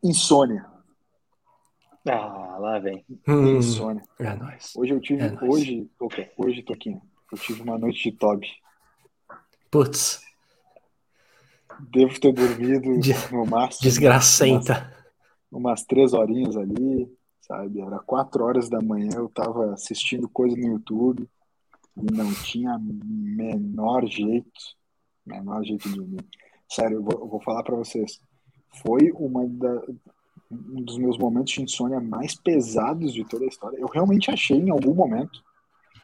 insônia. 0.03 0.65
Ah, 2.05 2.57
lá 2.59 2.79
vem. 2.79 3.05
Hum, 3.27 3.57
Insônia. 3.57 4.03
É 4.19 4.35
nóis. 4.35 4.73
Hoje 4.75 4.93
eu 4.93 4.99
tive. 4.99 5.21
É 5.21 5.37
hoje, 5.41 5.89
okay, 5.99 6.29
hoje, 6.37 6.61
Toquinho, 6.61 7.01
eu 7.31 7.37
tive 7.37 7.61
uma 7.61 7.77
noite 7.77 8.11
de 8.11 8.17
Toby. 8.17 8.49
Putz. 9.71 10.21
Devo 11.91 12.19
ter 12.19 12.33
dormido 12.33 12.89
no 13.31 13.45
máximo. 13.45 13.81
Desgracenta. 13.81 14.93
Umas, 15.51 15.63
umas 15.63 15.83
três 15.83 16.13
horinhas 16.13 16.55
ali, 16.57 17.09
sabe? 17.41 17.81
Era 17.81 17.99
quatro 17.99 18.43
horas 18.43 18.69
da 18.69 18.81
manhã, 18.81 19.11
eu 19.15 19.29
tava 19.29 19.73
assistindo 19.73 20.27
coisa 20.29 20.55
no 20.55 20.67
YouTube 20.67 21.29
e 21.97 22.11
não 22.11 22.33
tinha 22.33 22.79
menor 22.79 24.05
jeito, 24.05 24.51
menor 25.25 25.63
jeito 25.63 25.89
de 25.89 25.95
dormir. 25.95 26.25
Sério, 26.69 26.97
eu 26.97 27.03
vou, 27.03 27.19
eu 27.19 27.27
vou 27.27 27.41
falar 27.41 27.63
para 27.63 27.75
vocês. 27.75 28.19
Foi 28.81 29.11
uma 29.13 29.47
da, 29.47 29.83
um 30.51 30.81
dos 30.81 30.97
meus 30.97 31.17
momentos 31.17 31.53
de 31.53 31.61
insônia 31.61 31.99
mais 31.99 32.35
pesados 32.35 33.13
de 33.13 33.23
toda 33.25 33.45
a 33.45 33.47
história. 33.47 33.77
Eu 33.77 33.87
realmente 33.87 34.31
achei 34.31 34.57
em 34.57 34.71
algum 34.71 34.93
momento 34.93 35.43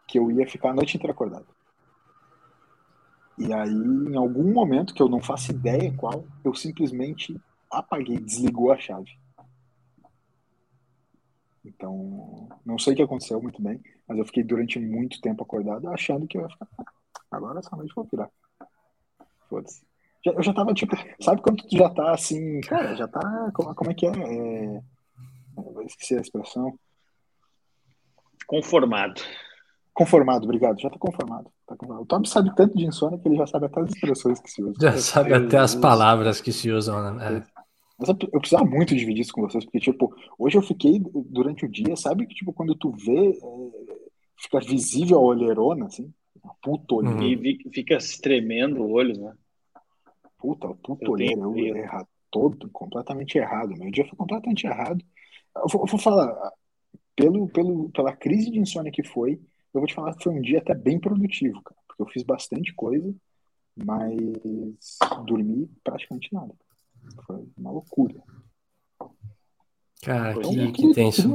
que 0.08 0.20
eu 0.20 0.32
ia 0.32 0.48
ficar 0.48 0.72
a 0.72 0.74
noite 0.74 0.98
inteira 0.98 1.14
acordado. 1.14 1.48
E 3.40 3.54
aí, 3.54 3.72
em 3.72 4.18
algum 4.18 4.52
momento, 4.54 4.94
que 4.94 5.02
eu 5.02 5.08
não 5.08 5.22
faço 5.22 5.52
ideia 5.52 5.94
qual, 5.96 6.26
eu 6.44 6.54
simplesmente 6.54 7.40
apaguei, 7.72 8.18
desligou 8.18 8.72
a 8.72 8.78
chave. 8.78 9.18
Então, 11.64 12.50
não 12.66 12.78
sei 12.78 12.94
o 12.94 12.96
que 12.98 13.02
aconteceu 13.02 13.42
muito 13.42 13.62
bem, 13.62 13.82
mas 14.06 14.18
eu 14.18 14.26
fiquei 14.26 14.44
durante 14.44 14.78
muito 14.78 15.22
tempo 15.22 15.42
acordado 15.42 15.88
achando 15.88 16.28
que 16.28 16.38
eu 16.38 16.42
ia 16.42 16.50
ficar. 16.50 16.68
Agora 17.32 17.60
essa 17.60 17.76
noite 17.78 17.94
vou 17.96 18.06
virar. 18.12 18.30
Foda-se. 19.48 19.88
Eu 20.26 20.44
já 20.44 20.54
tava, 20.54 20.74
tipo, 20.74 20.98
sabe 21.22 21.42
quando 21.42 21.64
tu 21.64 21.78
já 21.78 21.90
tá 21.90 22.12
assim, 22.12 22.60
cara, 22.62 22.94
já 22.96 23.08
tá. 23.08 23.52
Como, 23.54 23.74
como 23.74 23.92
é 23.92 23.94
que 23.94 24.06
é? 24.06 24.10
é... 24.10 24.82
Eu 25.58 25.82
esqueci 25.84 26.18
a 26.18 26.22
expressão. 26.22 26.78
Conformado. 28.46 29.22
Conformado, 30.00 30.46
obrigado. 30.46 30.80
Já 30.80 30.90
tá 30.90 30.98
conformado. 30.98 31.52
Tá 31.68 31.76
conformado. 31.76 32.04
O 32.04 32.06
Tom 32.06 32.24
sabe 32.24 32.56
tanto 32.56 32.78
de 32.78 32.86
insônia 32.86 33.20
que 33.20 33.28
ele 33.28 33.36
já 33.36 33.46
sabe 33.46 33.66
até 33.66 33.82
as 33.82 33.90
expressões 33.90 34.40
que 34.40 34.50
se 34.50 34.64
usam. 34.64 34.76
Já 34.80 34.98
sabe 34.98 35.34
até 35.34 35.58
as 35.58 35.76
palavras 35.76 36.40
que 36.40 36.54
se 36.54 36.72
usam, 36.72 37.16
né? 37.16 37.40
É. 37.40 37.44
Mas 38.00 38.08
eu, 38.08 38.16
precisava 38.16 38.64
muito 38.64 38.96
dividir 38.96 39.24
isso 39.24 39.34
com 39.34 39.42
vocês, 39.42 39.66
porque, 39.66 39.78
tipo, 39.78 40.16
hoje 40.38 40.58
eu 40.58 40.62
fiquei 40.62 41.04
durante 41.14 41.66
o 41.66 41.68
dia, 41.70 41.98
sabe 41.98 42.26
que, 42.26 42.34
tipo, 42.34 42.54
quando 42.54 42.76
tu 42.76 42.92
vê, 42.92 43.32
é, 43.32 43.40
fica 44.38 44.62
visível 44.62 45.18
a 45.18 45.22
olheirona, 45.22 45.88
assim, 45.88 46.10
puta 46.64 46.96
olheira. 46.96 47.50
E 47.50 47.70
fica 47.74 47.98
tremendo 48.22 48.82
o 48.82 48.92
olho, 48.92 49.20
né? 49.20 49.34
Puta, 50.38 50.70
puta 50.76 51.12
olheira, 51.12 51.42
eu 51.42 51.58
errado, 51.58 52.08
todo, 52.32 52.70
completamente 52.70 53.38
errado. 53.38 53.76
Meu 53.78 53.92
dia 53.92 54.08
foi 54.08 54.16
completamente 54.16 54.66
errado. 54.66 55.04
Eu 55.58 55.68
vou, 55.68 55.82
eu 55.82 55.88
vou, 55.88 56.00
falar, 56.00 56.54
pelo, 57.18 57.50
pelo, 57.50 57.90
pela 57.90 58.16
crise 58.16 58.50
de 58.50 58.60
insônia 58.60 58.94
que 58.94 59.04
foi, 59.04 59.42
eu 59.74 59.82
vou 59.82 59.88
te 59.88 59.94
falar 59.94 60.16
que 60.16 60.24
foi 60.24 60.34
um 60.34 60.42
dia 60.42 60.60
até 60.60 60.74
bem 60.74 61.00
produtivo, 61.00 61.62
cara, 61.62 61.80
porque 61.88 62.02
eu 62.02 62.08
fiz 62.08 62.24
bastante 62.24 62.74
coisa, 62.74 63.14
mas 63.76 64.98
dormi 65.26 65.70
praticamente 65.84 66.34
nada. 66.34 66.54
Foi 67.26 67.48
uma 67.58 67.72
loucura. 67.72 68.22
Cara, 70.02 70.32
então, 70.38 70.52
que, 70.52 70.72
que 70.72 70.94
tenso. 70.94 71.30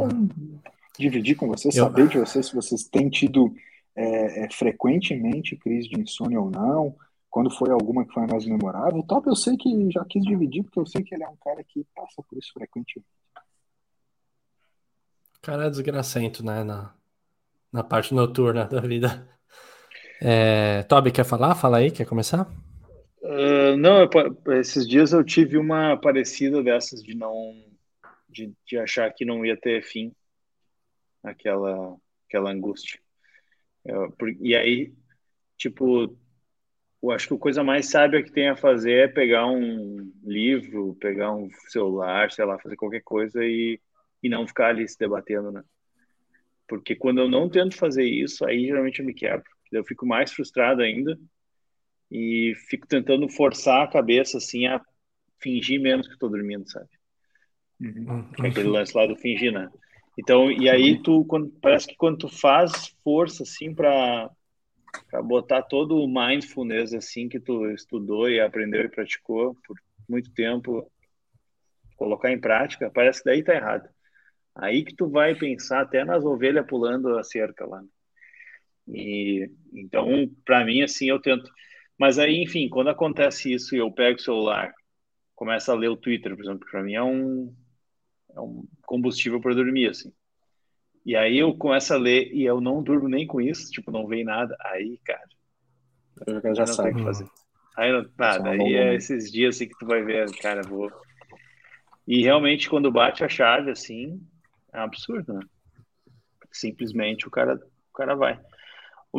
Dividir 0.99 1.37
com 1.37 1.49
vocês, 1.49 1.75
eu... 1.77 1.85
saber 1.85 2.09
de 2.09 2.19
vocês 2.19 2.47
se 2.47 2.55
vocês 2.55 2.85
têm 2.85 3.11
tido 3.11 3.55
é, 3.97 4.45
é, 4.45 4.51
frequentemente 4.51 5.57
crise 5.57 5.89
de 5.89 6.01
insônia 6.01 6.41
ou 6.41 6.51
não, 6.51 6.97
quando 7.29 7.51
foi 7.51 7.71
alguma 7.71 8.07
que 8.07 8.13
foi 8.13 8.27
mais 8.27 8.47
memorável. 8.47 9.01
O 9.01 9.07
Top 9.07 9.27
eu 9.27 9.37
sei 9.37 9.57
que 9.57 9.91
já 9.91 10.05
quis 10.05 10.23
dividir, 10.23 10.63
porque 10.63 10.79
eu 10.79 10.87
sei 10.87 11.03
que 11.03 11.15
ele 11.15 11.25
é 11.25 11.29
um 11.29 11.37
cara 11.37 11.63
que 11.65 11.85
passa 11.95 12.23
por 12.23 12.39
isso 12.39 12.53
frequentemente. 12.53 13.09
Cara 15.43 15.67
é 15.67 15.71
desgracento, 15.71 16.45
né? 16.45 16.65
Na, 16.65 16.95
na 17.75 17.83
parte 17.83 18.15
noturna 18.15 18.67
da 18.67 18.81
vida. 18.81 19.29
É, 20.23 20.85
Toby, 20.85 21.11
quer 21.11 21.25
falar? 21.25 21.57
Fala 21.57 21.79
aí, 21.79 21.91
quer 21.91 22.07
começar? 22.07 22.49
Uh, 23.21 23.77
não, 23.77 24.01
eu, 24.01 24.53
esses 24.61 24.87
dias 24.87 25.13
eu 25.13 25.25
tive 25.25 25.59
uma 25.59 25.97
parecida 25.97 26.63
dessas 26.63 27.03
de 27.03 27.17
não. 27.17 27.53
De, 28.29 28.53
de 28.65 28.79
achar 28.79 29.13
que 29.13 29.25
não 29.25 29.45
ia 29.45 29.57
ter 29.57 29.83
fim 29.83 30.13
aquela, 31.23 31.97
aquela 32.29 32.53
angústia. 32.53 33.01
Eu, 33.85 34.13
por, 34.13 34.29
e 34.29 34.55
aí, 34.55 34.93
tipo, 35.57 36.17
eu 37.03 37.11
acho 37.11 37.27
que 37.27 37.35
a 37.35 37.39
coisa 37.39 37.65
mais 37.65 37.91
sábia 37.91 38.23
que 38.23 38.31
tem 38.31 38.49
a 38.49 38.57
fazer 38.57 39.05
é 39.05 39.09
pegar 39.09 39.47
um 39.47 40.13
livro, 40.23 40.97
pegar 41.01 41.33
um 41.35 41.49
celular, 41.69 42.31
sei 42.31 42.45
lá, 42.45 42.57
fazer 42.59 42.77
qualquer 42.77 43.03
coisa 43.03 43.45
e, 43.45 43.81
e 44.23 44.29
não 44.29 44.47
ficar 44.47 44.69
ali 44.69 44.89
se 44.89 44.99
debatendo, 44.99 45.51
né? 45.51 45.63
Porque 46.69 46.95
quando 46.95 47.19
eu 47.19 47.29
não 47.29 47.49
tento 47.49 47.77
fazer 47.77 48.05
isso, 48.05 48.45
aí 48.47 48.67
geralmente 48.67 49.01
eu 49.01 49.07
me 49.07 49.15
quebro. 49.15 49.45
Eu 49.71 49.85
fico 49.85 50.07
mais 50.07 50.33
frustrado 50.33 50.83
ainda 50.83 51.19
e 52.11 52.55
fico 52.69 52.87
tentando 52.87 53.29
forçar 53.29 53.83
a 53.83 53.91
cabeça, 53.91 54.39
assim, 54.39 54.67
a 54.67 54.81
fingir 55.41 55.81
menos 55.81 56.07
que 56.07 56.15
estou 56.15 56.31
dormindo, 56.31 56.69
sabe? 56.71 56.89
Uhum. 57.81 58.29
É 58.43 58.49
aquele 58.49 58.69
lance 58.69 58.97
lá 58.97 59.07
do 59.07 59.17
fingir, 59.17 59.53
né? 59.53 59.69
Então, 60.17 60.51
e 60.51 60.69
aí 60.69 61.03
tu, 61.03 61.25
quando, 61.25 61.51
parece 61.61 61.89
que 61.89 61.97
quando 61.97 62.19
tu 62.19 62.29
faz 62.29 62.95
força, 63.03 63.43
assim, 63.43 63.75
para 63.75 64.31
para 65.11 65.23
botar 65.23 65.63
todo 65.63 65.97
o 65.97 66.09
mindfulness 66.09 66.93
assim 66.93 67.29
que 67.29 67.39
tu 67.39 67.71
estudou 67.71 68.29
e 68.29 68.41
aprendeu 68.41 68.83
e 68.83 68.89
praticou 68.89 69.57
por 69.67 69.77
muito 70.09 70.33
tempo, 70.33 70.91
colocar 71.97 72.33
em 72.33 72.41
prática, 72.41 72.91
parece 72.91 73.21
que 73.23 73.27
daí 73.27 73.43
tá 73.43 73.55
errado. 73.55 73.89
Aí 74.55 74.85
que 74.85 74.95
tu 74.95 75.09
vai 75.09 75.35
pensar 75.35 75.81
até 75.81 76.05
nas 76.05 76.25
ovelhas 76.25 76.67
pulando 76.67 77.19
a 77.19 77.25
cerca 77.25 77.67
lá. 77.67 77.83
E 78.87 79.51
então, 79.73 80.31
para 80.45 80.65
mim, 80.65 80.83
assim, 80.83 81.09
eu 81.09 81.21
tento. 81.21 81.51
Mas 81.99 82.19
aí, 82.19 82.43
enfim, 82.43 82.69
quando 82.69 82.91
acontece 82.91 83.53
isso 83.53 83.75
e 83.75 83.79
eu 83.79 83.91
pego 83.91 84.19
o 84.19 84.23
celular, 84.23 84.73
começo 85.35 85.71
a 85.71 85.75
ler 85.75 85.89
o 85.89 85.97
Twitter, 85.97 86.35
por 86.37 86.45
exemplo, 86.45 86.69
para 86.71 86.83
mim 86.83 86.95
é 86.95 87.03
um, 87.03 87.55
é 88.35 88.41
um 88.41 88.65
combustível 88.87 89.41
para 89.41 89.55
dormir, 89.55 89.91
assim. 89.91 90.13
E 91.05 91.15
aí 91.17 91.39
eu 91.39 91.55
começo 91.57 91.93
a 91.93 91.97
ler 91.97 92.33
e 92.33 92.45
eu 92.45 92.61
não 92.61 92.83
durmo 92.83 93.09
nem 93.09 93.27
com 93.27 93.41
isso, 93.41 93.71
tipo, 93.71 93.91
não 93.91 94.07
vem 94.07 94.25
nada. 94.25 94.57
Aí, 94.61 94.99
cara, 95.05 95.29
eu 96.43 96.55
já 96.55 96.67
sabe 96.67 97.03
fazer. 97.03 97.27
Aí 97.77 97.93
não, 97.93 98.09
daí 98.17 98.75
é 98.75 98.95
esses 98.95 99.31
dias 99.31 99.57
assim 99.57 99.69
que 99.69 99.77
tu 99.79 99.87
vai 99.87 100.03
ver, 100.03 100.31
cara, 100.39 100.63
vou. 100.63 100.91
E 102.07 102.23
realmente 102.23 102.71
quando 102.71 102.91
bate 102.91 103.25
a 103.25 103.29
chave 103.29 103.71
assim, 103.71 104.21
é 104.75 104.81
um 104.81 104.85
absurdo, 104.85 105.33
né? 105.33 105.41
Simplesmente 106.53 107.27
o 107.27 107.31
cara, 107.31 107.55
o 107.55 107.93
cara 107.97 108.15
vai. 108.15 108.35
A 108.35 108.43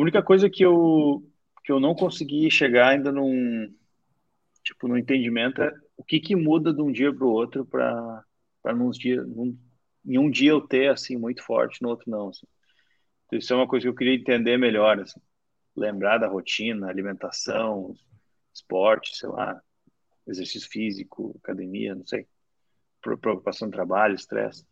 única 0.00 0.22
coisa 0.22 0.48
que 0.48 0.64
eu 0.64 1.22
que 1.64 1.72
eu 1.72 1.80
não 1.80 1.96
consegui 1.96 2.48
chegar 2.50 2.90
ainda 2.90 3.10
num 3.10 3.74
tipo 4.62 4.86
no 4.86 4.96
entendimento 4.96 5.60
é 5.62 5.72
o 5.96 6.04
que 6.04 6.20
que 6.20 6.36
muda 6.36 6.72
de 6.72 6.80
um 6.80 6.92
dia 6.92 7.12
para 7.12 7.26
o 7.26 7.30
outro 7.30 7.66
para 7.66 8.24
nos 8.74 8.96
dias 8.96 9.26
num, 9.26 9.58
em 10.06 10.18
um 10.18 10.30
dia 10.30 10.50
eu 10.50 10.60
ter 10.60 10.90
assim 10.90 11.16
muito 11.16 11.42
forte, 11.42 11.82
no 11.82 11.88
outro 11.88 12.10
não. 12.10 12.28
Assim. 12.28 12.46
Então, 13.26 13.38
isso 13.38 13.52
é 13.52 13.56
uma 13.56 13.66
coisa 13.66 13.84
que 13.84 13.88
eu 13.88 13.94
queria 13.94 14.14
entender 14.14 14.56
melhor, 14.56 15.00
assim. 15.00 15.20
lembrar 15.76 16.18
da 16.18 16.28
rotina, 16.28 16.88
alimentação, 16.88 17.94
esporte, 18.54 19.16
sei 19.16 19.28
lá, 19.28 19.60
exercício 20.26 20.68
físico, 20.70 21.38
academia, 21.42 21.94
não 21.94 22.06
sei, 22.06 22.26
preocupação 23.00 23.66
no 23.66 23.72
trabalho, 23.72 24.14
estresse. 24.14 24.64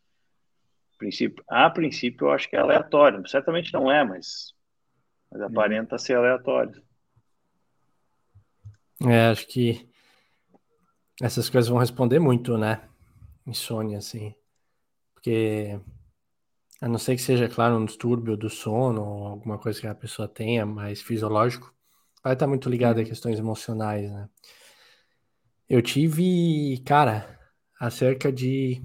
Princípio, 0.98 1.44
a 1.48 1.68
princípio 1.68 2.26
eu 2.26 2.32
acho 2.32 2.48
que 2.48 2.56
é 2.56 2.60
aleatório, 2.60 3.26
certamente 3.28 3.72
não 3.72 3.90
é, 3.90 4.04
mas, 4.04 4.54
mas 5.30 5.40
uhum. 5.40 5.46
aparenta 5.48 5.98
ser 5.98 6.16
aleatório. 6.16 6.82
É, 9.06 9.26
acho 9.26 9.46
que 9.48 9.88
essas 11.20 11.48
coisas 11.48 11.68
vão 11.68 11.78
responder 11.78 12.18
muito, 12.18 12.56
né? 12.56 12.88
Insônia, 13.46 13.98
assim. 13.98 14.34
Porque, 15.12 15.78
a 16.80 16.88
não 16.88 16.98
ser 16.98 17.16
que 17.16 17.22
seja, 17.22 17.48
claro, 17.48 17.76
um 17.76 17.84
distúrbio 17.84 18.36
do 18.36 18.48
sono 18.48 19.02
ou 19.02 19.26
alguma 19.26 19.58
coisa 19.58 19.80
que 19.80 19.86
a 19.86 19.94
pessoa 19.94 20.28
tenha 20.28 20.64
mais 20.64 21.02
fisiológico, 21.02 21.74
vai 22.22 22.32
estar 22.32 22.46
muito 22.46 22.70
ligado 22.70 22.98
a 22.98 23.00
uhum. 23.00 23.06
questões 23.06 23.38
emocionais, 23.38 24.10
né? 24.10 24.28
Eu 25.68 25.82
tive, 25.82 26.82
cara, 26.84 27.38
há 27.80 27.90
cerca 27.90 28.30
de, 28.30 28.82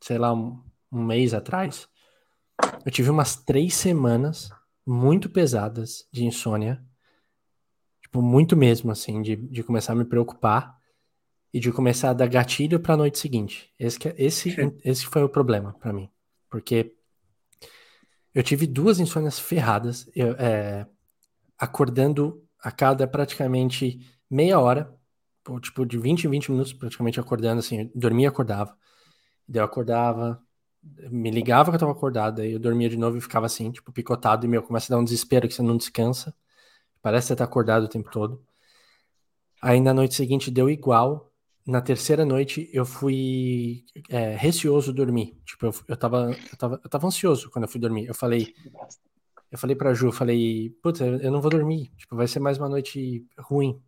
sei 0.00 0.18
lá, 0.18 0.32
um, 0.92 1.04
mês 1.04 1.32
atrás, 1.34 1.88
eu 2.84 2.92
tive 2.92 3.10
umas 3.10 3.36
três 3.36 3.74
semanas 3.74 4.50
muito 4.86 5.30
pesadas 5.30 6.06
de 6.12 6.24
insônia. 6.24 6.84
Tipo, 8.02 8.20
muito 8.20 8.56
mesmo, 8.56 8.90
assim, 8.90 9.22
de, 9.22 9.36
de 9.36 9.62
começar 9.62 9.92
a 9.92 9.96
me 9.96 10.04
preocupar 10.04 10.76
e 11.52 11.60
de 11.60 11.70
começar 11.70 12.10
a 12.10 12.14
dar 12.14 12.28
gatilho 12.28 12.80
para 12.80 12.94
a 12.94 12.96
noite 12.96 13.18
seguinte. 13.18 13.72
Esse, 13.78 13.98
que, 13.98 14.08
é, 14.08 14.14
esse, 14.16 14.54
esse 14.84 15.06
foi 15.06 15.22
o 15.22 15.28
problema 15.28 15.74
para 15.74 15.92
mim. 15.92 16.10
Porque 16.50 16.94
eu 18.34 18.42
tive 18.42 18.66
duas 18.66 18.98
insônias 18.98 19.38
ferradas, 19.38 20.10
eu, 20.14 20.32
é, 20.32 20.86
acordando 21.58 22.42
a 22.62 22.70
cada 22.70 23.06
praticamente 23.06 24.00
meia 24.30 24.58
hora, 24.58 24.94
tipo 25.60 25.84
de 25.84 25.98
20 25.98 26.24
em 26.24 26.30
20 26.30 26.50
minutos, 26.50 26.72
praticamente 26.72 27.20
acordando, 27.20 27.58
assim, 27.58 27.90
dormia 27.94 28.26
e 28.26 28.28
acordava. 28.28 28.76
Daí 29.46 29.60
eu 29.60 29.64
acordava, 29.64 30.41
me 30.82 31.30
ligava 31.30 31.70
que 31.70 31.76
eu 31.76 31.80
tava 31.80 31.92
acordado, 31.92 32.40
aí 32.42 32.52
eu 32.52 32.58
dormia 32.58 32.88
de 32.88 32.96
novo 32.96 33.16
e 33.16 33.20
ficava 33.20 33.46
assim, 33.46 33.70
tipo, 33.70 33.92
picotado, 33.92 34.44
e 34.46 34.48
meu, 34.48 34.62
começa 34.62 34.92
a 34.92 34.96
dar 34.96 35.00
um 35.00 35.04
desespero 35.04 35.46
que 35.48 35.54
você 35.54 35.62
não 35.62 35.76
descansa. 35.76 36.34
Parece 37.02 37.26
que 37.26 37.28
você 37.28 37.36
tá 37.36 37.44
acordado 37.44 37.84
o 37.84 37.88
tempo 37.88 38.10
todo. 38.10 38.44
Aí 39.60 39.80
na 39.80 39.94
noite 39.94 40.14
seguinte 40.14 40.50
deu 40.50 40.68
igual, 40.68 41.32
na 41.66 41.80
terceira 41.80 42.24
noite 42.24 42.68
eu 42.72 42.84
fui 42.84 43.84
é, 44.08 44.34
receoso 44.34 44.92
dormir. 44.92 45.40
Tipo, 45.44 45.66
eu, 45.66 45.74
eu, 45.88 45.96
tava, 45.96 46.36
eu, 46.50 46.56
tava, 46.58 46.80
eu 46.82 46.90
tava 46.90 47.06
ansioso 47.06 47.50
quando 47.50 47.64
eu 47.64 47.68
fui 47.68 47.80
dormir. 47.80 48.06
Eu 48.06 48.14
falei, 48.14 48.54
eu 49.50 49.58
falei 49.58 49.76
pra 49.76 49.94
Ju, 49.94 50.08
eu 50.08 50.12
falei, 50.12 50.70
putz, 50.82 51.00
eu 51.00 51.30
não 51.30 51.40
vou 51.40 51.50
dormir. 51.50 51.92
Tipo, 51.96 52.16
vai 52.16 52.26
ser 52.26 52.40
mais 52.40 52.58
uma 52.58 52.68
noite 52.68 53.26
ruim. 53.38 53.80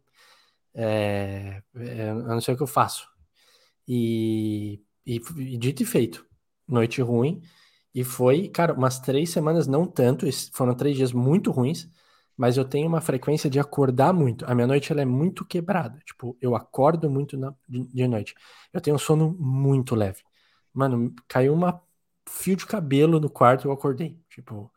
É, 0.75 1.63
é, 1.77 2.11
eu 2.11 2.23
não 2.29 2.41
sei 2.41 2.55
o 2.55 2.57
que 2.57 2.63
eu 2.63 2.67
faço. 2.69 3.09
E, 3.89 4.81
e, 5.07 5.17
e 5.39 5.59
dito 5.59 5.83
e 5.83 5.87
feito. 5.87 6.25
Noite 6.67 7.01
ruim. 7.03 7.43
E 7.95 8.03
foi, 8.03 8.49
cara, 8.49 8.73
umas 8.73 8.99
três 8.99 9.31
semanas, 9.31 9.67
não 9.67 9.87
tanto, 9.87 10.27
foram 10.53 10.75
três 10.75 10.97
dias 10.97 11.13
muito 11.13 11.51
ruins 11.51 11.89
mas 12.37 12.57
eu 12.57 12.65
tenho 12.65 12.89
uma 12.89 13.01
frequência 13.01 13.49
de 13.49 13.61
acordar 13.61 14.13
muito. 14.13 14.45
A 14.47 14.55
minha 14.55 14.67
noite 14.67 14.91
ela 14.91 15.01
é 15.01 15.05
muito 15.05 15.45
quebrada. 15.45 16.01
Tipo, 16.05 16.37
eu 16.41 16.57
acordo 16.57 17.09
muito 17.09 17.37
na, 17.37 17.55
de, 17.69 17.87
de, 17.87 18.09
noite. 18.09 18.35
Eu 18.73 18.81
tenho 18.81 18.97
um 18.97 18.99
sono 18.99 19.37
muito 19.39 19.95
leve. 19.95 20.23
Mano, 20.73 21.15
caiu 21.29 21.55
uma 21.55 21.81
fio 22.29 22.57
de 22.57 22.67
cabelo 22.67 23.21
no 23.21 23.31
quarto 23.31 23.65
e 23.65 23.69
eu 23.69 23.73
acordei. 23.73 24.19
Tipo, 24.29 24.71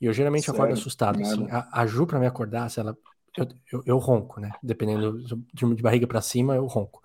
e 0.00 0.06
eu 0.06 0.12
geralmente 0.12 0.46
Sério? 0.46 0.58
acordo 0.60 0.72
assustado. 0.72 1.20
Assim. 1.20 1.46
A, 1.50 1.82
a 1.82 1.86
Ju, 1.86 2.06
pra 2.06 2.18
me 2.18 2.26
acordar, 2.26 2.70
se 2.70 2.80
ela. 2.80 2.96
Eu, 3.36 3.48
eu, 3.70 3.82
eu 3.86 3.98
ronco, 3.98 4.40
né? 4.40 4.52
Dependendo 4.62 5.22
de, 5.22 5.74
de 5.74 5.82
barriga 5.82 6.06
para 6.06 6.20
cima, 6.20 6.54
eu 6.54 6.66
ronco. 6.66 7.02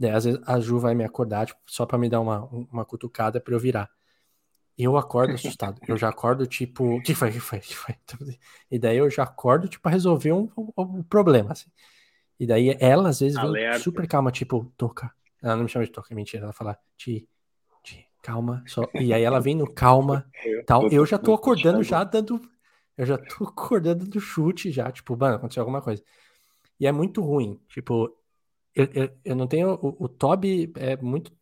Daí, 0.00 0.10
às 0.10 0.24
vezes, 0.24 0.40
a 0.46 0.58
Ju 0.58 0.80
vai 0.80 0.94
me 0.94 1.04
acordar, 1.04 1.46
tipo, 1.46 1.60
só 1.66 1.86
para 1.86 1.98
me 1.98 2.08
dar 2.08 2.20
uma, 2.20 2.44
uma 2.72 2.84
cutucada 2.84 3.40
para 3.40 3.54
eu 3.54 3.60
virar 3.60 3.88
eu 4.82 4.96
acordo 4.96 5.34
assustado. 5.34 5.80
Eu 5.86 5.96
já 5.96 6.08
acordo 6.08 6.46
tipo, 6.46 6.96
o 6.96 7.02
que 7.02 7.14
foi? 7.14 7.28
O 7.28 7.32
que 7.32 7.40
foi? 7.40 7.60
que 7.60 7.74
foi? 7.74 7.94
E 8.70 8.78
daí 8.78 8.96
eu 8.96 9.10
já 9.10 9.24
acordo 9.24 9.68
tipo 9.68 9.82
para 9.82 9.92
resolver 9.92 10.32
um, 10.32 10.48
um, 10.76 11.02
problema 11.02 11.52
assim. 11.52 11.70
E 12.38 12.46
daí 12.46 12.76
ela 12.80 13.10
às 13.10 13.20
vezes 13.20 13.38
vem 13.40 13.78
super 13.78 14.08
calma, 14.08 14.30
tipo, 14.30 14.72
toca. 14.76 15.12
Ela 15.42 15.56
não 15.56 15.64
me 15.64 15.68
chama 15.68 15.84
de 15.84 15.92
toca, 15.92 16.14
mentira, 16.14 16.44
ela 16.44 16.52
fala, 16.52 16.78
ti, 16.96 17.28
ti, 17.82 18.06
calma, 18.22 18.62
só. 18.66 18.88
E 18.94 19.12
aí 19.12 19.22
ela 19.22 19.40
vem 19.40 19.54
no 19.54 19.70
calma, 19.70 20.26
tal. 20.66 20.88
Eu 20.90 21.04
já 21.04 21.18
tô 21.18 21.34
acordando 21.34 21.82
já 21.82 22.02
dando 22.04 22.40
eu 22.96 23.06
já 23.06 23.16
tô 23.16 23.44
acordando 23.44 24.04
do 24.04 24.20
chute 24.20 24.70
já, 24.70 24.90
tipo, 24.90 25.16
mano, 25.16 25.36
aconteceu 25.36 25.62
alguma 25.62 25.80
coisa. 25.80 26.02
E 26.78 26.86
é 26.86 26.92
muito 26.92 27.22
ruim, 27.22 27.58
tipo, 27.68 28.14
eu, 28.74 28.86
eu, 28.94 29.18
eu 29.24 29.36
não 29.36 29.46
tenho 29.46 29.74
o, 29.74 30.04
o 30.04 30.08
Toby 30.08 30.72
é 30.76 30.96
muito 30.96 31.32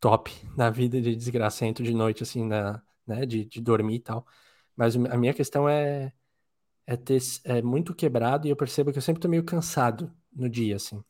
top 0.00 0.32
na 0.56 0.70
vida 0.70 1.00
de 1.00 1.14
desgracento 1.16 1.82
de 1.82 1.94
noite, 1.94 2.22
assim, 2.22 2.44
na, 2.46 2.82
né, 3.06 3.26
de, 3.26 3.44
de 3.44 3.60
dormir 3.60 3.96
e 3.96 4.00
tal. 4.00 4.26
Mas 4.76 4.96
a 4.96 5.16
minha 5.16 5.34
questão 5.34 5.68
é, 5.68 6.12
é 6.86 6.96
ter 6.96 7.20
é 7.44 7.62
muito 7.62 7.94
quebrado 7.94 8.46
e 8.46 8.50
eu 8.50 8.56
percebo 8.56 8.92
que 8.92 8.98
eu 8.98 9.02
sempre 9.02 9.20
tô 9.22 9.28
meio 9.28 9.44
cansado 9.44 10.12
no 10.34 10.48
dia, 10.48 10.76
assim. 10.76 11.02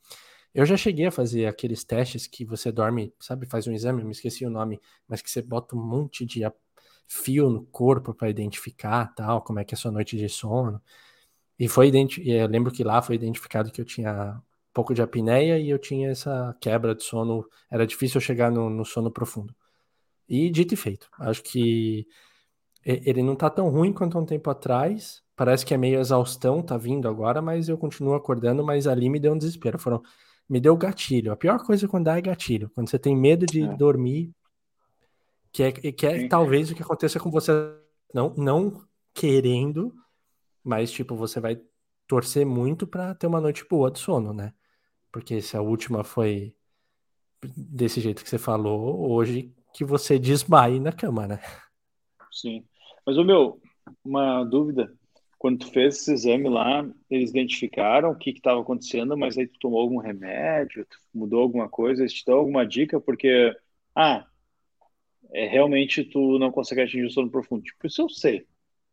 Eu 0.53 0.65
já 0.65 0.77
cheguei 0.77 1.07
a 1.07 1.11
fazer 1.11 1.47
aqueles 1.47 1.83
testes 1.83 2.27
que 2.27 2.45
você 2.45 2.71
dorme, 2.71 3.13
sabe, 3.19 3.45
faz 3.45 3.67
um 3.67 3.73
exame, 3.73 4.03
me 4.03 4.11
esqueci 4.11 4.45
o 4.45 4.49
nome, 4.49 4.79
mas 5.07 5.21
que 5.21 5.29
você 5.29 5.41
bota 5.41 5.75
um 5.75 5.83
monte 5.83 6.25
de 6.25 6.41
fio 7.07 7.49
no 7.49 7.65
corpo 7.67 8.13
para 8.13 8.29
identificar 8.29 9.13
tal, 9.15 9.41
como 9.41 9.59
é 9.59 9.65
que 9.65 9.75
é 9.75 9.77
a 9.77 9.79
sua 9.79 9.91
noite 9.91 10.17
de 10.17 10.29
sono. 10.29 10.81
E 11.59 11.67
foi 11.67 11.91
eu 12.25 12.47
lembro 12.47 12.71
que 12.71 12.83
lá 12.83 13.01
foi 13.01 13.15
identificado 13.15 13.71
que 13.71 13.81
eu 13.81 13.85
tinha 13.85 14.41
pouco 14.75 14.93
de 14.93 15.01
apneia 15.01 15.57
e 15.57 15.69
eu 15.69 15.79
tinha 15.79 16.09
essa 16.09 16.55
quebra 16.59 16.93
de 16.93 17.01
sono. 17.01 17.47
Era 17.71 17.87
difícil 17.87 18.17
eu 18.17 18.21
chegar 18.21 18.51
no, 18.51 18.69
no 18.69 18.83
sono 18.83 19.09
profundo. 19.09 19.55
E 20.27 20.49
dito 20.49 20.73
e 20.73 20.77
feito. 20.77 21.07
Acho 21.17 21.41
que 21.41 22.05
ele 22.83 23.23
não 23.23 23.35
tá 23.35 23.49
tão 23.49 23.69
ruim 23.69 23.93
quanto 23.93 24.19
um 24.19 24.25
tempo 24.25 24.49
atrás. 24.49 25.23
Parece 25.33 25.65
que 25.65 25.73
é 25.73 25.77
meio 25.77 25.99
exaustão, 25.99 26.61
tá 26.61 26.77
vindo 26.77 27.07
agora, 27.07 27.41
mas 27.41 27.69
eu 27.69 27.77
continuo 27.77 28.15
acordando, 28.15 28.63
mas 28.63 28.85
ali 28.85 29.09
me 29.09 29.19
deu 29.19 29.33
um 29.33 29.37
desespero. 29.37 29.79
Foram, 29.79 30.03
me 30.47 30.59
deu 30.59 30.75
gatilho. 30.75 31.31
A 31.31 31.37
pior 31.37 31.57
coisa 31.65 31.87
quando 31.87 32.05
dá 32.05 32.17
é 32.17 32.21
gatilho. 32.21 32.69
Quando 32.75 32.89
você 32.89 32.99
tem 32.99 33.15
medo 33.15 33.45
de 33.45 33.63
é. 33.63 33.77
dormir, 33.77 34.31
que 35.53 35.63
é, 35.63 35.71
que 35.71 36.05
é 36.05 36.27
talvez 36.27 36.69
o 36.69 36.75
que 36.75 36.83
aconteça 36.83 37.17
com 37.17 37.31
você 37.31 37.51
não, 38.13 38.33
não 38.35 38.81
querendo, 39.13 39.95
mas 40.61 40.91
tipo, 40.91 41.15
você 41.15 41.39
vai 41.39 41.61
torcer 42.05 42.45
muito 42.45 42.85
para 42.85 43.15
ter 43.15 43.25
uma 43.25 43.39
noite 43.39 43.65
boa 43.69 43.89
de 43.89 43.99
sono, 43.99 44.33
né? 44.33 44.53
Porque 45.15 45.41
se 45.41 45.55
a 45.55 45.61
última 45.61 46.03
foi 46.03 46.53
desse 47.55 48.01
jeito 48.01 48.21
que 48.21 48.29
você 48.29 48.37
falou, 48.37 49.09
hoje 49.09 49.49
que 49.73 49.85
você 49.85 50.19
desmaie 50.19 50.77
na 50.77 50.91
cama, 50.91 51.25
né? 51.25 51.39
Sim. 52.29 52.65
Mas, 53.05 53.17
o 53.17 53.23
meu, 53.23 53.61
uma 54.03 54.43
dúvida. 54.43 54.93
Quando 55.39 55.59
tu 55.59 55.71
fez 55.71 55.95
esse 55.95 56.11
exame 56.11 56.49
lá, 56.49 56.85
eles 57.09 57.29
identificaram 57.29 58.11
o 58.11 58.17
que 58.17 58.31
estava 58.31 58.59
acontecendo, 58.59 59.17
mas 59.17 59.37
aí 59.37 59.47
tu 59.47 59.57
tomou 59.57 59.79
algum 59.79 59.99
remédio, 59.99 60.85
mudou 61.13 61.43
alguma 61.43 61.69
coisa, 61.69 62.01
eles 62.01 62.13
te 62.13 62.25
dão 62.25 62.35
alguma 62.35 62.67
dica, 62.67 62.99
porque, 62.99 63.55
ah, 63.95 64.27
é, 65.31 65.47
realmente 65.47 66.03
tu 66.03 66.37
não 66.37 66.51
consegue 66.51 66.81
atingir 66.81 67.05
o 67.05 67.09
sono 67.09 67.31
profundo. 67.31 67.63
Tipo, 67.63 67.87
isso 67.87 68.01
eu 68.01 68.09
sei, 68.09 68.45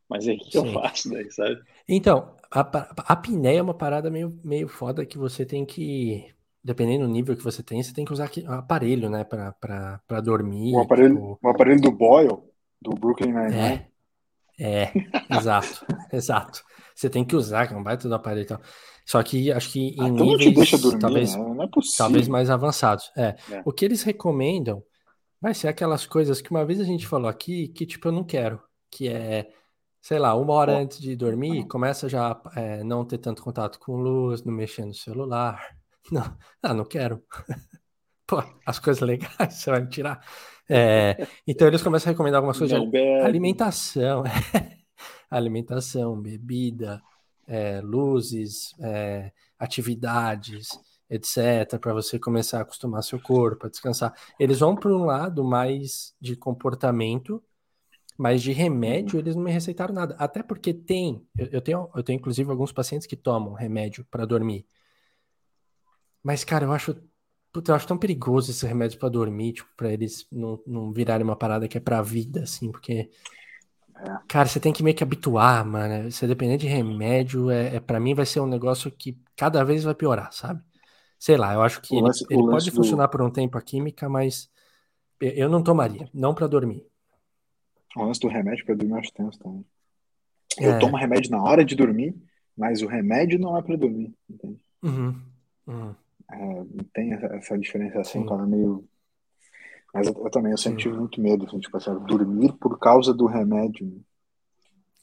mas 0.08 0.28
é 0.28 0.34
o 0.34 0.38
que 0.38 0.52
Sim. 0.52 0.68
eu 0.68 0.72
faço 0.72 1.10
daí, 1.10 1.28
sabe? 1.32 1.60
Então, 1.88 2.32
a, 2.52 2.60
a 2.60 3.12
apneia 3.14 3.58
é 3.58 3.62
uma 3.62 3.74
parada 3.74 4.10
meio, 4.10 4.38
meio 4.44 4.68
foda 4.68 5.06
que 5.06 5.18
você 5.18 5.44
tem 5.44 5.64
que. 5.64 6.26
dependendo 6.62 7.06
do 7.06 7.12
nível 7.12 7.36
que 7.36 7.42
você 7.42 7.62
tem, 7.62 7.82
você 7.82 7.94
tem 7.94 8.04
que 8.04 8.12
usar 8.12 8.30
um 8.46 8.52
aparelho, 8.52 9.08
né, 9.08 9.24
para 9.24 10.20
dormir. 10.22 10.74
O 10.74 10.80
aparelho, 10.80 11.14
tipo... 11.14 11.38
o 11.42 11.48
aparelho 11.48 11.80
do 11.80 11.90
Boyle, 11.90 12.38
do 12.80 12.90
Brooklyn 12.90 13.32
Nine-Nine. 13.32 13.86
É, 14.58 14.82
é 14.84 14.92
exato, 15.30 15.86
exato. 16.12 16.62
Você 16.94 17.08
tem 17.08 17.24
que 17.24 17.34
usar, 17.34 17.66
que 17.66 17.74
é 17.74 17.76
um 17.76 17.82
baita 17.82 18.08
do 18.08 18.14
aparelho 18.14 18.44
e 18.44 18.46
tal. 18.46 18.60
Só 19.04 19.22
que 19.22 19.50
acho 19.50 19.72
que 19.72 19.88
em 19.88 20.00
ah, 20.00 20.08
então 20.08 20.36
níveis 20.36 20.70
dormir, 20.80 21.00
talvez, 21.00 21.34
né? 21.34 21.42
não 21.42 21.62
é 21.64 21.68
talvez 21.96 22.28
mais 22.28 22.50
avançados. 22.50 23.10
É. 23.16 23.34
é. 23.50 23.62
O 23.64 23.72
que 23.72 23.84
eles 23.84 24.02
recomendam 24.02 24.82
vai 25.40 25.54
ser 25.54 25.68
aquelas 25.68 26.06
coisas 26.06 26.40
que 26.40 26.50
uma 26.50 26.64
vez 26.64 26.80
a 26.80 26.84
gente 26.84 27.06
falou 27.06 27.28
aqui 27.28 27.68
que, 27.68 27.84
tipo, 27.84 28.08
eu 28.08 28.12
não 28.12 28.22
quero. 28.22 28.60
Que 28.90 29.08
é, 29.08 29.48
sei 30.02 30.18
lá, 30.18 30.34
uma 30.34 30.52
hora 30.52 30.76
antes 30.76 31.00
de 31.00 31.14
dormir, 31.14 31.64
começa 31.68 32.08
já 32.08 32.38
é, 32.56 32.82
não 32.82 33.04
ter 33.04 33.18
tanto 33.18 33.42
contato 33.42 33.78
com 33.78 33.94
luz, 33.96 34.42
não 34.42 34.52
mexer 34.52 34.84
no 34.84 34.92
celular. 34.92 35.80
Não, 36.10 36.36
ah, 36.60 36.74
não 36.74 36.84
quero. 36.84 37.22
Pô, 38.26 38.42
as 38.66 38.80
coisas 38.80 39.00
legais 39.00 39.30
você 39.54 39.70
vai 39.70 39.82
me 39.82 39.88
tirar. 39.88 40.20
É, 40.68 41.28
então 41.46 41.68
eles 41.68 41.80
começam 41.80 42.10
a 42.10 42.12
recomendar 42.12 42.38
algumas 42.38 42.58
coisas. 42.58 42.76
alimentação. 43.24 44.24
alimentação, 45.30 46.20
bebida, 46.20 47.00
é, 47.46 47.80
luzes, 47.80 48.74
é, 48.80 49.30
atividades, 49.56 50.70
etc., 51.08 51.78
para 51.80 51.94
você 51.94 52.18
começar 52.18 52.58
a 52.58 52.62
acostumar 52.62 53.04
seu 53.04 53.20
corpo, 53.20 53.66
a 53.66 53.70
descansar. 53.70 54.12
Eles 54.40 54.58
vão 54.58 54.74
para 54.74 54.92
um 54.92 55.04
lado 55.04 55.44
mais 55.44 56.14
de 56.20 56.34
comportamento, 56.34 57.40
mas 58.16 58.42
de 58.42 58.52
remédio 58.52 59.18
eles 59.18 59.34
não 59.34 59.42
me 59.42 59.52
receitaram 59.52 59.94
nada. 59.94 60.14
Até 60.18 60.42
porque 60.42 60.72
tem, 60.74 61.26
eu, 61.36 61.46
eu 61.52 61.60
tenho, 61.60 61.88
eu 61.94 62.02
tenho 62.02 62.18
inclusive 62.18 62.50
alguns 62.50 62.72
pacientes 62.72 63.06
que 63.06 63.16
tomam 63.16 63.52
remédio 63.52 64.06
para 64.10 64.24
dormir. 64.24 64.66
Mas, 66.22 66.44
cara, 66.44 66.64
eu 66.64 66.72
acho 66.72 66.94
Puta, 67.52 67.70
eu 67.70 67.76
acho 67.76 67.86
tão 67.86 67.98
perigoso 67.98 68.50
esse 68.50 68.66
remédio 68.66 68.98
para 68.98 69.10
dormir, 69.10 69.52
tipo, 69.52 69.68
pra 69.76 69.92
eles 69.92 70.26
não, 70.32 70.58
não 70.66 70.90
virarem 70.90 71.22
uma 71.22 71.36
parada 71.36 71.68
que 71.68 71.76
é 71.76 71.80
pra 71.80 72.00
vida, 72.00 72.44
assim, 72.44 72.72
porque. 72.72 73.10
Cara, 74.26 74.48
você 74.48 74.58
tem 74.58 74.72
que 74.72 74.82
meio 74.82 74.96
que 74.96 75.04
habituar, 75.04 75.64
mano. 75.64 76.10
Se 76.10 76.26
depender 76.26 76.56
de 76.56 76.66
remédio, 76.66 77.50
é, 77.50 77.76
é 77.76 77.80
para 77.80 78.00
mim 78.00 78.14
vai 78.14 78.24
ser 78.24 78.40
um 78.40 78.46
negócio 78.46 78.90
que 78.90 79.16
cada 79.36 79.62
vez 79.62 79.84
vai 79.84 79.94
piorar, 79.94 80.32
sabe? 80.32 80.62
Sei 81.18 81.36
lá, 81.36 81.52
eu 81.52 81.62
acho 81.62 81.80
que 81.82 81.94
ele, 81.94 82.02
lance, 82.02 82.24
ele 82.28 82.42
pode 82.42 82.70
do... 82.70 82.74
funcionar 82.74 83.06
por 83.08 83.20
um 83.22 83.30
tempo 83.30 83.56
a 83.58 83.62
química, 83.62 84.08
mas 84.08 84.50
eu 85.20 85.48
não 85.48 85.62
tomaria, 85.62 86.08
não 86.12 86.34
para 86.34 86.46
dormir. 86.46 86.84
O 87.96 88.04
lance 88.04 88.20
do 88.20 88.28
remédio 88.28 88.64
para 88.64 88.74
dormir 88.74 88.92
eu 88.92 88.98
acho 88.98 89.12
tenso 89.12 89.38
também. 89.38 89.64
Eu 90.58 90.72
é. 90.72 90.78
tomo 90.78 90.96
remédio 90.96 91.30
na 91.30 91.42
hora 91.42 91.64
de 91.64 91.74
dormir, 91.74 92.14
mas 92.56 92.82
o 92.82 92.86
remédio 92.86 93.38
não 93.38 93.56
é 93.56 93.62
para 93.62 93.76
dormir, 93.76 94.14
entende? 94.28 94.60
Uhum. 94.82 95.20
Uhum. 95.66 95.94
É, 96.30 96.64
tem 96.94 97.12
essa 97.12 97.58
diferenciação, 97.58 98.24
cara, 98.26 98.46
meio 98.46 98.86
mas 99.92 100.06
eu, 100.06 100.14
eu 100.24 100.30
também, 100.30 100.52
eu 100.52 100.58
sempre 100.58 100.82
tive 100.82 100.96
muito 100.96 101.20
medo, 101.20 101.44
assim, 101.44 101.60
tipo 101.60 101.76
assim, 101.76 101.94
dormir 102.06 102.52
por 102.54 102.78
causa 102.78 103.12
do 103.12 103.26
remédio. 103.26 103.86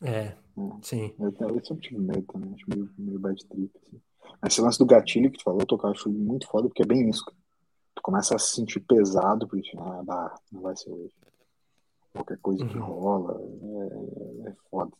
Né? 0.01 0.09
É, 0.11 0.15
é. 0.19 0.37
sim. 0.81 1.13
Eu, 1.19 1.33
eu, 1.39 1.63
sempre 1.63 1.87
tive 1.87 1.99
medo 1.99 2.23
também, 2.23 2.53
acho 2.53 2.65
meio, 2.67 2.89
meio 2.97 3.19
bad 3.19 3.45
trip, 3.45 3.71
assim. 3.85 4.01
Mas 4.41 4.53
esse 4.53 4.61
lance 4.61 4.79
do 4.79 4.85
gatilho 4.85 5.29
que 5.29 5.37
tu 5.37 5.43
falou, 5.43 5.61
eu 5.69 5.89
acho 5.89 6.09
muito 6.09 6.47
foda, 6.47 6.67
porque 6.67 6.81
é 6.81 6.87
bem 6.87 7.07
isso, 7.07 7.23
cara. 7.23 7.37
Tu 7.95 8.01
começa 8.01 8.35
a 8.35 8.39
se 8.39 8.55
sentir 8.55 8.79
pesado, 8.79 9.47
porque, 9.47 9.69
ah, 9.77 10.01
bah, 10.03 10.35
não 10.51 10.61
vai 10.61 10.75
ser 10.75 10.89
hoje. 10.89 11.13
Qualquer 12.19 12.37
coisa 12.39 12.63
uhum. 12.63 12.69
que 12.69 12.77
rola, 12.77 13.41
é, 13.41 14.49
é 14.49 14.53
foda. 14.69 14.91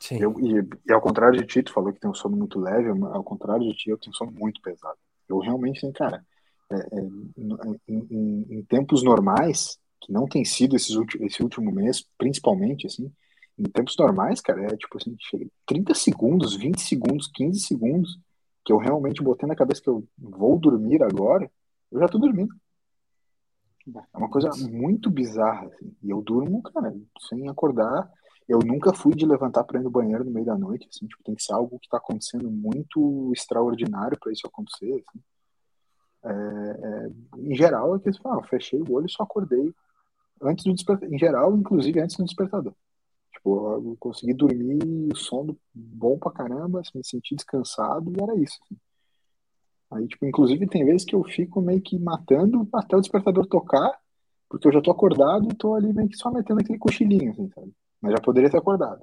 Sim. 0.00 0.18
Eu, 0.18 0.40
e, 0.40 0.68
e, 0.88 0.92
ao 0.92 1.00
contrário 1.00 1.38
de 1.38 1.46
ti, 1.46 1.62
tu 1.62 1.72
falou 1.72 1.92
que 1.92 2.00
tem 2.00 2.10
um 2.10 2.14
sono 2.14 2.36
muito 2.36 2.58
leve, 2.58 2.88
ao 2.88 3.22
contrário 3.22 3.62
de 3.62 3.74
ti, 3.74 3.90
eu 3.90 3.98
tenho 3.98 4.10
um 4.10 4.16
sono 4.16 4.32
muito 4.32 4.60
pesado. 4.60 4.98
Eu 5.28 5.38
realmente 5.38 5.88
cara, 5.92 6.24
é, 6.68 6.74
é, 6.74 7.00
em, 7.38 8.06
em, 8.10 8.46
em, 8.50 8.62
tempos 8.64 9.04
normais, 9.04 9.78
que 10.00 10.12
não 10.12 10.26
tem 10.26 10.44
sido 10.44 10.74
esses 10.74 10.96
esse 11.20 11.42
último 11.44 11.70
mês, 11.70 12.04
principalmente, 12.18 12.88
assim, 12.88 13.12
em 13.56 13.64
tempos 13.64 13.96
normais, 13.96 14.40
cara, 14.40 14.64
é 14.64 14.76
tipo 14.76 14.96
assim, 14.96 15.14
chega 15.20 15.46
30 15.64 15.94
segundos, 15.94 16.56
20 16.56 16.80
segundos, 16.80 17.30
15 17.32 17.60
segundos, 17.60 18.18
que 18.64 18.72
eu 18.72 18.78
realmente 18.78 19.22
botei 19.22 19.48
na 19.48 19.54
cabeça 19.54 19.80
que 19.80 19.88
eu 19.88 20.02
vou 20.18 20.58
dormir 20.58 21.04
agora, 21.04 21.48
eu 21.92 22.00
já 22.00 22.08
tô 22.08 22.18
dormindo. 22.18 22.52
É 24.12 24.18
uma 24.18 24.28
coisa 24.28 24.50
muito 24.68 25.10
bizarra, 25.10 25.66
assim. 25.66 25.94
E 26.02 26.10
eu 26.10 26.22
durmo, 26.22 26.62
cara, 26.62 26.94
sem 27.28 27.48
acordar. 27.48 28.10
Eu 28.48 28.58
nunca 28.58 28.92
fui 28.92 29.14
de 29.14 29.26
levantar 29.26 29.64
para 29.64 29.80
ir 29.80 29.84
no 29.84 29.90
banheiro 29.90 30.24
no 30.24 30.30
meio 30.30 30.46
da 30.46 30.58
noite, 30.58 30.88
assim, 30.90 31.06
tipo, 31.06 31.22
tem 31.22 31.34
que 31.34 31.42
ser 31.42 31.52
algo 31.52 31.78
que 31.78 31.88
tá 31.88 31.98
acontecendo 31.98 32.50
muito 32.50 33.30
extraordinário 33.32 34.18
para 34.18 34.32
isso 34.32 34.46
acontecer, 34.46 34.92
assim. 34.92 35.20
É, 36.22 36.28
é, 36.28 37.10
em 37.38 37.54
geral, 37.54 37.96
é 37.96 38.00
que 38.00 38.10
assim, 38.10 38.18
ah, 38.26 38.42
fechei 38.42 38.80
o 38.80 38.92
olho 38.92 39.06
e 39.06 39.10
só 39.10 39.22
acordei 39.22 39.72
antes 40.42 40.64
do 40.64 40.74
despertador. 40.74 41.14
Em 41.14 41.18
geral, 41.18 41.56
inclusive 41.56 42.00
antes 42.00 42.16
do 42.16 42.24
despertador. 42.24 42.74
Tipo, 43.32 43.74
eu 43.74 43.96
consegui 43.98 44.34
dormir, 44.34 44.78
o 45.12 45.16
sono 45.16 45.56
bom 45.72 46.18
pra 46.18 46.30
caramba, 46.30 46.82
me 46.94 47.04
senti 47.04 47.34
descansado 47.34 48.12
e 48.12 48.22
era 48.22 48.34
isso. 48.36 48.58
Assim. 48.64 48.76
Aí, 49.90 50.06
tipo, 50.06 50.24
inclusive 50.24 50.66
tem 50.68 50.84
vezes 50.84 51.04
que 51.04 51.14
eu 51.14 51.24
fico 51.24 51.60
meio 51.60 51.80
que 51.80 51.98
matando 51.98 52.68
até 52.72 52.96
o 52.96 53.00
despertador 53.00 53.46
tocar, 53.46 53.98
porque 54.48 54.68
eu 54.68 54.72
já 54.72 54.80
tô 54.80 54.90
acordado 54.90 55.48
e 55.50 55.54
tô 55.54 55.74
ali 55.74 55.92
meio 55.92 56.08
que 56.08 56.16
só 56.16 56.30
metendo 56.30 56.60
aquele 56.60 56.78
cochilinho, 56.78 57.32
assim, 57.32 57.48
sabe? 57.54 57.72
Mas 58.00 58.12
já 58.12 58.20
poderia 58.20 58.50
ter 58.50 58.58
acordado. 58.58 59.02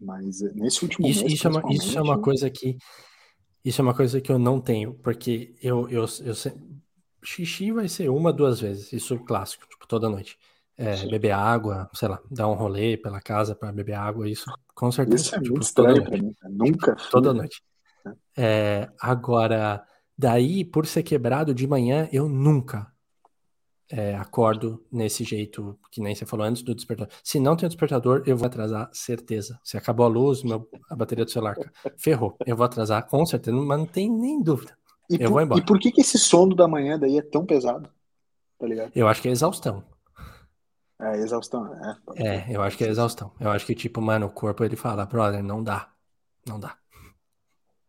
Mas 0.00 0.42
eh, 0.42 0.52
nesse 0.54 0.84
último 0.84 1.08
isso, 1.08 1.20
mês, 1.22 1.32
isso, 1.32 1.48
é 1.48 1.50
uma, 1.50 1.62
isso 1.72 1.98
é 1.98 2.02
uma 2.02 2.20
coisa 2.20 2.48
que 2.48 2.76
isso 3.64 3.80
é 3.80 3.84
uma 3.84 3.94
coisa 3.94 4.20
que 4.20 4.30
eu 4.30 4.38
não 4.38 4.60
tenho, 4.60 4.94
porque 4.94 5.54
eu, 5.60 5.88
eu, 5.90 6.04
eu, 6.24 6.34
xixi 7.22 7.72
vai 7.72 7.88
ser 7.88 8.08
uma, 8.08 8.32
duas 8.32 8.60
vezes, 8.60 8.92
isso 8.92 9.18
clássico, 9.18 9.66
tipo, 9.68 9.86
toda 9.86 10.08
noite. 10.08 10.38
É, 10.76 11.06
beber 11.08 11.32
água, 11.32 11.90
sei 11.92 12.06
lá, 12.08 12.22
dar 12.30 12.46
um 12.46 12.54
rolê 12.54 12.96
pela 12.96 13.20
casa 13.20 13.52
para 13.52 13.72
beber 13.72 13.94
água, 13.94 14.28
isso 14.28 14.44
com 14.76 14.92
certeza. 14.92 15.22
Isso 15.24 15.34
é 15.34 15.38
tipo, 15.40 15.50
muito 15.54 15.64
estranho 15.64 16.04
pra 16.04 16.16
mim, 16.16 16.32
nunca. 16.48 16.96
Toda 17.10 17.34
noite. 17.34 17.60
É. 18.36 18.88
agora, 19.00 19.84
daí, 20.16 20.64
por 20.64 20.86
ser 20.86 21.02
quebrado 21.02 21.54
de 21.54 21.66
manhã, 21.66 22.08
eu 22.12 22.28
nunca 22.28 22.92
é, 23.90 24.14
acordo 24.16 24.84
nesse 24.92 25.24
jeito, 25.24 25.78
que 25.90 26.00
nem 26.00 26.14
você 26.14 26.26
falou 26.26 26.46
antes 26.46 26.62
do 26.62 26.74
despertador. 26.74 27.12
Se 27.24 27.40
não 27.40 27.56
tem 27.56 27.68
despertador, 27.68 28.22
eu 28.26 28.36
vou 28.36 28.46
atrasar, 28.46 28.90
certeza. 28.92 29.58
Se 29.64 29.76
acabou 29.76 30.04
a 30.04 30.08
luz, 30.08 30.42
meu, 30.42 30.68
a 30.90 30.94
bateria 30.96 31.24
do 31.24 31.30
celular 31.30 31.56
ferrou. 31.96 32.36
Eu 32.46 32.56
vou 32.56 32.66
atrasar, 32.66 33.06
com 33.06 33.24
certeza, 33.24 33.56
mas 33.56 33.78
não 33.78 33.86
tem 33.86 34.10
nem 34.10 34.42
dúvida. 34.42 34.76
E 35.08 35.14
eu 35.14 35.20
por, 35.20 35.30
vou 35.30 35.40
embora. 35.40 35.60
E 35.60 35.64
por 35.64 35.78
que, 35.78 35.90
que 35.90 36.02
esse 36.02 36.18
sono 36.18 36.54
da 36.54 36.68
manhã 36.68 36.98
daí 36.98 37.18
é 37.18 37.22
tão 37.22 37.46
pesado? 37.46 37.88
Tá 38.58 38.66
ligado? 38.66 38.92
Eu 38.94 39.08
acho 39.08 39.22
que 39.22 39.28
é 39.28 39.30
exaustão. 39.30 39.82
É, 41.00 41.16
exaustão, 41.18 41.72
é. 41.74 41.96
É, 42.16 42.46
eu 42.50 42.60
acho 42.60 42.76
que 42.76 42.84
é 42.84 42.88
exaustão. 42.88 43.32
Eu 43.40 43.50
acho 43.50 43.64
que, 43.64 43.74
tipo, 43.74 44.02
mano, 44.02 44.26
o 44.26 44.30
corpo 44.30 44.64
ele 44.64 44.76
fala, 44.76 45.06
brother, 45.06 45.42
não 45.42 45.62
dá. 45.62 45.88
Não 46.46 46.58
dá. 46.58 46.76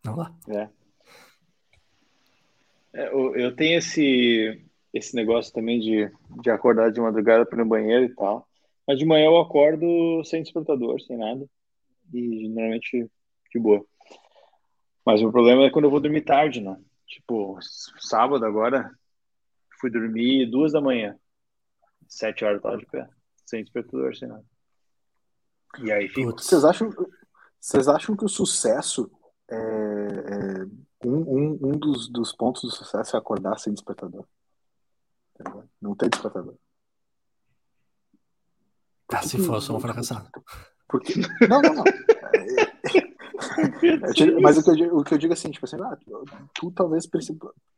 Não 0.03 0.15
dá. 0.15 0.33
É. 0.49 0.69
é 2.93 3.13
eu 3.13 3.55
tenho 3.55 3.77
esse 3.77 4.65
esse 4.93 5.15
negócio 5.15 5.53
também 5.53 5.79
de, 5.79 6.11
de 6.41 6.49
acordar 6.49 6.91
de 6.91 6.99
madrugada 6.99 7.45
para 7.45 7.57
ir 7.57 7.63
no 7.63 7.69
banheiro 7.69 8.05
e 8.05 8.15
tal. 8.15 8.47
Mas 8.87 8.97
de 8.97 9.05
manhã 9.05 9.25
eu 9.25 9.37
acordo 9.37 10.23
sem 10.25 10.41
despertador, 10.41 10.99
sem 11.01 11.15
nada. 11.15 11.45
E 12.11 12.47
normalmente 12.47 13.09
de 13.51 13.59
boa. 13.59 13.85
Mas 15.05 15.21
o 15.21 15.31
problema 15.31 15.65
é 15.65 15.69
quando 15.69 15.85
eu 15.85 15.91
vou 15.91 15.99
dormir 15.99 16.21
tarde, 16.21 16.61
né? 16.61 16.75
Tipo, 17.05 17.57
sábado 17.99 18.45
agora, 18.45 18.91
fui 19.79 19.89
dormir 19.89 20.49
duas 20.49 20.71
da 20.71 20.81
manhã. 20.81 21.17
Sete 22.07 22.43
horas 22.43 22.61
tava 22.61 22.77
de 22.77 22.85
pé. 22.87 23.07
Sem 23.45 23.63
despertador, 23.63 24.15
sem 24.15 24.27
nada. 24.27 24.45
E 25.83 25.91
aí 25.91 26.07
fico. 26.07 26.31
Vocês 26.31 26.65
acham, 26.65 26.89
vocês 27.59 27.87
acham 27.87 28.15
que 28.15 28.25
o 28.25 28.29
sucesso 28.29 29.09
é, 29.49 29.55
é 29.55 30.65
um, 31.05 31.17
um, 31.17 31.59
um 31.61 31.77
dos, 31.77 32.09
dos 32.09 32.33
pontos 32.33 32.61
do 32.61 32.71
sucesso 32.71 33.15
é 33.15 33.19
acordar 33.19 33.59
sem 33.59 33.73
despertador? 33.73 34.25
Não 35.81 35.95
tem 35.95 36.09
despertador. 36.09 36.55
Ah, 39.11 39.23
se 39.23 39.39
for, 39.39 39.55
eu 39.55 39.61
sou 39.61 39.77
um 39.77 39.79
fracassado. 39.79 40.29
Porque... 40.87 41.13
Não, 41.49 41.61
não, 41.61 41.75
não. 41.75 41.83
Mas 44.41 44.57
o 44.57 44.63
que, 44.63 44.69
eu 44.69 44.75
digo, 44.75 44.99
o 44.99 45.03
que 45.03 45.13
eu 45.13 45.17
digo 45.17 45.33
assim, 45.33 45.49
tipo 45.49 45.65
assim, 45.65 45.77
ah, 45.81 45.97
tu, 45.97 46.23
tu 46.53 46.71
talvez 46.71 47.07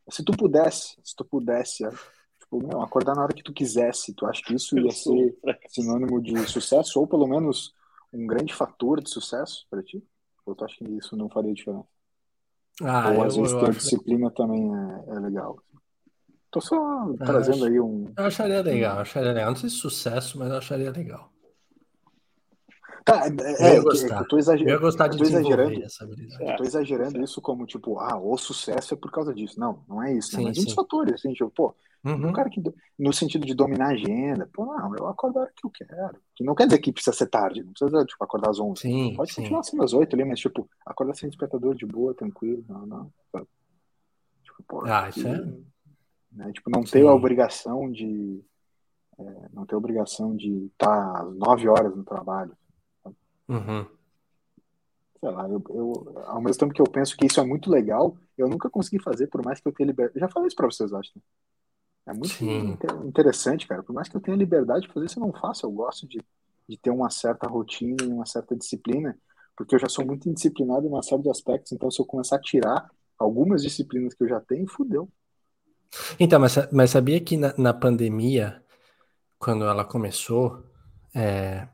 se 0.09 0.24
tu 0.24 0.32
pudesse, 0.34 0.97
se 1.03 1.15
tu 1.15 1.24
pudesse, 1.24 1.88
tipo, 2.39 2.65
meu, 2.65 2.82
acordar 2.82 3.15
na 3.15 3.24
hora 3.24 3.34
que 3.34 3.43
tu 3.43 3.53
quisesse, 3.53 4.13
tu 4.13 4.26
acha 4.26 4.41
que 4.43 4.55
isso 4.55 4.78
ia 4.78 4.91
ser 4.91 5.38
sinônimo 5.69 6.22
de 6.22 6.38
sucesso 6.47 6.99
ou 6.99 7.07
pelo 7.07 7.28
menos 7.28 7.74
um 8.11 8.26
grande 8.26 8.53
fator 8.53 9.01
de 9.01 9.09
sucesso 9.09 9.65
para 9.69 9.84
ti? 9.84 10.03
Ou 10.52 10.56
tu 10.56 10.66
acha 10.66 10.76
que 10.78 10.91
isso 10.91 11.16
não 11.16 11.30
faria 11.30 11.54
diferença? 11.54 11.88
Ah, 12.84 13.12
ou 13.12 13.24
às 13.24 13.36
vezes 13.36 13.54
ter 13.54 13.72
disciplina 13.72 14.30
também 14.32 14.70
é, 14.76 15.16
é 15.16 15.20
legal. 15.20 15.58
Tô 16.52 16.60
só 16.60 17.14
trazendo 17.18 17.66
aí 17.66 17.80
um. 17.80 18.12
Eu 18.18 18.26
acharia 18.26 18.62
legal, 18.62 18.95
eu 18.95 19.02
acharia 19.02 19.32
legal. 19.32 19.52
Não 19.52 19.56
sei 19.56 19.70
se 19.70 19.78
sucesso, 19.78 20.38
mas 20.38 20.49
eu 20.49 20.58
acharia 20.58 20.91
legal. 20.91 21.32
Cara, 23.06 23.28
é, 23.28 23.72
eu 23.72 23.76
ia 23.76 23.82
gostar. 23.82 24.20
Eu 24.20 24.28
tô, 24.28 24.38
exager... 24.38 24.68
eu 24.68 24.74
ia 24.74 24.80
gostar 24.80 25.08
de 25.08 25.16
eu 25.16 25.20
tô 25.20 25.24
exagerando, 25.24 25.84
essa 25.84 26.06
eu 26.06 26.56
tô 26.56 26.64
exagerando 26.64 27.24
isso 27.24 27.41
como, 27.41 27.66
tipo, 27.66 27.99
ah, 27.99 28.18
o 28.18 28.38
sucesso 28.38 28.93
é 28.93 28.97
por 28.97 29.12
causa 29.12 29.34
disso. 29.34 29.60
Não, 29.60 29.84
não 29.88 30.04
é 30.04 30.14
isso. 30.14 30.36
Né? 30.36 30.39
Sim, 30.39 30.47
Mas 30.47 30.58
sim. 30.58 30.76
fatores, 30.76 31.16
assim, 31.16 31.34
tipo, 31.34 31.49
pô, 31.49 31.76
uhum. 32.06 32.30
um 32.30 32.34
cara 32.34 32.49
que, 32.49 32.62
no 32.97 33.12
sentido 33.12 33.45
de 33.45 33.54
dominar 33.54 33.88
a 33.88 33.93
agenda, 33.93 34.47
pô, 34.54 34.66
não, 34.66 34.95
eu 34.95 35.08
acordo 35.08 35.39
a 35.39 35.41
hora 35.43 35.54
que 35.56 35.66
eu 35.66 35.72
quero. 35.72 36.18
Que 36.36 36.43
não 36.43 36.54
quer 36.54 36.66
dizer 36.66 36.80
que 36.80 36.91
precisa 36.91 37.16
ser 37.16 37.28
tarde, 37.28 37.64
não 37.64 37.74
precisa, 37.74 38.06
tipo, 38.06 38.24
acordar 38.24 38.52
às 38.52 38.60
11. 38.60 38.82
Sim, 38.82 39.16
Pode 39.16 39.34
sim. 39.34 39.41
continuar 39.41 39.64
sendo 39.64 39.84
às 39.84 39.93
8 39.93 40.16
ali, 40.16 40.26
mas, 40.26 40.39
tipo, 40.39 40.70
acordar 40.86 41.16
sem 41.16 41.30
despertador 41.30 41.76
de 41.76 41.86
boa, 41.86 42.14
tranquilo, 42.14 42.64
não, 42.70 42.86
não. 42.86 43.14
Tipo, 44.43 44.64
pô, 44.68 44.84
ah, 44.86 45.10
isso 45.10 45.28
é... 45.28 45.72
Né? 46.32 46.52
Tipo, 46.54 46.70
não 46.70 46.84
ter 46.84 47.06
a 47.06 47.14
obrigação 47.14 47.91
de 47.91 48.41
é, 49.20 49.49
não 49.54 49.66
ter 49.66 49.76
obrigação 49.76 50.36
de 50.36 50.66
estar 50.68 51.22
às 51.22 51.36
9 51.36 51.68
horas 51.68 51.95
no 51.95 52.04
trabalho. 52.04 52.56
Uhum. 53.52 53.86
Sei 55.20 55.30
lá, 55.30 55.47
eu, 55.47 55.62
eu, 55.70 56.24
ao 56.26 56.41
mesmo 56.41 56.60
tempo 56.60 56.74
que 56.74 56.82
eu 56.82 56.89
penso 56.89 57.16
que 57.16 57.28
isso 57.28 57.39
é 57.39 57.43
muito 57.43 57.70
legal, 57.70 58.18
eu 58.38 58.47
nunca 58.47 58.70
consegui 58.70 59.04
fazer, 59.04 59.28
por 59.28 59.43
mais 59.43 59.60
que 59.60 59.68
eu 59.68 59.74
tenha 59.74 59.88
liberdade. 59.88 60.20
Já 60.20 60.30
falei 60.30 60.47
isso 60.47 60.56
pra 60.56 60.68
vocês, 60.68 60.91
acho. 60.93 61.12
Né? 61.16 61.22
É 62.08 62.14
muito 62.14 62.34
Sim. 62.34 62.78
interessante, 63.06 63.68
cara. 63.68 63.84
Por 63.84 63.93
mais 63.93 64.10
que 64.10 64.16
eu 64.16 64.22
tenha 64.22 64.38
liberdade 64.38 64.88
de 64.88 64.93
fazer 64.93 65.06
isso, 65.06 65.20
eu 65.20 65.26
não 65.26 65.34
faço. 65.34 65.66
Eu 65.66 65.72
gosto 65.72 66.08
de, 66.08 66.20
de 66.68 66.78
ter 66.78 66.89
uma 66.89 67.10
certa 67.10 67.47
rotina 67.47 67.97
e 68.02 68.08
uma 68.08 68.26
certa 68.26 68.56
disciplina, 68.56 69.16
porque 69.56 69.76
eu 69.76 69.80
já 69.80 69.88
sou 69.88 70.06
muito 70.06 70.28
indisciplinado 70.28 70.86
em 70.86 70.89
uma 70.89 71.04
série 71.04 71.22
de 71.22 71.30
aspectos. 71.30 71.72
Então, 71.72 71.91
se 71.91 72.02
eu 72.02 72.06
começar 72.06 72.38
a 72.38 72.41
tirar 72.41 72.89
algumas 73.20 73.62
disciplinas 73.62 74.14
que 74.14 74.24
eu 74.24 74.30
já 74.30 74.39
tenho, 74.39 74.68
fudeu. 74.68 75.08
Então, 76.20 76.39
mas, 76.39 76.56
mas 76.72 76.89
sabia 76.89 77.20
que 77.20 77.38
na, 77.38 77.54
na 77.58 77.74
pandemia, 77.74 78.64
quando 79.38 79.66
ela 79.66 79.86
começou, 79.86 80.64
é, 81.14 81.68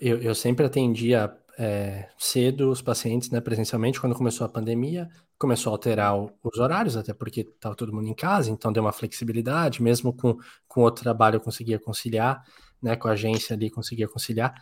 eu, 0.00 0.20
eu 0.20 0.34
sempre 0.34 0.64
atendia 0.64 1.36
é, 1.58 2.08
cedo 2.16 2.70
os 2.70 2.80
pacientes 2.80 3.30
né, 3.30 3.40
presencialmente. 3.40 4.00
Quando 4.00 4.14
começou 4.14 4.46
a 4.46 4.48
pandemia, 4.48 5.10
começou 5.36 5.70
a 5.70 5.74
alterar 5.74 6.16
o, 6.16 6.30
os 6.42 6.58
horários, 6.58 6.96
até 6.96 7.12
porque 7.12 7.40
estava 7.40 7.74
todo 7.74 7.92
mundo 7.92 8.06
em 8.06 8.14
casa, 8.14 8.50
então 8.50 8.72
deu 8.72 8.82
uma 8.82 8.92
flexibilidade. 8.92 9.82
Mesmo 9.82 10.12
com, 10.12 10.38
com 10.68 10.80
outro 10.82 11.02
trabalho, 11.02 11.36
eu 11.36 11.40
conseguia 11.40 11.78
conciliar, 11.78 12.44
né, 12.80 12.96
com 12.96 13.08
a 13.08 13.12
agência 13.12 13.54
ali, 13.54 13.68
conseguia 13.70 14.08
conciliar. 14.08 14.54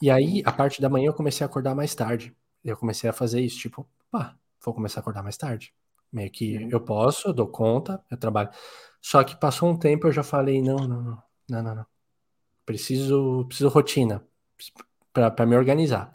E 0.00 0.10
aí, 0.10 0.42
a 0.44 0.52
parte 0.52 0.80
da 0.80 0.90
manhã, 0.90 1.06
eu 1.06 1.14
comecei 1.14 1.44
a 1.44 1.48
acordar 1.48 1.74
mais 1.74 1.94
tarde. 1.94 2.36
Eu 2.62 2.76
comecei 2.76 3.08
a 3.08 3.12
fazer 3.12 3.40
isso, 3.40 3.58
tipo, 3.58 3.88
pá, 4.10 4.36
vou 4.62 4.74
começar 4.74 5.00
a 5.00 5.02
acordar 5.02 5.22
mais 5.22 5.36
tarde. 5.36 5.72
Meio 6.12 6.30
que 6.30 6.58
uhum. 6.58 6.68
eu 6.70 6.80
posso, 6.80 7.28
eu 7.28 7.32
dou 7.32 7.46
conta, 7.48 8.02
eu 8.10 8.16
trabalho. 8.16 8.50
Só 9.00 9.24
que 9.24 9.36
passou 9.36 9.70
um 9.70 9.78
tempo, 9.78 10.06
eu 10.06 10.12
já 10.12 10.22
falei, 10.22 10.60
não, 10.60 10.76
não, 10.76 11.02
não, 11.02 11.22
não, 11.48 11.62
não, 11.62 11.74
não. 11.76 11.86
Preciso, 12.66 13.44
preciso 13.46 13.68
rotina 13.68 14.22
para 15.12 15.46
me 15.46 15.56
organizar. 15.56 16.12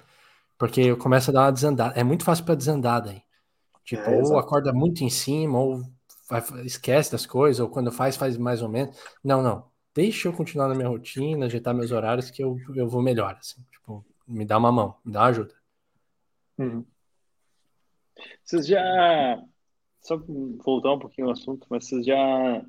Porque 0.57 0.81
eu 0.81 0.97
começo 0.97 1.31
a 1.31 1.33
dar 1.33 1.41
uma 1.45 1.51
desandada. 1.51 1.99
É 1.99 2.03
muito 2.03 2.23
fácil 2.23 2.45
para 2.45 2.55
desandar 2.55 3.01
daí. 3.01 3.23
Tipo, 3.83 4.09
é, 4.09 4.21
ou 4.21 4.37
acorda 4.37 4.71
muito 4.71 5.03
em 5.03 5.09
cima, 5.09 5.59
ou 5.59 5.81
vai, 6.29 6.41
esquece 6.65 7.11
das 7.11 7.25
coisas, 7.25 7.59
ou 7.59 7.69
quando 7.69 7.91
faz, 7.91 8.15
faz 8.15 8.37
mais 8.37 8.61
ou 8.61 8.69
menos. 8.69 8.97
Não, 9.23 9.41
não. 9.41 9.69
Deixa 9.93 10.27
eu 10.27 10.33
continuar 10.33 10.67
na 10.67 10.75
minha 10.75 10.87
rotina, 10.87 11.45
ajeitar 11.45 11.73
meus 11.73 11.91
horários, 11.91 12.29
que 12.29 12.43
eu, 12.43 12.57
eu 12.75 12.87
vou 12.87 13.01
melhor. 13.01 13.35
Assim. 13.39 13.61
Tipo, 13.71 14.05
me 14.27 14.45
dá 14.45 14.57
uma 14.57 14.71
mão, 14.71 14.95
me 15.03 15.11
dá 15.11 15.21
uma 15.21 15.27
ajuda. 15.29 15.53
Uhum. 16.57 16.85
Vocês 18.43 18.67
já. 18.67 19.43
Só 19.99 20.17
voltar 20.63 20.93
um 20.93 20.99
pouquinho 20.99 21.27
ao 21.27 21.33
assunto, 21.33 21.67
mas 21.69 21.85
vocês 21.87 22.05
já. 22.05 22.65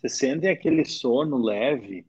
Vocês 0.00 0.18
sentem 0.18 0.50
aquele 0.50 0.84
sono 0.84 1.36
leve 1.36 2.06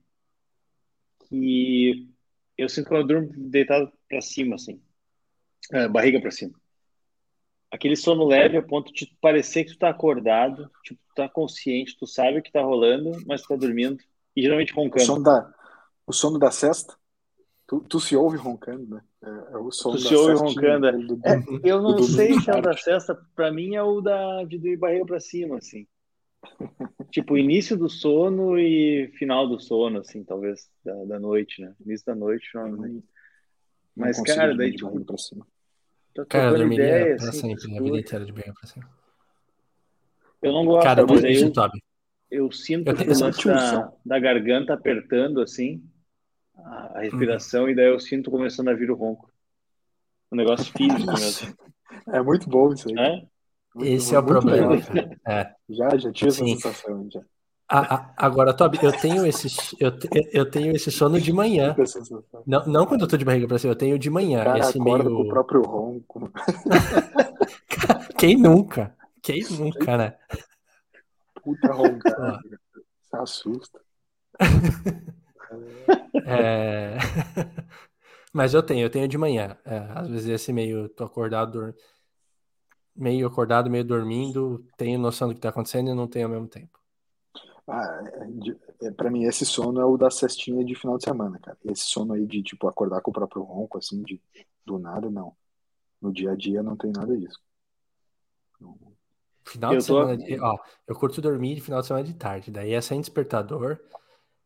que 1.28 2.13
eu 2.56 2.68
sinto 2.68 2.88
quando 2.88 3.00
eu 3.00 3.06
durmo 3.06 3.32
deitado 3.50 3.92
para 4.08 4.20
cima, 4.20 4.54
assim, 4.54 4.80
é, 5.72 5.88
barriga 5.88 6.20
para 6.20 6.30
cima. 6.30 6.54
Aquele 7.70 7.96
sono 7.96 8.26
leve 8.26 8.56
a 8.56 8.62
ponto 8.62 8.92
de 8.92 9.06
parecer 9.20 9.64
que 9.64 9.72
tu 9.72 9.78
tá 9.78 9.88
acordado, 9.88 10.70
tipo, 10.84 11.00
tu 11.08 11.14
tá 11.14 11.28
consciente, 11.28 11.96
tu 11.98 12.06
sabe 12.06 12.38
o 12.38 12.42
que 12.42 12.52
tá 12.52 12.62
rolando, 12.62 13.10
mas 13.26 13.42
tu 13.42 13.48
tá 13.48 13.56
dormindo, 13.56 13.98
e 14.36 14.42
geralmente 14.42 14.72
roncando. 14.72 15.02
O 15.02 15.06
sono 15.06 15.22
da, 15.22 15.54
o 16.06 16.12
sono 16.12 16.38
da 16.38 16.50
cesta? 16.50 16.94
Tu, 17.66 17.80
tu 17.80 17.98
se 17.98 18.14
ouve 18.14 18.36
roncando, 18.36 18.94
né? 18.94 19.02
É, 19.22 19.54
é 19.54 19.56
o 19.58 19.70
sono 19.72 19.96
tu 19.96 20.02
se 20.02 20.14
ouve 20.14 20.34
roncando. 20.34 20.86
É. 20.86 20.92
Do, 20.92 21.20
é, 21.24 21.42
eu 21.64 21.82
não 21.82 22.02
sei 22.02 22.38
se 22.40 22.50
é 22.50 22.54
o 22.54 22.62
da 22.62 22.76
cesta, 22.76 23.14
para 23.34 23.50
mim 23.50 23.74
é 23.74 23.82
o 23.82 24.00
da 24.00 24.44
de 24.44 24.58
dormir 24.58 24.76
barriga 24.76 25.06
para 25.06 25.20
cima, 25.20 25.56
assim 25.56 25.86
tipo, 27.10 27.36
início 27.36 27.76
do 27.76 27.88
sono 27.88 28.58
e 28.58 29.08
final 29.18 29.48
do 29.48 29.60
sono, 29.60 29.98
assim, 29.98 30.24
talvez, 30.24 30.70
da, 30.84 31.04
da 31.04 31.20
noite, 31.20 31.60
né? 31.60 31.74
Início 31.84 32.06
da 32.06 32.14
noite, 32.14 32.48
não, 32.54 32.68
não 32.68 33.02
Mas, 33.96 34.20
cara, 34.22 34.54
daí, 34.56 34.72
tipo... 34.72 35.04
Pra 35.04 35.18
cima. 35.18 35.46
cara, 36.28 36.50
eu 36.50 36.58
dormiria 36.58 36.84
ideia, 36.84 37.16
pra 37.16 37.28
assim, 37.28 37.56
sempre, 37.56 37.78
a 37.78 37.82
vida 37.82 37.98
inteira 37.98 38.24
de 38.24 38.32
bem 38.32 38.52
pra 38.52 38.66
cima. 38.66 38.88
Eu 40.42 40.52
não 40.52 40.64
gosto, 40.64 40.84
cara, 40.84 41.06
mas 41.06 41.24
aí 41.24 41.36
eu, 41.36 41.52
eu 42.30 42.52
sinto 42.52 42.90
eu 42.90 42.94
o 42.94 43.18
lance 43.18 43.46
da, 43.46 43.92
da 44.04 44.18
garganta 44.18 44.74
apertando, 44.74 45.40
assim, 45.40 45.82
a, 46.56 46.98
a 46.98 47.00
respiração, 47.00 47.64
hum. 47.64 47.68
e 47.70 47.74
daí 47.74 47.88
eu 47.88 47.98
sinto 47.98 48.30
começando 48.30 48.68
a 48.68 48.74
vir 48.74 48.90
o 48.90 48.94
ronco. 48.94 49.32
Um 50.30 50.36
negócio 50.36 50.72
físico 50.72 51.12
mesmo. 51.12 51.54
É 52.08 52.20
muito 52.20 52.48
bom 52.48 52.72
isso 52.72 52.88
aí. 52.88 52.98
É? 52.98 53.26
Esse 53.80 54.14
é 54.14 54.18
o 54.18 54.22
problema. 54.24 54.76
É. 55.26 55.50
Já, 55.68 55.96
já 55.96 56.12
tive 56.12 56.28
essa 56.28 56.44
sensação. 56.44 57.08
Já. 57.10 57.20
A, 57.68 57.94
a, 57.94 58.14
agora, 58.16 58.52
Toby, 58.52 58.78
eu 58.82 58.92
tenho 58.92 59.26
esse, 59.26 59.48
eu, 59.80 59.90
eu 60.32 60.50
tenho 60.50 60.76
esse 60.76 60.90
sono 60.90 61.18
de 61.18 61.32
manhã. 61.32 61.74
Não, 62.46 62.66
não 62.66 62.86
quando 62.86 63.02
eu 63.02 63.08
tô 63.08 63.16
de 63.16 63.24
barriga 63.24 63.48
pra 63.48 63.58
cima, 63.58 63.72
eu 63.72 63.76
tenho 63.76 63.98
de 63.98 64.10
manhã. 64.10 64.44
Cara, 64.44 64.58
esse 64.58 64.78
meio... 64.78 65.02
com 65.02 65.22
o 65.22 65.28
próprio 65.28 65.62
ronco. 65.62 66.30
Quem 68.18 68.36
nunca? 68.36 68.94
Quem 69.22 69.42
nunca, 69.50 69.96
né? 69.96 70.14
Puta 71.42 71.72
ronca. 71.72 72.38
Você 73.00 73.16
assusta. 73.16 73.80
É... 76.26 76.96
Mas 78.32 78.54
eu 78.54 78.62
tenho, 78.62 78.84
eu 78.86 78.90
tenho 78.90 79.06
de 79.06 79.16
manhã. 79.16 79.56
É, 79.64 79.78
às 79.94 80.08
vezes 80.08 80.28
esse 80.28 80.52
meio, 80.52 80.88
tô 80.88 81.04
acordado, 81.04 81.72
meio 82.94 83.26
acordado, 83.26 83.70
meio 83.70 83.84
dormindo, 83.84 84.64
tenho 84.76 84.98
noção 84.98 85.28
do 85.28 85.34
que 85.34 85.38
está 85.38 85.48
acontecendo 85.48 85.90
e 85.90 85.94
não 85.94 86.06
tenho 86.06 86.26
ao 86.26 86.32
mesmo 86.32 86.48
tempo. 86.48 86.78
Ah, 87.66 88.02
é, 88.82 88.90
para 88.90 89.10
mim 89.10 89.24
esse 89.24 89.46
sono 89.46 89.80
é 89.80 89.84
o 89.84 89.96
da 89.96 90.10
cestinha 90.10 90.64
de 90.64 90.74
final 90.74 90.98
de 90.98 91.04
semana, 91.04 91.38
cara. 91.38 91.56
Esse 91.64 91.84
sono 91.84 92.12
aí 92.12 92.26
de 92.26 92.42
tipo 92.42 92.68
acordar 92.68 93.00
com 93.00 93.10
o 93.10 93.14
próprio 93.14 93.42
ronco 93.42 93.78
assim 93.78 94.02
de 94.02 94.20
do 94.64 94.78
nada 94.78 95.10
não. 95.10 95.34
No 96.00 96.12
dia 96.12 96.32
a 96.32 96.36
dia 96.36 96.62
não 96.62 96.76
tem 96.76 96.92
nada 96.92 97.16
disso. 97.16 97.40
Final 99.44 99.72
eu 99.74 99.78
de 99.78 99.86
tô... 99.86 100.00
semana, 100.00 100.16
de, 100.16 100.40
ó, 100.40 100.58
eu 100.86 100.94
curto 100.94 101.20
dormir 101.20 101.54
de 101.54 101.60
final 101.60 101.80
de 101.80 101.86
semana 101.86 102.04
de 102.04 102.14
tarde, 102.14 102.50
daí 102.50 102.72
é 102.72 102.80
sem 102.80 103.00
despertador 103.00 103.78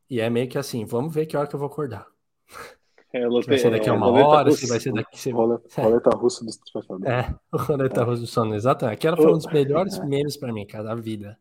e 0.08 0.20
é 0.20 0.28
meio 0.30 0.48
que 0.48 0.58
assim, 0.58 0.84
vamos 0.84 1.14
ver 1.14 1.26
que 1.26 1.36
hora 1.36 1.46
que 1.46 1.54
eu 1.54 1.60
vou 1.60 1.68
acordar. 1.68 2.06
É, 3.18 3.26
lote... 3.26 3.48
Vai 3.48 3.58
ser 3.58 3.70
daqui 3.70 3.88
a 3.88 3.94
uma 3.94 4.08
hora, 4.08 4.50
se 4.52 4.68
vai 4.68 4.78
ser 4.78 4.92
daqui. 4.92 5.18
Se... 5.18 5.30
Roleta, 5.30 5.82
roleta 5.82 6.10
russa 6.10 6.44
do 6.44 6.50
Street 6.50 6.86
É, 7.04 7.34
o 7.52 7.58
roleta 7.58 8.00
é. 8.00 8.04
russa 8.04 8.20
do 8.20 8.26
sono, 8.26 8.54
exatamente. 8.54 8.94
Aquela 8.94 9.16
foi 9.16 9.32
um 9.32 9.38
dos 9.38 9.46
melhores 9.46 9.98
memes 10.04 10.36
pra 10.36 10.52
mim, 10.52 10.64
cara, 10.64 10.84
da 10.84 10.94
vida. 10.94 11.36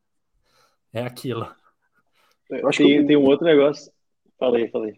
É 0.91 1.03
aquilo. 1.03 1.47
Eu 2.49 2.67
acho 2.67 2.79
tem, 2.79 3.01
que... 3.01 3.07
tem 3.07 3.15
um 3.17 3.25
outro 3.25 3.45
negócio. 3.45 3.91
Falei, 4.39 4.69
falei. 4.69 4.95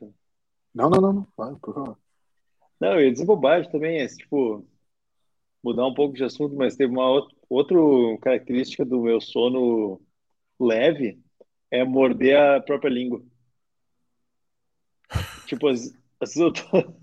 Não, 0.73 0.89
não, 0.89 1.01
não, 1.01 1.13
não. 1.13 1.27
Vai, 1.35 1.53
por 1.55 1.73
favor. 1.73 1.97
Não, 2.79 2.93
eu 2.93 3.01
ia 3.01 3.11
dizer 3.11 3.25
bobagem 3.25 3.69
também, 3.69 3.99
é 3.99 4.07
tipo, 4.07 4.65
mudar 5.61 5.85
um 5.85 5.93
pouco 5.93 6.15
de 6.15 6.23
assunto, 6.23 6.55
mas 6.55 6.77
teve 6.77 6.93
uma 6.93 7.09
outra, 7.09 7.35
outra 7.49 7.77
característica 8.21 8.85
do 8.85 9.01
meu 9.01 9.19
sono 9.19 9.99
leve 10.57 11.19
é 11.69 11.83
morder 11.83 12.37
a 12.37 12.61
própria 12.61 12.89
língua. 12.89 13.21
Tipo, 15.47 15.67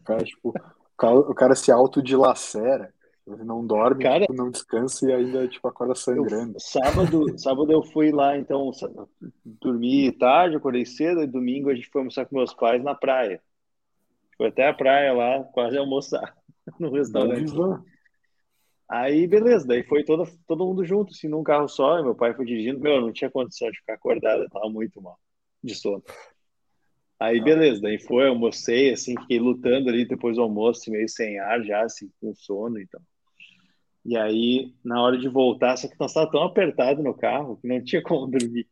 Cara, 0.05 0.25
tipo, 0.25 0.51
o 0.51 0.97
cara, 0.97 1.19
o 1.19 1.35
cara 1.35 1.55
se 1.55 1.73
autodilacera, 1.73 2.93
ele 3.27 3.43
não 3.43 3.67
dorme, 3.67 4.05
cara, 4.05 4.21
tipo, 4.21 4.33
não 4.33 4.51
descansa 4.51 5.09
e 5.09 5.13
ainda 5.13 5.49
tipo, 5.49 5.67
acorda 5.67 5.95
sangrando. 5.95 6.55
Eu, 6.55 6.61
sábado, 6.61 7.39
sábado 7.39 7.73
eu 7.73 7.83
fui 7.83 8.13
lá, 8.13 8.37
então, 8.37 8.71
dormi 9.45 10.13
tarde, 10.13 10.57
acordei 10.57 10.85
cedo, 10.85 11.23
e 11.23 11.27
domingo 11.27 11.71
a 11.71 11.75
gente 11.75 11.89
foi 11.89 12.03
almoçar 12.03 12.27
com 12.27 12.37
meus 12.37 12.55
pais 12.55 12.85
na 12.85 12.95
praia. 12.95 13.43
Foi 14.37 14.49
até 14.49 14.69
a 14.69 14.75
praia 14.75 15.13
lá, 15.13 15.43
quase 15.45 15.77
almoçar 15.77 16.37
no 16.79 16.91
restaurante. 16.91 17.53
Aí, 18.89 19.27
beleza, 19.27 19.67
daí 19.67 19.83
foi 19.83 20.05
todo, 20.05 20.25
todo 20.47 20.65
mundo 20.65 20.85
junto, 20.85 21.13
assim, 21.13 21.27
num 21.27 21.43
carro 21.43 21.67
só, 21.67 22.01
meu 22.03 22.15
pai 22.15 22.33
foi 22.33 22.45
dirigindo, 22.45 22.79
meu, 22.79 23.01
não 23.01 23.13
tinha 23.13 23.31
condição 23.31 23.69
de 23.71 23.79
ficar 23.79 23.95
acordado, 23.95 24.45
eu 24.45 24.51
tava 24.51 24.69
muito 24.69 25.03
mal 25.03 25.19
de 25.65 25.75
sono. 25.75 26.03
Aí, 27.19 27.41
beleza, 27.41 27.81
daí 27.81 27.99
foi, 27.99 28.29
almocei, 28.29 28.93
assim, 28.93 29.15
fiquei 29.21 29.39
lutando 29.39 29.89
ali 29.89 30.05
depois 30.05 30.37
do 30.37 30.43
almoço, 30.43 30.91
meio 30.91 31.09
sem 31.09 31.39
ar 31.39 31.63
já, 31.65 31.83
assim, 31.83 32.11
com 32.21 32.35
sono, 32.35 32.79
então. 32.79 33.01
E 34.05 34.17
aí, 34.17 34.73
na 34.85 35.03
hora 35.03 35.19
de 35.19 35.29
voltar, 35.29 35.77
só 35.77 35.89
que 35.89 35.99
nós 35.99 36.11
estava 36.11 36.31
tão 36.31 36.43
apertado 36.43 37.03
no 37.03 37.15
carro 37.15 37.57
que 37.57 37.67
não 37.67 37.83
tinha 37.83 38.03
como 38.03 38.27
dormir. 38.27 38.69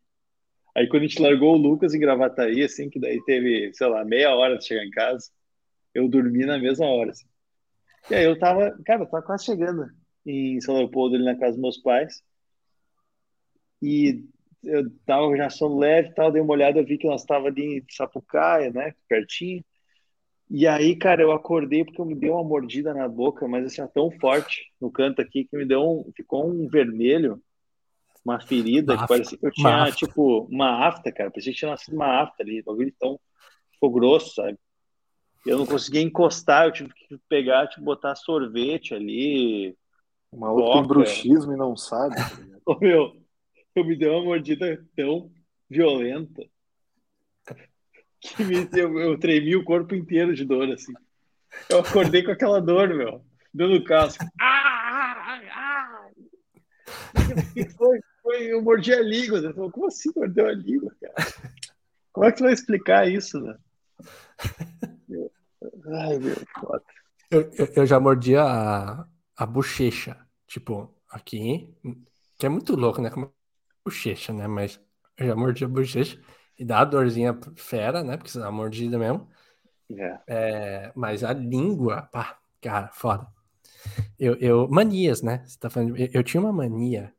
Aí, 0.77 0.89
quando 0.89 1.05
a 1.05 1.07
gente 1.07 1.23
largou 1.23 1.55
o 1.55 1.59
Lucas 1.59 1.95
em 1.95 2.01
Gravataí, 2.01 2.63
assim, 2.63 2.91
que 2.91 3.01
daí 3.01 3.23
teve, 3.25 3.73
sei 3.75 3.87
lá, 3.87 4.05
meia 4.05 4.35
hora 4.35 4.59
de 4.59 4.67
chegar 4.67 4.85
em 4.85 4.91
casa, 4.91 5.31
eu 5.95 6.09
dormi 6.09 6.45
na 6.45 6.59
mesma 6.59 6.87
hora. 6.87 7.13
Assim. 7.13 7.27
E 8.11 8.15
aí 8.15 8.25
eu 8.25 8.39
tava, 8.39 8.77
cara, 8.85 9.03
eu 9.03 9.07
tava 9.07 9.23
quase 9.23 9.45
chegando 9.45 9.87
em 10.27 10.61
São 10.61 10.77
Leopoldo, 10.77 11.17
ali 11.17 11.25
na 11.25 11.39
casa 11.39 11.53
dos 11.53 11.61
meus 11.61 11.79
pais. 11.79 12.23
E 13.81 14.25
eu 14.65 14.91
tava 15.07 15.37
já 15.37 15.51
sono 15.51 15.79
leve 15.79 16.09
e 16.09 16.15
tal, 16.15 16.33
dei 16.33 16.43
uma 16.43 16.53
olhada, 16.53 16.79
eu 16.79 16.85
vi 16.85 16.99
que 16.99 17.07
nós 17.07 17.21
estava 17.21 17.49
ali 17.49 17.79
em 17.79 17.85
Sapucaia, 17.91 18.71
né, 18.71 18.95
pertinho. 19.09 19.65
E 20.51 20.67
aí, 20.67 20.95
cara, 20.95 21.23
eu 21.23 21.33
acordei 21.33 21.85
porque 21.85 22.01
eu 22.01 22.05
me 22.05 22.15
deu 22.15 22.35
uma 22.35 22.45
mordida 22.45 22.93
na 22.93 23.09
boca, 23.09 23.49
mas 23.49 23.67
assim, 23.67 23.87
tão 23.93 24.11
forte 24.11 24.71
no 24.81 24.91
canto 24.91 25.21
aqui 25.21 25.45
que 25.45 25.57
me 25.57 25.65
deu 25.65 25.83
um, 25.83 26.13
ficou 26.15 26.49
um 26.49 26.69
vermelho, 26.69 27.43
uma 28.25 28.41
ferida, 28.41 28.97
que 28.97 29.07
parecia 29.07 29.39
que 29.39 29.47
eu 29.47 29.51
tinha, 29.51 29.91
tipo, 29.93 30.47
uma 30.51 30.87
afta, 30.87 31.13
cara, 31.13 31.31
parecia 31.31 31.53
que 31.53 31.59
tinha 31.59 31.71
nascido 31.71 31.95
uma 31.95 32.23
afta 32.23 32.43
ali, 32.43 32.61
o 32.61 32.65
bagulho 32.65 32.95
tão, 32.99 33.19
ficou 33.73 33.91
grosso, 33.91 34.35
sabe? 34.35 34.59
Eu 35.45 35.59
não 35.59 35.67
conseguia 35.67 36.01
encostar, 36.01 36.67
eu 36.67 36.73
tive 36.73 36.95
que 36.95 37.19
pegar, 37.29 37.67
tipo, 37.69 37.85
botar 37.85 38.15
sorvete 38.15 38.95
ali. 38.95 39.77
Uma 40.33 40.51
outra 40.51 40.81
tem 40.81 40.89
bruxismo 40.89 41.53
e 41.53 41.57
não 41.57 41.77
sabe. 41.77 42.17
Tá 42.17 42.31
Ô, 42.65 42.79
meu, 42.81 43.13
eu 43.75 43.85
me 43.85 43.97
deu 43.97 44.13
uma 44.13 44.25
mordida 44.25 44.85
tão 44.97 45.31
violenta 45.69 46.43
que 48.25 48.43
me, 48.45 48.69
eu, 48.73 48.99
eu 48.99 49.19
tremi 49.19 49.55
o 49.55 49.65
corpo 49.65 49.95
inteiro 49.95 50.35
de 50.35 50.45
dor, 50.45 50.71
assim. 50.71 50.95
Eu 51.69 51.81
acordei 51.81 52.23
com 52.23 52.31
aquela 52.31 52.61
dor, 52.61 52.89
meu, 52.95 53.25
dando 53.53 53.85
casco. 53.85 54.25
Ah, 54.41 55.41
ah, 55.55 56.11
Foi, 57.77 58.01
foi, 58.23 58.43
eu 58.47 58.63
mordi 58.63 58.93
a 58.93 59.03
língua. 59.03 59.41
Né? 59.41 59.53
Como 59.53 59.87
assim 59.87 60.11
mordeu 60.17 60.47
a 60.47 60.53
língua, 60.53 60.95
cara? 61.01 61.15
Como 62.13 62.27
é 62.27 62.33
que 62.33 62.39
você 62.39 62.45
vai 62.45 62.53
explicar 62.53 63.09
isso, 63.09 63.41
né? 63.41 63.57
Ai, 65.87 66.19
meu. 66.19 66.37
Eu, 67.31 67.51
eu, 67.59 67.67
eu, 67.77 67.87
já 67.87 67.99
mordi 67.99 68.37
a, 68.37 69.05
a 69.37 69.47
bochecha, 69.47 70.17
tipo, 70.47 70.95
aqui, 71.11 71.69
que 72.39 72.47
é 72.47 72.49
muito 72.49 72.77
louco, 72.77 73.03
né? 73.03 73.11
Como 73.11 73.34
bochecha, 73.85 74.33
né? 74.33 74.47
Mas 74.47 74.81
eu 75.17 75.27
já 75.27 75.37
mordi 75.37 75.65
a 75.65 75.69
bochecha 75.69 76.21
e 76.59 76.65
dá 76.65 76.79
uma 76.79 76.87
dorzinha 76.87 77.39
fera, 77.57 78.03
né? 78.03 78.17
Porque 78.17 78.31
você 78.31 78.39
dá 78.39 78.47
uma 78.47 78.53
mordida 78.63 78.99
mesmo. 78.99 79.29
É. 79.91 80.21
É, 80.27 80.93
mas 80.95 81.23
a 81.23 81.33
língua, 81.33 82.03
pá, 82.03 82.39
cara, 82.61 82.89
foda. 82.89 83.27
Eu, 84.19 84.35
eu, 84.37 84.69
manias, 84.69 85.23
né? 85.23 85.45
Você 85.47 85.59
tá 85.59 85.69
falando, 85.69 85.97
eu, 85.97 86.09
eu, 86.13 86.23
tinha 86.23 86.41
uma 86.41 86.53
mania, 86.53 87.13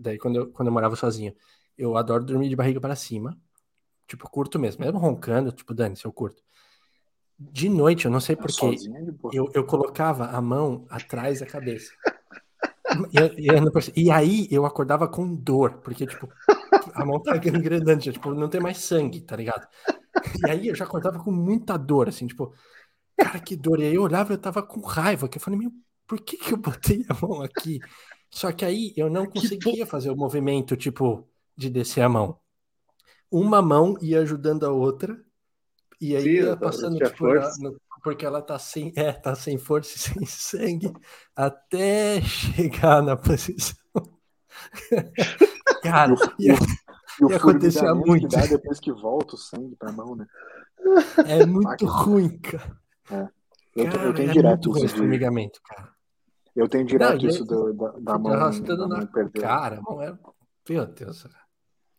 daí 0.00 0.18
quando 0.18 0.36
eu, 0.36 0.50
quando 0.50 0.68
eu 0.68 0.72
morava 0.72 0.96
sozinho, 0.96 1.34
eu 1.76 1.96
adoro 1.96 2.24
dormir 2.24 2.48
de 2.48 2.56
barriga 2.56 2.80
para 2.80 2.96
cima, 2.96 3.38
tipo, 4.06 4.28
curto 4.28 4.58
mesmo, 4.58 4.84
mesmo 4.84 4.98
roncando, 4.98 5.52
tipo, 5.52 5.72
dane-se, 5.72 6.04
eu 6.04 6.12
curto. 6.12 6.42
De 7.38 7.68
noite, 7.68 8.06
eu 8.06 8.10
não 8.10 8.18
sei 8.18 8.34
porquê, 8.34 8.76
eu, 9.32 9.48
eu 9.54 9.64
colocava 9.64 10.26
a 10.26 10.42
mão 10.42 10.86
atrás 10.90 11.38
da 11.38 11.46
cabeça. 11.46 11.92
E, 13.96 14.04
e 14.04 14.10
aí 14.10 14.48
eu 14.50 14.64
acordava 14.66 15.08
com 15.08 15.34
dor, 15.34 15.78
porque, 15.78 16.06
tipo, 16.06 16.28
a 16.94 17.04
mão 17.04 17.22
tá 17.22 17.36
gangrenante, 17.36 18.12
tipo, 18.12 18.34
não 18.34 18.48
tem 18.48 18.60
mais 18.60 18.78
sangue, 18.78 19.20
tá 19.20 19.36
ligado? 19.36 19.66
E 20.44 20.50
aí 20.50 20.68
eu 20.68 20.74
já 20.74 20.84
acordava 20.84 21.18
com 21.22 21.30
muita 21.30 21.76
dor, 21.76 22.08
assim, 22.08 22.26
tipo, 22.26 22.52
cara, 23.16 23.40
que 23.40 23.56
dor. 23.56 23.80
E 23.80 23.84
aí 23.84 23.94
eu 23.94 24.02
olhava 24.02 24.32
eu 24.32 24.38
tava 24.38 24.62
com 24.62 24.80
raiva, 24.80 25.28
que 25.28 25.38
eu 25.38 25.42
falei, 25.42 25.58
meu, 25.58 25.72
por 26.06 26.20
que 26.20 26.36
que 26.36 26.52
eu 26.52 26.56
botei 26.58 27.04
a 27.08 27.26
mão 27.26 27.42
aqui? 27.42 27.78
Só 28.30 28.52
que 28.52 28.64
aí 28.64 28.92
eu 28.96 29.08
não 29.08 29.26
conseguia 29.26 29.86
fazer 29.86 30.10
o 30.10 30.16
movimento, 30.16 30.76
tipo, 30.76 31.28
de 31.56 31.70
descer 31.70 32.02
a 32.02 32.08
mão. 32.08 32.38
Uma 33.30 33.60
mão 33.60 33.96
ia 34.00 34.20
ajudando 34.20 34.64
a 34.64 34.70
outra, 34.72 35.18
e 36.00 36.16
aí 36.16 36.22
Sim, 36.22 36.30
ia 36.30 36.56
passando, 36.56 36.98
tipo, 36.98 37.26
no, 37.60 37.78
porque 38.02 38.24
ela 38.24 38.42
tá 38.42 38.58
sem, 38.58 38.92
é, 38.96 39.12
tá 39.12 39.34
sem 39.34 39.58
força 39.58 39.94
e 39.96 39.98
sem 39.98 40.26
sangue, 40.26 40.92
até 41.34 42.20
chegar 42.20 43.02
na 43.02 43.16
posição. 43.16 43.76
Cara, 45.82 46.14
e, 46.38 46.48
e, 46.48 47.34
acontecia 47.34 47.94
muito. 47.94 48.28
Que 48.28 48.48
depois 48.48 48.80
que 48.80 48.92
volta 48.92 49.34
o 49.36 49.38
sangue 49.38 49.76
pra 49.76 49.92
mão, 49.92 50.16
né? 50.16 50.26
É 51.26 51.46
muito 51.46 51.86
ruim, 51.86 52.38
cara. 52.38 52.80
É. 53.10 53.28
Eu, 53.76 53.84
cara, 53.90 54.04
eu 54.04 54.14
tenho 54.14 54.30
é 54.30 54.32
direto 54.32 54.84
isso. 54.84 54.96
Formigamento, 54.96 55.60
cara. 55.62 55.92
Eu 56.56 56.68
tenho 56.68 56.84
direto 56.84 57.22
não, 57.22 57.28
isso 57.28 57.44
da, 57.44 57.92
da 57.98 58.18
mão. 58.18 58.32
Arrastando 58.32 58.88
na 58.88 59.06
perder. 59.06 59.40
cara, 59.40 59.80
é... 60.02 60.18
Meu 60.68 60.86
Deus, 60.86 61.26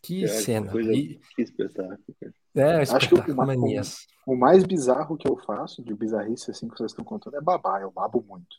que 0.02 0.26
é, 0.26 0.28
cena. 0.28 0.72
Coisa, 0.72 0.92
e... 0.92 1.20
Que 1.36 1.42
espetáculo. 1.42 2.00
É, 2.56 2.82
Acho 2.82 3.08
que 3.08 3.32
o, 3.32 3.36
manias. 3.36 4.08
o 4.26 4.36
mais 4.36 4.64
bizarro 4.64 5.18
que 5.18 5.30
eu 5.30 5.38
faço, 5.38 5.84
de 5.84 5.94
bizarrice 5.94 6.52
assim 6.52 6.68
que 6.68 6.78
vocês 6.78 6.92
estão 6.92 7.06
contando, 7.06 7.38
é 7.38 7.42
babar. 7.42 7.82
Eu 7.82 7.92
babo 7.92 8.24
muito. 8.28 8.58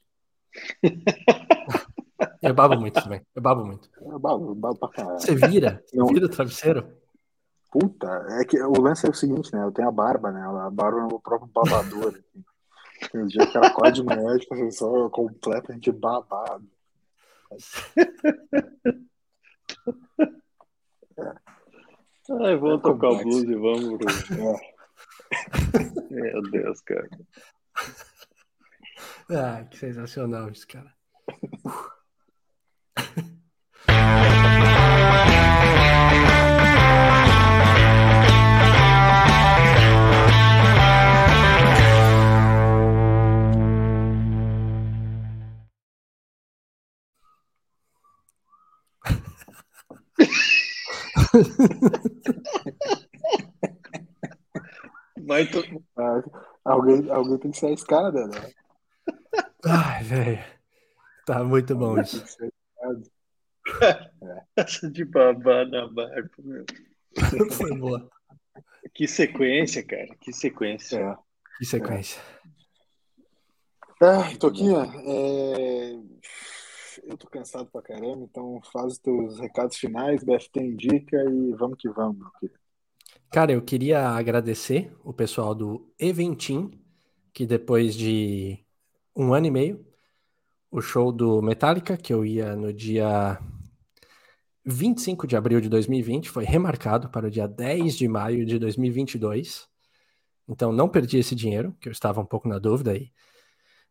Eu 2.43 2.55
babo 2.55 2.77
muito 2.79 3.03
também. 3.03 3.23
Eu 3.35 3.43
babo 3.43 3.65
muito. 3.65 3.89
Eu 4.01 4.19
babo, 4.19 4.51
eu 4.51 4.55
babo 4.55 4.77
pra 4.79 4.89
caralho. 4.89 5.21
Você 5.21 5.35
vira? 5.35 5.83
Não. 5.93 6.07
Vira 6.07 6.27
o 6.27 6.29
travesseiro? 6.29 6.87
Puta, 7.71 8.27
é 8.31 8.45
que 8.45 8.61
o 8.61 8.81
lance 8.81 9.07
é 9.07 9.11
o 9.11 9.15
seguinte, 9.15 9.53
né? 9.55 9.63
Eu 9.63 9.71
tenho 9.71 9.89
a 9.89 9.93
barba, 9.93 10.31
né? 10.33 10.43
A 10.43 10.71
barba 10.71 11.01
é 11.01 11.05
o 11.05 11.21
próprio 11.21 11.51
babador. 11.53 12.09
Assim. 12.09 12.45
Tem 13.13 13.23
um 13.23 13.27
dia 13.27 13.47
que 13.47 13.57
ela 13.57 13.69
acorda 13.69 13.93
de 13.93 14.03
manhã 14.03 14.39
fica 14.39 14.71
só 14.71 15.09
completamente 15.09 15.91
babado. 15.93 16.67
É. 21.19 21.35
Ai, 22.31 22.57
vamos 22.57 22.79
é 22.79 22.83
tocar 22.83 23.09
o 23.09 23.19
blues 23.19 23.43
e 23.43 23.55
vamos. 23.57 23.99
É. 24.31 24.71
Meu 26.11 26.43
Deus, 26.51 26.81
cara. 26.83 27.09
Ah, 29.31 29.65
que 29.65 29.77
sensacional 29.77 30.49
isso, 30.51 30.67
cara. 30.69 30.95
Vai 55.31 55.47
to... 55.47 55.63
ah, 55.97 56.21
alguém, 56.65 57.09
alguém 57.09 57.39
tem 57.39 57.53
que 57.53 57.59
ser 57.59 57.67
a 57.67 57.73
escada, 57.73 58.27
né? 58.27 58.53
Ai, 59.65 60.03
velho. 60.03 60.45
Tá 61.25 61.45
muito 61.45 61.77
bom 61.77 62.01
isso. 62.01 62.21
Essa 64.57 64.91
de 64.91 65.05
babar 65.05 65.69
na 65.69 65.87
barba, 65.87 66.31
meu. 66.39 66.65
Foi 67.53 67.79
boa. 67.79 68.11
Que 68.93 69.07
sequência, 69.07 69.87
cara. 69.87 70.09
Que 70.21 70.33
sequência. 70.33 70.99
É. 70.99 71.17
Que 71.59 71.65
sequência. 71.65 72.21
Ah, 74.03 74.37
Toquinha, 74.37 74.83
é... 75.07 75.93
eu 77.05 77.17
tô 77.17 77.29
cansado 77.29 77.71
pra 77.71 77.83
caramba, 77.83 78.25
então 78.25 78.61
faz 78.73 78.95
os 78.95 78.99
teus 78.99 79.39
recados 79.39 79.77
finais, 79.77 80.25
BFT 80.25 80.59
indica 80.61 81.23
e 81.23 81.53
vamos 81.53 81.79
que 81.79 81.89
vamos, 81.89 82.19
meu 82.19 82.31
querido. 82.41 82.60
Cara, 83.31 83.53
eu 83.53 83.63
queria 83.63 84.09
agradecer 84.09 84.93
o 85.05 85.13
pessoal 85.13 85.55
do 85.55 85.89
Eventim, 85.97 86.73
que 87.33 87.47
depois 87.47 87.95
de 87.95 88.59
um 89.15 89.33
ano 89.33 89.47
e 89.47 89.51
meio, 89.53 89.87
o 90.69 90.81
show 90.81 91.13
do 91.13 91.41
Metallica, 91.41 91.97
que 91.97 92.13
eu 92.13 92.25
ia 92.25 92.57
no 92.57 92.73
dia 92.73 93.39
25 94.65 95.29
de 95.29 95.37
abril 95.37 95.61
de 95.61 95.69
2020, 95.69 96.29
foi 96.29 96.45
remarcado 96.45 97.09
para 97.09 97.29
o 97.29 97.31
dia 97.31 97.47
10 97.47 97.97
de 97.97 98.09
maio 98.09 98.45
de 98.45 98.59
2022. 98.59 99.69
Então 100.49 100.73
não 100.73 100.89
perdi 100.89 101.19
esse 101.19 101.37
dinheiro, 101.37 101.73
que 101.81 101.89
eu 101.89 101.93
estava 101.93 102.21
um 102.21 102.27
pouco 102.27 102.49
na 102.49 102.59
dúvida 102.59 102.91
aí. 102.91 103.13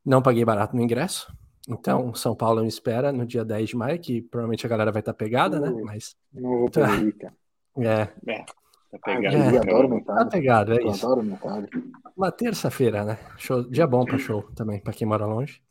Não 0.04 0.22
paguei 0.22 0.44
barato 0.44 0.76
no 0.76 0.82
ingresso. 0.82 1.34
Então, 1.66 2.14
São 2.14 2.36
Paulo 2.36 2.62
me 2.62 2.68
espera 2.68 3.14
no 3.14 3.26
dia 3.26 3.46
10 3.46 3.70
de 3.70 3.76
maio, 3.78 4.00
que 4.00 4.22
provavelmente 4.22 4.66
a 4.66 4.70
galera 4.70 4.92
vai 4.92 5.00
estar 5.00 5.14
pegada, 5.14 5.62
né? 5.62 5.72
Mas. 5.86 6.18
Não 6.34 6.60
vou 6.60 6.70
cara. 6.72 7.34
É. 7.78 8.32
é. 8.32 8.46
Tá 8.92 8.98
pegado. 9.00 9.36
É, 9.36 9.56
eu 9.56 9.62
adoro. 9.62 10.04
Tá 10.04 10.26
pegado, 10.26 10.74
é 10.74 10.84
eu 10.84 10.92
isso. 10.92 11.06
adoro 11.06 11.24
Metallica. 11.24 11.84
Uma 12.18 12.32
terça-feira, 12.32 13.04
né? 13.04 13.20
Show, 13.38 13.64
dia 13.70 13.86
bom 13.86 14.04
para 14.04 14.18
show 14.18 14.44
também, 14.56 14.82
para 14.82 14.94
quem 14.94 15.08
mora 15.08 15.26
longe. 15.26 15.62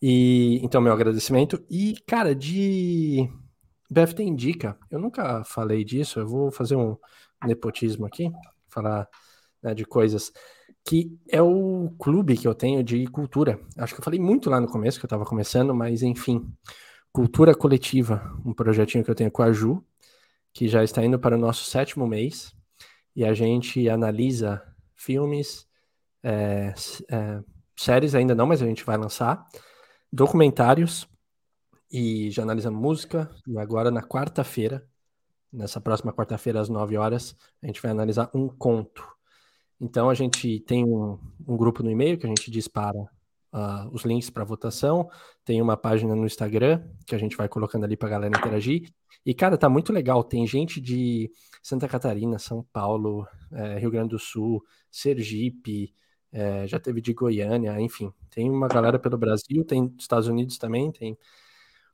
E 0.00 0.60
então, 0.62 0.80
meu 0.80 0.92
agradecimento. 0.92 1.64
E, 1.68 1.94
cara, 2.06 2.34
de 2.34 3.28
BFT 3.90 4.22
Indica, 4.22 4.78
eu 4.90 4.98
nunca 4.98 5.42
falei 5.44 5.84
disso, 5.84 6.20
eu 6.20 6.26
vou 6.26 6.50
fazer 6.50 6.76
um 6.76 6.96
nepotismo 7.44 8.06
aqui, 8.06 8.30
falar 8.68 9.08
né, 9.62 9.74
de 9.74 9.84
coisas 9.84 10.32
que 10.88 11.18
é 11.28 11.42
o 11.42 11.92
clube 11.98 12.36
que 12.36 12.48
eu 12.48 12.54
tenho 12.54 12.82
de 12.82 13.06
cultura. 13.08 13.60
Acho 13.76 13.94
que 13.94 14.00
eu 14.00 14.04
falei 14.04 14.18
muito 14.18 14.48
lá 14.48 14.60
no 14.60 14.66
começo, 14.68 14.98
que 14.98 15.04
eu 15.04 15.08
estava 15.08 15.24
começando, 15.24 15.74
mas 15.74 16.02
enfim. 16.02 16.50
Cultura 17.12 17.54
Coletiva, 17.54 18.22
um 18.44 18.52
projetinho 18.54 19.02
que 19.02 19.10
eu 19.10 19.14
tenho 19.14 19.30
com 19.30 19.42
a 19.42 19.50
Ju, 19.50 19.84
que 20.52 20.68
já 20.68 20.82
está 20.82 21.04
indo 21.04 21.18
para 21.18 21.36
o 21.36 21.38
nosso 21.38 21.64
sétimo 21.64 22.06
mês, 22.06 22.52
e 23.14 23.24
a 23.24 23.34
gente 23.34 23.88
analisa 23.88 24.62
filmes, 24.94 25.66
É, 26.22 26.74
é, 27.10 27.42
séries 27.76 28.14
ainda 28.14 28.34
não, 28.34 28.46
mas 28.46 28.60
a 28.60 28.66
gente 28.66 28.84
vai 28.84 28.96
lançar. 28.96 29.46
Documentários 30.12 31.08
e 31.90 32.30
já 32.30 32.42
analisamos 32.42 32.80
música. 32.80 33.30
E 33.46 33.56
agora 33.58 33.90
na 33.90 34.02
quarta-feira, 34.02 34.86
nessa 35.52 35.80
próxima 35.80 36.12
quarta-feira 36.12 36.60
às 36.60 36.68
9 36.68 36.96
horas, 36.96 37.36
a 37.62 37.66
gente 37.66 37.80
vai 37.80 37.90
analisar 37.92 38.30
um 38.34 38.48
conto. 38.48 39.06
Então 39.80 40.10
a 40.10 40.14
gente 40.14 40.60
tem 40.60 40.84
um, 40.84 41.18
um 41.46 41.56
grupo 41.56 41.82
no 41.82 41.90
e-mail 41.90 42.18
que 42.18 42.26
a 42.26 42.28
gente 42.28 42.50
dispara 42.50 42.98
uh, 43.52 43.88
os 43.92 44.04
links 44.04 44.30
para 44.30 44.44
votação. 44.44 45.08
Tem 45.44 45.60
uma 45.60 45.76
página 45.76 46.14
no 46.14 46.26
Instagram 46.26 46.82
que 47.06 47.14
a 47.14 47.18
gente 47.18 47.36
vai 47.36 47.48
colocando 47.48 47.84
ali 47.84 47.96
para 47.96 48.08
a 48.08 48.10
galera 48.10 48.38
interagir. 48.38 48.90
E, 49.24 49.34
cara, 49.34 49.58
tá 49.58 49.68
muito 49.68 49.92
legal. 49.92 50.22
Tem 50.24 50.46
gente 50.46 50.80
de 50.80 51.30
Santa 51.62 51.88
Catarina, 51.88 52.38
São 52.38 52.64
Paulo, 52.72 53.26
é, 53.52 53.78
Rio 53.78 53.90
Grande 53.90 54.10
do 54.10 54.18
Sul, 54.18 54.64
Sergipe, 54.90 55.92
é, 56.32 56.66
já 56.66 56.78
teve 56.78 57.00
de 57.00 57.12
Goiânia, 57.12 57.80
enfim. 57.80 58.12
Tem 58.30 58.50
uma 58.50 58.68
galera 58.68 58.98
pelo 58.98 59.18
Brasil, 59.18 59.64
tem 59.64 59.86
dos 59.86 60.04
Estados 60.04 60.28
Unidos 60.28 60.58
também, 60.58 60.92
tem 60.92 61.18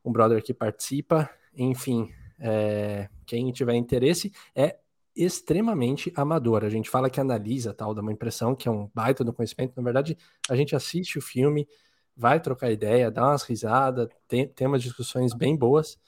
um 0.05 0.13
brother 0.13 0.43
que 0.43 0.53
participa. 0.53 1.31
Enfim, 1.57 2.11
é, 2.39 3.09
quem 3.27 3.51
tiver 3.53 3.75
interesse, 3.75 4.33
é 4.55 4.79
extremamente 5.17 6.13
amador. 6.17 6.65
A 6.65 6.69
gente 6.69 6.91
fala 6.91 7.09
que 7.09 7.21
analisa 7.21 7.73
tal, 7.73 7.95
dá 7.95 8.03
uma 8.03 8.13
impressão 8.13 8.55
que 8.55 8.69
é 8.69 8.71
um 8.71 8.91
baita 8.93 9.23
do 9.23 9.33
conhecimento. 9.33 9.75
Na 9.77 9.83
verdade, 9.83 10.19
a 10.49 10.57
gente 10.57 10.75
assiste 10.75 11.19
o 11.19 11.23
filme, 11.23 11.69
vai 12.17 12.41
trocar 12.41 12.71
ideia, 12.71 13.11
dá 13.11 13.29
umas 13.29 13.43
risadas, 13.45 14.09
tem, 14.27 14.49
tem 14.49 14.67
umas 14.67 14.83
discussões 14.83 15.33
bem 15.33 15.57
boas. 15.57 15.99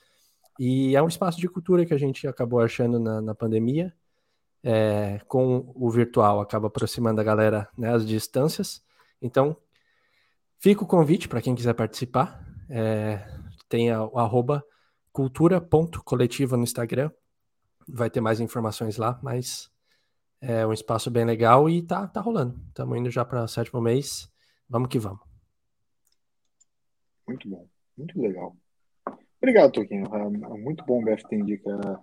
E 0.59 0.97
é 0.97 1.03
um 1.03 1.09
espaço 1.09 1.39
de 1.39 1.49
cultura 1.49 1.85
que 1.87 1.95
a 1.95 1.99
gente 1.99 2.27
acabou 2.27 2.61
achando 2.61 2.99
na, 2.99 3.21
na 3.21 3.35
pandemia. 3.35 3.95
É, 4.63 5.21
com 5.29 5.73
o 5.77 5.89
virtual, 5.91 6.41
acaba 6.41 6.67
aproximando 6.67 7.21
a 7.21 7.25
galera 7.25 7.69
né, 7.79 7.95
às 7.95 8.05
distâncias. 8.05 8.83
Então, 9.23 9.57
fica 10.59 10.83
o 10.83 10.87
convite 10.87 11.29
para 11.29 11.41
quem 11.41 11.55
quiser 11.55 11.75
participar. 11.75 12.45
É, 12.69 13.25
tem 13.69 13.95
o 13.95 14.19
arroba 14.19 14.65
cultura.coletiva 15.13 16.57
no 16.57 16.65
Instagram 16.65 17.13
vai 17.89 18.11
ter 18.11 18.20
mais 18.20 18.41
informações 18.41 18.97
lá, 18.97 19.18
mas 19.22 19.70
é 20.41 20.66
um 20.66 20.72
espaço 20.72 21.11
bem 21.11 21.24
legal 21.24 21.68
e 21.68 21.82
tá, 21.82 22.07
tá 22.07 22.20
rolando. 22.20 22.61
Estamos 22.68 22.99
indo 22.99 23.11
já 23.11 23.24
para 23.24 23.45
o 23.45 23.49
sétimo 23.49 23.80
mês. 23.80 24.30
Vamos 24.68 24.89
que 24.89 24.99
vamos. 24.99 25.20
Muito 27.26 27.49
bom, 27.49 27.68
muito 27.97 28.20
legal. 28.20 28.57
Obrigado, 29.39 29.72
Toquinho. 29.72 30.07
É, 30.14 30.18
é 30.18 30.59
muito 30.59 30.84
bom 30.84 31.03
o 31.03 31.05
BFT 31.05 31.37
Indica. 31.37 32.01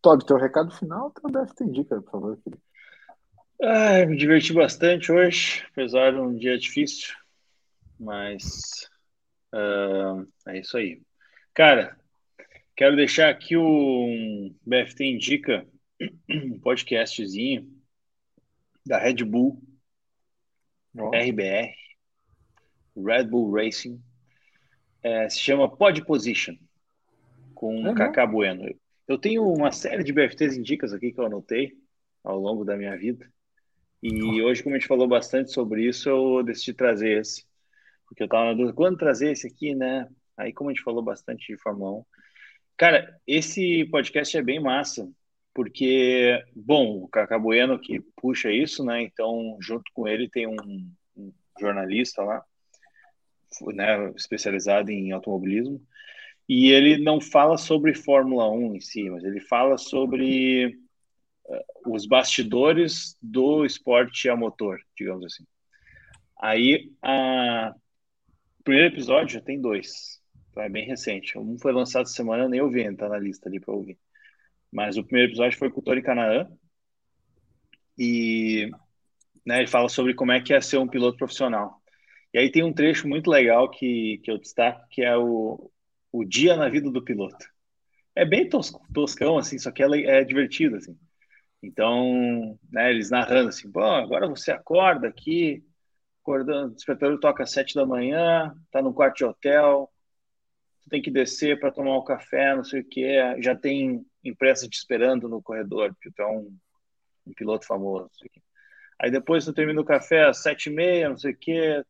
Todd, 0.00 0.24
teu 0.26 0.36
recado 0.36 0.70
final, 0.72 1.10
teu 1.10 1.30
BFT 1.30 1.64
Indica, 1.64 2.02
por 2.02 2.10
favor. 2.10 2.38
Ah, 3.62 4.04
me 4.06 4.16
diverti 4.16 4.52
bastante 4.52 5.12
hoje, 5.12 5.64
apesar 5.70 6.12
de 6.12 6.18
um 6.18 6.34
dia 6.34 6.58
difícil, 6.58 7.14
mas 7.98 8.88
uh, 9.54 10.26
é 10.48 10.58
isso 10.58 10.76
aí. 10.76 11.00
Cara, 11.54 11.96
Quero 12.82 12.96
deixar 12.96 13.28
aqui 13.28 13.56
o 13.56 14.52
BFT 14.66 15.04
Indica, 15.04 15.64
um 16.28 16.58
podcastzinho 16.58 17.72
da 18.84 18.98
Red 18.98 19.22
Bull, 19.22 19.62
oh. 20.98 21.10
RBR, 21.10 21.72
Red 22.96 23.26
Bull 23.28 23.52
Racing. 23.52 24.02
É, 25.00 25.28
se 25.28 25.38
chama 25.38 25.70
Pod 25.70 26.04
Position, 26.04 26.56
com 27.54 27.84
uhum. 27.86 27.94
Cacá 27.94 28.26
Bueno. 28.26 28.68
Eu 29.06 29.16
tenho 29.16 29.44
uma 29.44 29.70
série 29.70 30.02
de 30.02 30.12
BFTs 30.12 30.56
Indicas 30.56 30.92
aqui 30.92 31.12
que 31.12 31.20
eu 31.20 31.26
anotei 31.26 31.74
ao 32.24 32.36
longo 32.36 32.64
da 32.64 32.76
minha 32.76 32.96
vida. 32.96 33.32
E 34.02 34.42
oh. 34.42 34.46
hoje, 34.46 34.60
como 34.60 34.74
a 34.74 34.78
gente 34.80 34.88
falou 34.88 35.06
bastante 35.06 35.52
sobre 35.52 35.86
isso, 35.86 36.08
eu 36.08 36.42
decidi 36.42 36.74
trazer 36.74 37.20
esse. 37.20 37.46
Porque 38.08 38.24
eu 38.24 38.26
estava 38.26 38.46
na 38.46 38.54
dúvida, 38.54 38.72
quando 38.72 38.98
trazer 38.98 39.30
esse 39.30 39.46
aqui, 39.46 39.72
né? 39.72 40.08
Aí, 40.36 40.52
como 40.52 40.68
a 40.68 40.72
gente 40.72 40.82
falou 40.82 41.00
bastante 41.00 41.46
de 41.46 41.62
Fórmula 41.62 42.00
1, 42.00 42.04
Cara, 42.76 43.20
esse 43.26 43.84
podcast 43.86 44.36
é 44.36 44.42
bem 44.42 44.60
massa, 44.60 45.10
porque, 45.54 46.42
bom, 46.54 47.02
o 47.02 47.08
Cacá 47.08 47.38
Bueno 47.38 47.78
que 47.78 48.00
puxa 48.16 48.50
isso, 48.50 48.84
né? 48.84 49.02
Então, 49.02 49.56
junto 49.60 49.84
com 49.94 50.08
ele 50.08 50.28
tem 50.28 50.46
um, 50.46 50.90
um 51.16 51.32
jornalista 51.60 52.22
lá, 52.22 52.44
né, 53.74 54.10
especializado 54.16 54.90
em 54.90 55.12
automobilismo, 55.12 55.80
e 56.48 56.70
ele 56.70 56.98
não 56.98 57.20
fala 57.20 57.56
sobre 57.56 57.94
Fórmula 57.94 58.50
1 58.50 58.76
em 58.76 58.80
si, 58.80 59.08
mas 59.10 59.24
ele 59.24 59.40
fala 59.40 59.78
sobre 59.78 60.78
uh, 61.44 61.92
os 61.92 62.06
bastidores 62.06 63.16
do 63.22 63.64
esporte 63.64 64.28
a 64.28 64.36
motor, 64.36 64.80
digamos 64.96 65.24
assim. 65.24 65.46
Aí, 66.40 66.90
o 68.58 68.64
primeiro 68.64 68.92
episódio 68.92 69.34
já 69.34 69.40
tem 69.40 69.60
dois. 69.60 70.21
Então 70.52 70.62
é 70.62 70.68
bem 70.68 70.86
recente. 70.86 71.36
Um 71.38 71.58
foi 71.58 71.72
lançado 71.72 72.02
essa 72.02 72.12
semana, 72.12 72.48
nem 72.48 72.60
ouvi, 72.60 72.94
tá 72.94 73.08
na 73.08 73.18
lista 73.18 73.48
ali 73.48 73.58
para 73.58 73.74
ouvir. 73.74 73.98
Mas 74.70 74.96
o 74.96 75.02
primeiro 75.02 75.30
episódio 75.30 75.58
foi 75.58 75.70
com 75.70 75.80
o 75.80 75.82
Tony 75.82 76.02
Canaan. 76.02 76.46
E 77.98 78.70
né, 79.44 79.58
ele 79.58 79.66
fala 79.66 79.88
sobre 79.88 80.14
como 80.14 80.32
é 80.32 80.40
que 80.40 80.52
é 80.52 80.60
ser 80.60 80.78
um 80.78 80.86
piloto 80.86 81.16
profissional. 81.16 81.82
E 82.32 82.38
aí 82.38 82.50
tem 82.50 82.62
um 82.62 82.72
trecho 82.72 83.08
muito 83.08 83.30
legal 83.30 83.70
que, 83.70 84.20
que 84.22 84.30
eu 84.30 84.38
destaco, 84.38 84.86
que 84.90 85.02
é 85.02 85.16
o, 85.16 85.70
o 86.10 86.24
dia 86.24 86.56
na 86.56 86.68
vida 86.68 86.90
do 86.90 87.02
piloto. 87.02 87.46
É 88.14 88.24
bem 88.24 88.48
tos, 88.48 88.72
toscão, 88.92 89.38
assim, 89.38 89.58
só 89.58 89.70
que 89.70 89.82
ela 89.82 89.98
é 89.98 90.22
divertido, 90.22 90.76
assim. 90.76 90.96
Então, 91.62 92.58
né, 92.70 92.90
eles 92.90 93.10
narrando 93.10 93.48
assim, 93.50 93.70
bom, 93.70 93.94
agora 93.94 94.28
você 94.28 94.50
acorda 94.50 95.08
aqui, 95.08 95.64
acordando, 96.22 96.72
o 96.72 96.74
despertador 96.74 97.18
toca 97.20 97.42
às 97.42 97.52
sete 97.52 97.74
da 97.74 97.86
manhã, 97.86 98.54
tá 98.70 98.82
no 98.82 98.92
quarto 98.92 99.18
de 99.18 99.24
hotel, 99.24 99.90
tem 100.92 101.00
que 101.00 101.10
descer 101.10 101.58
para 101.58 101.70
tomar 101.72 101.96
um 101.96 102.04
café, 102.04 102.54
não 102.54 102.62
sei 102.62 102.82
o 102.82 102.84
que, 102.84 103.02
já 103.40 103.56
tem 103.56 104.04
imprensa 104.22 104.68
te 104.68 104.76
esperando 104.76 105.26
no 105.26 105.42
corredor, 105.42 105.94
porque 105.94 106.10
tu 106.14 106.20
é 106.20 106.26
um, 106.26 106.54
um 107.26 107.32
piloto 107.32 107.66
famoso. 107.66 108.10
Aí 109.00 109.10
depois 109.10 109.46
tu 109.46 109.54
termina 109.54 109.80
o 109.80 109.86
café 109.86 110.24
às 110.24 110.42
sete 110.42 110.66
e 110.68 110.72
meia, 110.72 111.08
não 111.08 111.16
sei 111.16 111.32
o 111.32 111.36
que, 111.36 111.82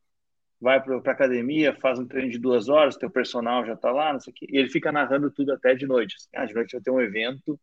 vai 0.61 0.81
para 0.81 0.99
academia, 1.11 1.75
faz 1.81 1.99
um 1.99 2.07
treino 2.07 2.31
de 2.31 2.39
duas 2.39 2.69
horas, 2.69 2.97
teu 2.97 3.11
personal 3.11 3.67
já 3.67 3.73
está 3.73 3.91
lá, 3.91 4.13
não 4.13 4.21
sei 4.21 4.31
o 4.33 4.35
que, 4.37 4.47
e 4.49 4.57
ele 4.57 4.71
fica 4.71 4.93
narrando 4.93 5.33
tudo 5.33 5.53
até 5.53 5.75
de 5.75 5.85
noite. 5.85 6.15
Assim, 6.15 6.29
ah, 6.37 6.47
de 6.47 6.55
noite 6.55 6.73
vai 6.75 6.81
ter 6.81 6.91
um 6.93 7.01
evento 7.01 7.59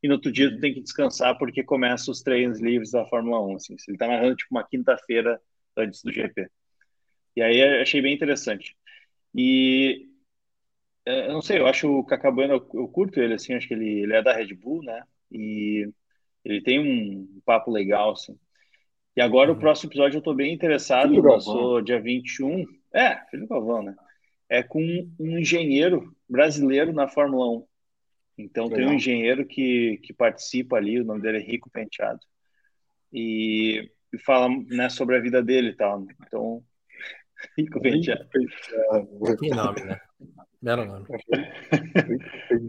e 0.00 0.06
no 0.06 0.14
outro 0.14 0.30
dia 0.30 0.48
tu 0.54 0.60
tem 0.60 0.72
que 0.72 0.80
descansar 0.80 1.36
porque 1.36 1.64
começa 1.64 2.12
os 2.12 2.22
treinos 2.22 2.60
livres 2.60 2.92
da 2.92 3.04
Fórmula 3.06 3.44
1. 3.44 3.56
Assim, 3.56 3.76
ele 3.88 3.96
está 3.96 4.06
narrando 4.06 4.36
tipo 4.36 4.54
uma 4.54 4.62
quinta-feira 4.62 5.40
antes 5.76 6.00
do 6.04 6.12
GP. 6.12 6.48
E 7.34 7.42
aí 7.42 7.60
achei 7.82 8.00
bem 8.00 8.14
interessante. 8.14 8.76
E 9.34 10.15
é, 11.06 11.28
eu 11.28 11.32
não 11.32 11.42
sei, 11.42 11.60
eu 11.60 11.66
acho 11.66 11.88
o 11.88 12.04
Cacabueno, 12.04 12.54
eu 12.74 12.88
curto 12.88 13.20
ele, 13.20 13.34
assim, 13.34 13.54
acho 13.54 13.68
que 13.68 13.74
ele, 13.74 14.00
ele 14.00 14.12
é 14.12 14.22
da 14.22 14.34
Red 14.34 14.52
Bull, 14.54 14.82
né? 14.82 15.02
E 15.30 15.88
ele 16.44 16.60
tem 16.60 16.80
um 16.80 17.40
papo 17.44 17.70
legal, 17.70 18.12
assim. 18.12 18.36
E 19.16 19.20
agora 19.20 19.50
uhum. 19.50 19.56
o 19.56 19.60
próximo 19.60 19.88
episódio 19.88 20.18
eu 20.18 20.22
tô 20.22 20.34
bem 20.34 20.52
interessado, 20.52 21.10
filho 21.10 21.22
lançou 21.22 21.80
dia 21.80 22.00
21. 22.00 22.64
É, 22.92 23.16
Filho 23.30 23.46
Galvão, 23.46 23.82
né? 23.82 23.94
É 24.48 24.62
com 24.62 24.80
um 25.18 25.38
engenheiro 25.38 26.14
brasileiro 26.28 26.92
na 26.92 27.08
Fórmula 27.08 27.58
1. 27.58 27.66
Então 28.38 28.64
legal. 28.64 28.78
tem 28.78 28.88
um 28.88 28.94
engenheiro 28.94 29.46
que, 29.46 29.98
que 30.02 30.12
participa 30.12 30.76
ali, 30.76 31.00
o 31.00 31.04
nome 31.04 31.22
dele 31.22 31.38
é 31.38 31.40
Rico 31.40 31.70
Penteado. 31.70 32.20
E, 33.12 33.90
e 34.12 34.18
fala 34.18 34.48
né, 34.68 34.88
sobre 34.88 35.16
a 35.16 35.20
vida 35.20 35.42
dele 35.42 35.70
e 35.70 35.76
tal. 35.76 36.04
Então, 36.26 36.62
Rico 37.56 37.80
Penteado. 37.80 38.28
Que 39.38 39.50
nome, 39.50 39.84
né? 39.84 40.00
Belo 40.60 40.84
nome. 40.84 41.06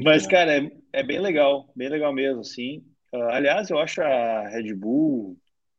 Mas, 0.03 0.27
cara, 0.27 0.57
é, 0.57 0.71
é, 0.93 1.03
bem 1.03 1.19
legal, 1.19 1.71
bem 1.75 1.89
legal 1.89 2.13
mesmo, 2.13 2.41
assim. 2.41 2.85
Uh, 3.13 3.29
aliás, 3.29 3.69
eu 3.69 3.79
acho 3.79 4.01
a 4.01 4.49
Red 4.49 4.73
Bull 4.73 5.37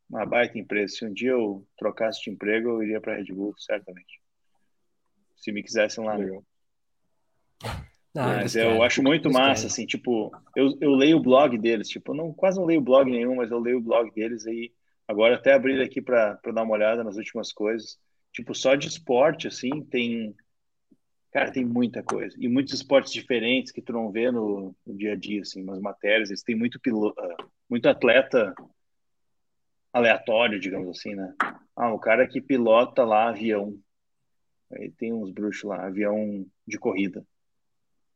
uma 0.09 0.25
baita 0.25 0.59
empresa. 0.59 0.95
Se 0.95 1.05
um 1.05 1.13
dia 1.13 1.33
eu 1.33 1.67
trocasse 1.77 2.23
de 2.23 2.31
emprego, 2.31 2.71
eu 2.71 2.83
iria 2.83 3.01
para 3.01 3.15
a 3.15 3.17
Red 3.17 3.33
Bull, 3.33 3.55
certamente. 3.59 4.21
Se 5.37 5.53
me 5.53 5.63
quisessem 5.63 6.05
lá. 6.05 6.17
Legal. 6.17 6.43
mas 8.15 8.57
eu 8.57 8.83
acho 8.83 9.03
muito 9.03 9.31
massa, 9.31 9.67
assim, 9.67 9.87
tipo, 9.87 10.33
eu, 10.57 10.77
eu 10.81 10.91
leio 10.93 11.19
o 11.19 11.23
blog 11.23 11.57
deles, 11.59 11.89
tipo, 11.89 12.15
não, 12.15 12.33
quase 12.33 12.59
não 12.59 12.67
leio 12.67 12.81
blog 12.81 13.11
nenhum, 13.11 13.37
mas 13.37 13.51
eu 13.51 13.61
leio 13.61 13.79
o 13.79 13.83
blog 13.83 14.11
deles 14.13 14.47
aí. 14.47 14.73
Agora 15.07 15.37
até 15.37 15.53
abrir 15.53 15.81
aqui 15.81 16.03
para 16.03 16.39
dar 16.53 16.63
uma 16.63 16.75
olhada 16.75 17.05
nas 17.05 17.17
últimas 17.17 17.53
coisas. 17.53 17.99
Tipo, 18.33 18.55
só 18.55 18.75
de 18.75 18.89
esporte, 18.89 19.49
assim, 19.49 19.83
tem 19.83 20.35
Cara, 21.31 21.53
tem 21.53 21.65
muita 21.65 22.03
coisa. 22.03 22.35
E 22.39 22.49
muitos 22.49 22.73
esportes 22.73 23.13
diferentes 23.13 23.71
que 23.71 23.83
tu 23.83 23.93
não 23.93 24.11
vê 24.11 24.31
no, 24.31 24.75
no 24.87 24.97
dia 24.97 25.13
a 25.13 25.17
dia, 25.17 25.43
assim, 25.43 25.63
umas 25.63 25.79
matérias. 25.79 26.31
Eles 26.31 26.43
têm 26.43 26.57
muito, 26.57 26.81
piloto, 26.81 27.21
ah, 27.21 27.37
muito 27.69 27.87
atleta 27.87 28.55
aleatório, 29.93 30.59
digamos 30.59 30.99
assim, 30.99 31.15
né? 31.15 31.35
Ah, 31.77 31.93
o 31.93 31.99
cara 31.99 32.27
que 32.27 32.41
pilota 32.41 33.05
lá 33.05 33.29
avião. 33.29 33.79
Aí 34.73 34.91
tem 34.91 35.13
uns 35.13 35.31
bruxos 35.31 35.65
lá, 35.65 35.87
avião 35.87 36.47
de 36.67 36.79
corrida. 36.79 37.25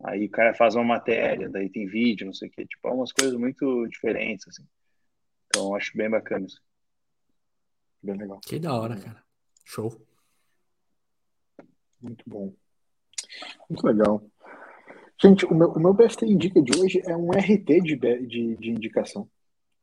Aí 0.02 0.26
o 0.26 0.30
cara 0.30 0.54
faz 0.54 0.74
uma 0.74 0.84
matéria, 0.84 1.48
daí 1.48 1.68
tem 1.68 1.86
vídeo, 1.86 2.26
não 2.26 2.34
sei 2.34 2.48
o 2.48 2.50
quê. 2.50 2.66
Tipo, 2.66 2.88
é 2.88 2.92
umas 2.92 3.12
coisas 3.12 3.38
muito 3.38 3.86
diferentes, 3.88 4.48
assim. 4.48 4.66
Então, 5.46 5.74
acho 5.76 5.96
bem 5.96 6.10
bacana 6.10 6.46
isso. 6.46 6.60
Bem 8.02 8.16
legal. 8.16 8.40
Que 8.40 8.58
da 8.58 8.74
hora, 8.74 8.96
cara. 8.96 9.22
Show. 9.64 9.90
Muito 12.00 12.24
bom. 12.26 12.52
Muito 13.68 13.86
legal. 13.86 14.22
Gente, 15.20 15.46
o 15.46 15.54
meu, 15.54 15.70
o 15.70 15.78
meu 15.78 15.94
BFT 15.94 16.26
Indica 16.26 16.60
de 16.60 16.78
hoje 16.78 17.00
é 17.06 17.16
um 17.16 17.30
RT 17.30 17.80
de, 17.82 17.96
de, 17.96 18.56
de 18.56 18.70
indicação. 18.70 19.28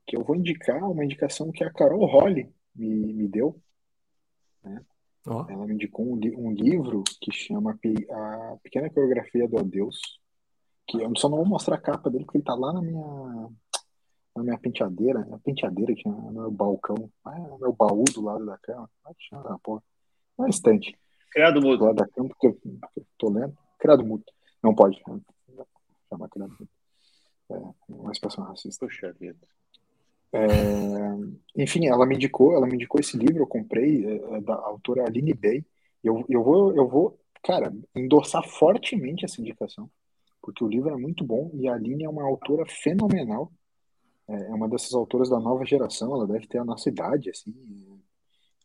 Que 0.06 0.18
eu 0.18 0.24
vou 0.24 0.36
indicar 0.36 0.84
uma 0.84 1.06
indicação 1.06 1.52
que 1.52 1.64
a 1.64 1.72
Carol 1.72 2.06
Holly 2.06 2.54
me, 2.76 3.14
me 3.14 3.28
deu. 3.28 3.60
Né? 4.64 4.84
Oh. 5.26 5.46
Ela 5.50 5.66
me 5.66 5.76
indicou 5.76 6.06
um, 6.06 6.20
um, 6.38 6.52
livro 6.52 7.04
que 7.22 7.32
chama 7.32 7.72
A 7.72 8.58
Pequena 8.62 8.90
Coreografia 8.90 9.48
do 9.48 9.60
Adeus. 9.60 10.20
Que 10.88 11.02
eu 11.02 11.12
só 11.16 11.30
não 11.30 11.38
vou 11.38 11.46
mostrar 11.46 11.76
a 11.76 11.82
capa 11.82 12.10
dele, 12.10 12.26
porque 12.26 12.40
ele 12.40 12.46
tá 12.46 12.56
lá 12.56 12.74
na 12.74 12.82
minha, 12.82 13.50
na 14.40 14.44
minha 14.44 14.58
penteadeira. 14.58 15.28
A 15.32 15.38
penteadeira 15.38 15.94
que 15.94 16.08
é 16.08 16.12
no 16.12 16.32
meu 16.32 16.52
balcão. 16.52 16.96
No 17.26 17.60
meu 17.60 17.74
baú 17.74 18.04
do 18.06 18.22
lado 18.22 18.46
da 18.46 18.58
cama. 18.58 18.90
Ah, 19.06 19.12
chama, 19.18 19.60
porra. 19.62 19.84
Na 20.38 20.50
estante. 20.50 20.98
Criado 21.32 21.62
mudo. 21.62 21.78
Do 21.78 21.86
lado 21.86 21.96
da 21.98 22.08
cama, 22.08 22.30
porque 22.30 22.48
eu, 22.48 22.54
porque 22.54 23.00
eu 23.00 23.06
tô 23.18 23.30
lendo. 23.30 23.56
Criado 23.78 24.06
mudo. 24.06 24.24
Não 24.64 24.74
pode. 24.74 25.02
Chamar 26.10 26.30
criado 26.30 26.52
mudo. 26.52 26.70
É, 27.52 27.56
uma 27.90 28.12
expressão 28.12 28.44
racista. 28.44 28.88
Vida. 29.20 29.38
É, 30.32 30.40
enfim, 31.56 31.88
ela 31.88 32.06
me 32.06 32.16
indicou, 32.16 32.54
ela 32.54 32.68
me 32.68 32.76
indicou 32.76 33.00
esse 33.00 33.18
livro, 33.18 33.40
eu 33.40 33.48
comprei, 33.48 34.06
é, 34.06 34.38
é 34.38 34.42
da 34.42 34.54
autora 34.54 35.06
Aline 35.06 35.34
Bay. 35.34 35.66
Eu, 36.04 36.24
eu, 36.30 36.44
vou, 36.44 36.76
eu 36.76 36.88
vou, 36.88 37.20
cara, 37.44 37.74
endossar 37.96 38.48
fortemente 38.48 39.26
essa 39.26 39.42
indicação, 39.42 39.90
porque 40.42 40.64
o 40.64 40.68
livro 40.68 40.90
é 40.90 40.96
muito 40.96 41.24
bom 41.24 41.50
e 41.54 41.68
a 41.68 41.74
Aline 41.74 42.04
é 42.04 42.10
uma 42.10 42.24
autora 42.24 42.64
fenomenal. 42.68 43.52
É, 44.30 44.52
é 44.52 44.54
uma 44.54 44.70
dessas 44.70 44.94
autoras 44.94 45.30
da 45.30 45.40
nova 45.40 45.66
geração, 45.66 46.14
ela 46.14 46.28
deve 46.28 46.48
ter 46.48 46.60
a 46.60 46.66
nossa 46.66 46.88
idade, 46.88 47.30
assim. 47.30 47.54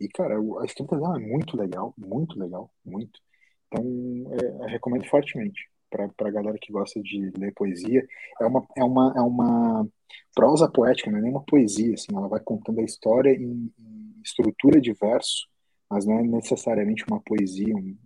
E, 0.01 0.09
cara, 0.09 0.37
a 0.61 0.65
escrita 0.65 0.97
dela 0.97 1.17
é 1.17 1.27
muito 1.27 1.57
legal, 1.57 1.95
muito 1.97 2.39
legal, 2.39 2.71
muito. 2.85 3.19
Então, 3.67 3.85
é, 4.33 4.67
recomendo 4.67 5.07
fortemente 5.09 5.69
para 6.17 6.29
a 6.29 6.31
galera 6.31 6.59
que 6.61 6.73
gosta 6.73 7.01
de 7.01 7.31
ler 7.39 7.53
poesia. 7.55 8.05
É 8.41 8.47
uma, 8.47 8.67
é 8.77 8.85
uma, 8.85 9.15
é 9.17 9.21
uma 9.21 9.89
prosa 10.35 10.69
poética, 10.69 11.11
não 11.11 11.19
é 11.19 11.23
nem 11.23 11.31
uma 11.31 11.45
poesia, 11.45 11.95
assim, 11.95 12.15
ela 12.15 12.29
vai 12.29 12.41
contando 12.41 12.81
a 12.81 12.85
história 12.85 13.31
em, 13.31 13.73
em 13.79 14.21
estrutura 14.23 14.81
de 14.81 14.93
verso, 14.93 15.47
mas 15.89 16.05
não 16.05 16.19
é 16.19 16.23
necessariamente 16.23 17.05
uma 17.09 17.21
poesia, 17.21 17.75
um, 17.75 17.81
né? 17.81 17.97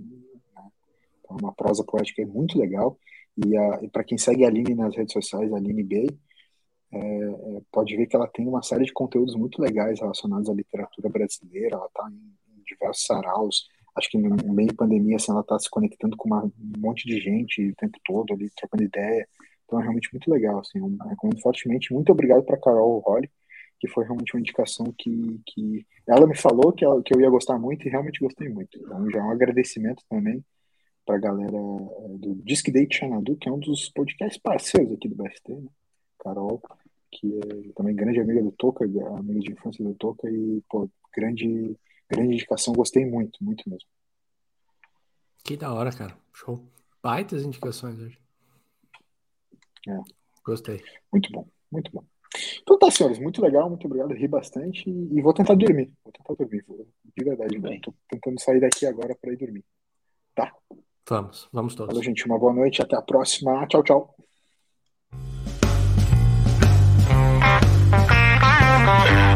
então, 1.21 1.37
é 1.39 1.43
uma 1.43 1.53
prosa 1.55 1.83
poética 1.83 2.23
é 2.23 2.27
muito 2.27 2.59
legal. 2.59 2.99
E, 3.37 3.57
e 3.85 3.89
para 3.89 4.05
quem 4.05 4.19
segue 4.19 4.45
a 4.45 4.49
Aline 4.49 4.75
nas 4.75 4.95
redes 4.95 5.13
sociais, 5.13 5.53
a 5.53 5.57
Aline 5.57 5.83
Gay, 5.83 6.09
é, 6.93 6.99
é, 6.99 7.61
pode 7.71 7.97
ver 7.97 8.07
que 8.07 8.17
ela 8.17 8.27
tem 8.29 8.47
uma 8.47 8.63
série 8.63 8.85
de 8.85 8.93
conteúdos 8.93 9.35
muito 9.35 9.61
legais 9.61 10.01
relacionados 10.01 10.49
à 10.49 10.55
literatura 10.55 11.09
brasileira, 11.09 11.77
ela 11.77 11.87
está 11.87 12.09
em, 12.11 12.59
em 12.59 12.63
diversos 12.65 13.05
saraus, 13.05 13.69
acho 13.97 14.11
que 14.11 14.19
no 14.19 14.55
meio 14.55 14.69
de 14.69 14.75
pandemia, 14.75 15.17
assim, 15.17 15.33
ela 15.33 15.41
está 15.41 15.59
se 15.59 15.69
conectando 15.69 16.17
com 16.17 16.29
uma, 16.29 16.45
um 16.45 16.53
monte 16.79 17.07
de 17.07 17.19
gente 17.21 17.71
o 17.71 17.75
tempo 17.77 17.99
todo 18.05 18.33
ali, 18.33 18.49
trocando 18.57 18.85
ideia. 18.85 19.29
Então 19.65 19.79
é 19.79 19.83
realmente 19.83 20.09
muito 20.13 20.31
legal, 20.31 20.61
assim, 20.61 20.79
eu 20.79 20.97
recomendo 21.09 21.41
fortemente. 21.43 21.93
Muito 21.93 22.11
obrigado 22.11 22.43
para 22.43 22.59
Carol 22.59 23.01
Holly, 23.01 23.31
que 23.79 23.89
foi 23.89 24.05
realmente 24.05 24.35
uma 24.35 24.41
indicação 24.41 24.87
que, 24.97 25.41
que 25.47 25.87
ela 26.07 26.27
me 26.27 26.37
falou 26.37 26.73
que, 26.73 26.85
ela, 26.85 27.03
que 27.03 27.15
eu 27.15 27.21
ia 27.21 27.31
gostar 27.31 27.59
muito 27.59 27.87
e 27.87 27.91
realmente 27.91 28.21
gostei 28.21 28.49
muito. 28.49 28.79
Então 28.79 29.11
já 29.11 29.19
é 29.19 29.23
um 29.23 29.31
agradecimento 29.31 30.03
também 30.09 30.43
para 31.05 31.17
a 31.17 31.21
galera 31.21 31.57
eh, 31.57 32.19
do 32.19 32.35
Disque 32.45 32.71
Date 32.71 32.99
Xanadu, 32.99 33.37
que 33.37 33.49
é 33.49 33.53
um 33.53 33.59
dos 33.59 33.89
podcasts 33.91 34.41
parceiros 34.41 34.93
aqui 34.93 35.09
do 35.09 35.17
BST, 35.17 35.55
né? 35.55 35.69
Carol, 36.19 36.61
que 37.11 37.39
é 37.39 37.73
também 37.75 37.95
grande 37.95 38.21
amiga 38.21 38.43
do 38.43 38.53
Toca, 38.53 38.85
amiga 38.85 39.41
de 39.41 39.53
infância 39.53 39.85
do 39.85 39.95
Toca 39.95 40.31
e, 40.31 40.63
pô, 40.69 40.89
grande 41.15 41.77
grande 42.09 42.35
indicação, 42.35 42.73
gostei 42.73 43.05
muito, 43.05 43.43
muito 43.45 43.69
mesmo. 43.69 43.89
Que 45.45 45.57
da 45.57 45.73
hora, 45.73 45.93
cara. 45.93 46.17
Show. 46.33 46.65
Baitas 47.03 47.45
indicações 47.45 47.99
hoje. 48.01 48.19
É. 49.87 49.99
Gostei. 50.45 50.83
Muito 51.13 51.31
bom, 51.31 51.47
muito 51.71 51.91
bom. 51.93 52.05
Então 52.63 52.79
tá, 52.79 52.91
senhores, 52.91 53.19
muito 53.19 53.41
legal, 53.41 53.69
muito 53.69 53.87
obrigado, 53.87 54.13
ri 54.13 54.29
bastante 54.29 54.89
e 54.89 55.23
vou 55.23 55.33
tentar 55.33 55.55
dormir. 55.55 55.93
Vou 56.05 56.13
tentar 56.13 56.35
dormir, 56.35 56.65
de 57.17 57.25
verdade. 57.25 57.59
Bem. 57.59 57.81
Tô 57.81 57.95
tentando 58.09 58.41
sair 58.41 58.61
daqui 58.61 58.87
agora 58.87 59.15
para 59.15 59.33
ir 59.33 59.37
dormir. 59.37 59.65
Tá? 60.35 60.55
Vamos, 61.09 61.49
vamos 61.53 61.75
todos. 61.75 61.95
Valeu, 61.95 62.03
gente. 62.03 62.27
Uma 62.27 62.39
boa 62.39 62.53
noite, 62.53 62.83
até 62.83 62.97
a 62.97 63.03
próxima. 63.03 63.67
Tchau, 63.67 63.83
tchau. 63.83 64.28
Bye. 68.89 69.28